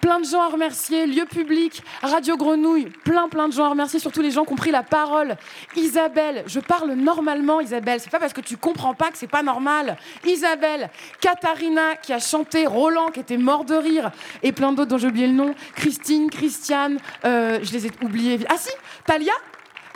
Plein 0.00 0.20
de 0.20 0.24
gens 0.24 0.42
à 0.42 0.48
remercier, 0.48 1.06
lieu 1.06 1.24
public, 1.24 1.82
Radio 2.02 2.36
Grenouille, 2.36 2.86
plein 3.04 3.28
plein 3.28 3.48
de 3.48 3.52
gens 3.52 3.64
à 3.64 3.68
remercier, 3.70 3.98
surtout 3.98 4.22
les 4.22 4.30
gens 4.30 4.44
qui 4.44 4.52
ont 4.52 4.56
pris 4.56 4.70
la 4.70 4.82
parole. 4.82 5.36
Isabelle, 5.74 6.44
je 6.46 6.60
parle 6.60 6.92
normalement 6.92 7.60
Isabelle, 7.60 8.00
c'est 8.00 8.10
pas 8.10 8.18
parce 8.18 8.32
que 8.32 8.40
tu 8.40 8.56
comprends 8.56 8.94
pas 8.94 9.10
que 9.10 9.18
c'est 9.18 9.26
pas 9.26 9.42
normal. 9.42 9.96
Isabelle, 10.24 10.90
Katharina 11.20 11.96
qui 11.96 12.12
a 12.12 12.18
chanté, 12.18 12.66
Roland 12.66 13.08
qui 13.08 13.20
était 13.20 13.38
mort 13.38 13.64
de 13.64 13.74
rire, 13.74 14.10
et 14.42 14.52
plein 14.52 14.72
d'autres 14.72 14.90
dont 14.90 14.98
j'ai 14.98 15.08
oublié 15.08 15.26
le 15.26 15.32
nom, 15.32 15.54
Christine, 15.74 16.30
Christiane, 16.30 16.98
euh, 17.24 17.58
je 17.62 17.72
les 17.72 17.86
ai 17.86 17.90
oubliés. 18.02 18.38
Ah 18.48 18.56
si, 18.58 18.70
Talia, 19.04 19.32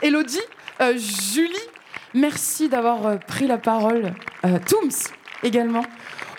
Elodie, 0.01 0.39
euh, 0.81 0.97
Julie, 0.97 1.55
merci 2.13 2.67
d'avoir 2.67 3.05
euh, 3.05 3.15
pris 3.17 3.45
la 3.45 3.57
parole. 3.57 4.13
Euh, 4.45 4.57
Tooms 4.67 5.13
également. 5.43 5.83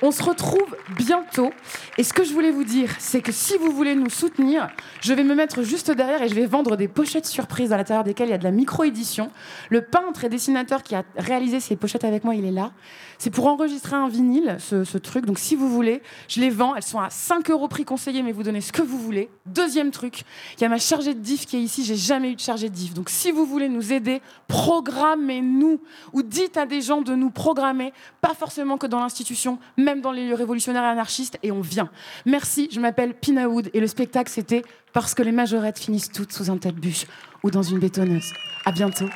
On 0.04 0.10
se 0.10 0.22
retrouve 0.22 0.76
bientôt. 0.96 1.52
Et 1.96 2.02
ce 2.02 2.12
que 2.12 2.24
je 2.24 2.32
voulais 2.32 2.50
vous 2.50 2.64
dire, 2.64 2.90
c'est 2.98 3.20
que 3.20 3.30
si 3.30 3.56
vous 3.56 3.70
voulez 3.70 3.94
nous 3.94 4.10
soutenir, 4.10 4.68
je 5.00 5.14
vais 5.14 5.22
me 5.22 5.36
mettre 5.36 5.62
juste 5.62 5.92
derrière 5.92 6.20
et 6.22 6.28
je 6.28 6.34
vais 6.34 6.46
vendre 6.46 6.76
des 6.76 6.88
pochettes 6.88 7.26
surprises 7.26 7.72
à 7.72 7.76
l'intérieur 7.76 8.02
desquelles 8.02 8.28
il 8.28 8.32
y 8.32 8.34
a 8.34 8.38
de 8.38 8.44
la 8.44 8.50
micro-édition. 8.50 9.30
Le 9.70 9.82
peintre 9.82 10.24
et 10.24 10.28
dessinateur 10.28 10.82
qui 10.82 10.96
a 10.96 11.04
réalisé 11.16 11.60
ces 11.60 11.76
pochettes 11.76 12.02
avec 12.02 12.24
moi, 12.24 12.34
il 12.34 12.44
est 12.44 12.50
là. 12.50 12.72
C'est 13.18 13.30
pour 13.30 13.46
enregistrer 13.46 13.94
un 13.94 14.08
vinyle, 14.08 14.56
ce, 14.58 14.98
truc. 14.98 15.26
Donc 15.26 15.38
si 15.38 15.54
vous 15.54 15.68
voulez, 15.68 16.02
je 16.26 16.40
les 16.40 16.50
vends. 16.50 16.74
Elles 16.74 16.82
sont 16.82 16.98
à 16.98 17.08
5 17.08 17.48
euros 17.50 17.68
prix 17.68 17.84
conseillé, 17.84 18.24
mais 18.24 18.32
vous 18.32 18.42
donnez 18.42 18.60
ce 18.60 18.72
que 18.72 18.82
vous 18.82 18.98
voulez. 18.98 19.30
Deuxième 19.46 19.92
truc, 19.92 20.24
il 20.56 20.62
y 20.62 20.64
a 20.64 20.68
ma 20.68 20.78
chargée 20.78 21.14
de 21.14 21.20
diff 21.20 21.46
qui 21.46 21.56
est 21.56 21.60
ici. 21.60 21.84
J'ai 21.84 21.94
jamais 21.94 22.32
eu 22.32 22.34
de 22.34 22.40
chargée 22.40 22.68
de 22.68 22.74
diff. 22.74 22.94
Donc 22.94 23.08
si 23.08 23.30
vous 23.30 23.46
voulez 23.46 23.68
nous 23.68 23.92
aider, 23.92 24.20
programmez-nous 24.48 25.80
ou 26.12 26.22
dites 26.22 26.56
à 26.56 26.66
des 26.66 26.80
gens 26.80 27.02
de 27.02 27.14
nous 27.14 27.30
programmer, 27.30 27.92
pas 28.20 28.34
forcément 28.34 28.76
que 28.76 28.88
dans 28.88 28.98
l'institution, 28.98 29.60
dans 30.00 30.12
les 30.12 30.26
lieux 30.26 30.34
révolutionnaires 30.34 30.84
anarchistes, 30.84 31.38
et 31.42 31.52
on 31.52 31.60
vient. 31.60 31.90
Merci, 32.24 32.68
je 32.72 32.80
m'appelle 32.80 33.14
Pina 33.14 33.48
Wood 33.48 33.70
et 33.74 33.80
le 33.80 33.86
spectacle 33.86 34.30
c'était 34.30 34.62
Parce 34.92 35.14
que 35.14 35.22
les 35.22 35.32
majorettes 35.32 35.78
finissent 35.78 36.10
toutes 36.10 36.32
sous 36.32 36.50
un 36.50 36.56
tas 36.56 36.70
de 36.70 36.80
bûches 36.80 37.06
ou 37.42 37.50
dans 37.50 37.62
une 37.62 37.78
bétonneuse. 37.78 38.32
À 38.64 38.72
bientôt. 38.72 39.06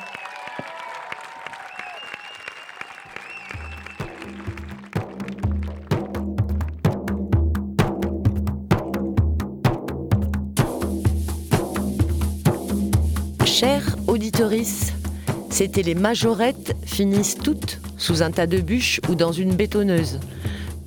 Chères 13.45 13.95
auditorices, 14.07 14.93
c'était 15.49 15.81
les 15.81 15.95
majorettes 15.95 16.75
finissent 16.85 17.37
toutes 17.37 17.79
sous 17.97 18.21
un 18.21 18.29
tas 18.29 18.45
de 18.45 18.59
bûches 18.59 19.01
ou 19.09 19.15
dans 19.15 19.31
une 19.31 19.55
bétonneuse. 19.55 20.19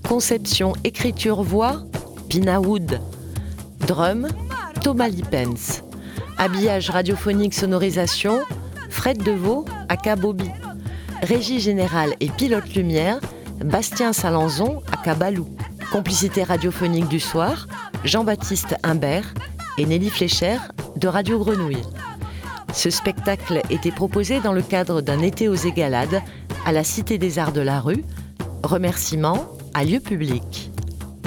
Conception, 0.09 0.73
écriture, 0.85 1.43
voix, 1.43 1.83
Pina 2.29 2.61
Wood. 2.61 3.01
Drum, 3.87 4.29
Thomas 4.83 5.09
Lippens. 5.09 5.83
Habillage 6.39 6.91
radiophonique, 6.91 7.55
sonorisation, 7.55 8.41
Fred 8.89 9.23
Deveau, 9.23 9.65
aka 9.89 10.17
Bobby. 10.17 10.51
Régie 11.23 11.61
générale 11.61 12.15
et 12.21 12.29
pilote 12.29 12.75
lumière, 12.75 13.21
Bastien 13.65 14.13
Salanzon, 14.13 14.83
aka 14.93 15.15
Balou. 15.15 15.47
Complicité 15.93 16.45
radiophonique 16.45 17.09
du 17.09 17.21
soir, 17.21 17.67
Jean-Baptiste 18.05 18.77
Imbert 18.83 19.35
et 19.79 19.87
Nelly 19.87 20.11
Flécher 20.11 20.57
de 20.97 21.09
Radio 21.09 21.39
Grenouille. 21.39 21.83
Ce 22.73 22.91
spectacle 22.91 23.63
était 23.71 23.91
proposé 23.91 24.41
dans 24.41 24.53
le 24.53 24.63
cadre 24.63 25.01
d'un 25.01 25.21
été 25.21 25.49
aux 25.49 25.55
Égalades 25.55 26.23
à 26.65 26.73
la 26.73 26.85
Cité 26.85 27.19
des 27.19 27.39
Arts 27.39 27.53
de 27.53 27.61
la 27.61 27.81
Rue. 27.81 28.05
Remerciements 28.63 29.49
à 29.75 29.85
lieu 29.85 30.01
public. 30.01 30.71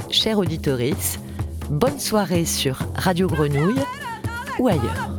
Chers 0.09 0.37
auditorices, 0.37 1.19
bonne 1.69 1.99
soirée 1.99 2.45
sur 2.45 2.77
Radio 2.95 3.27
Grenouille 3.27 3.81
ou 4.59 4.67
ailleurs. 4.67 5.17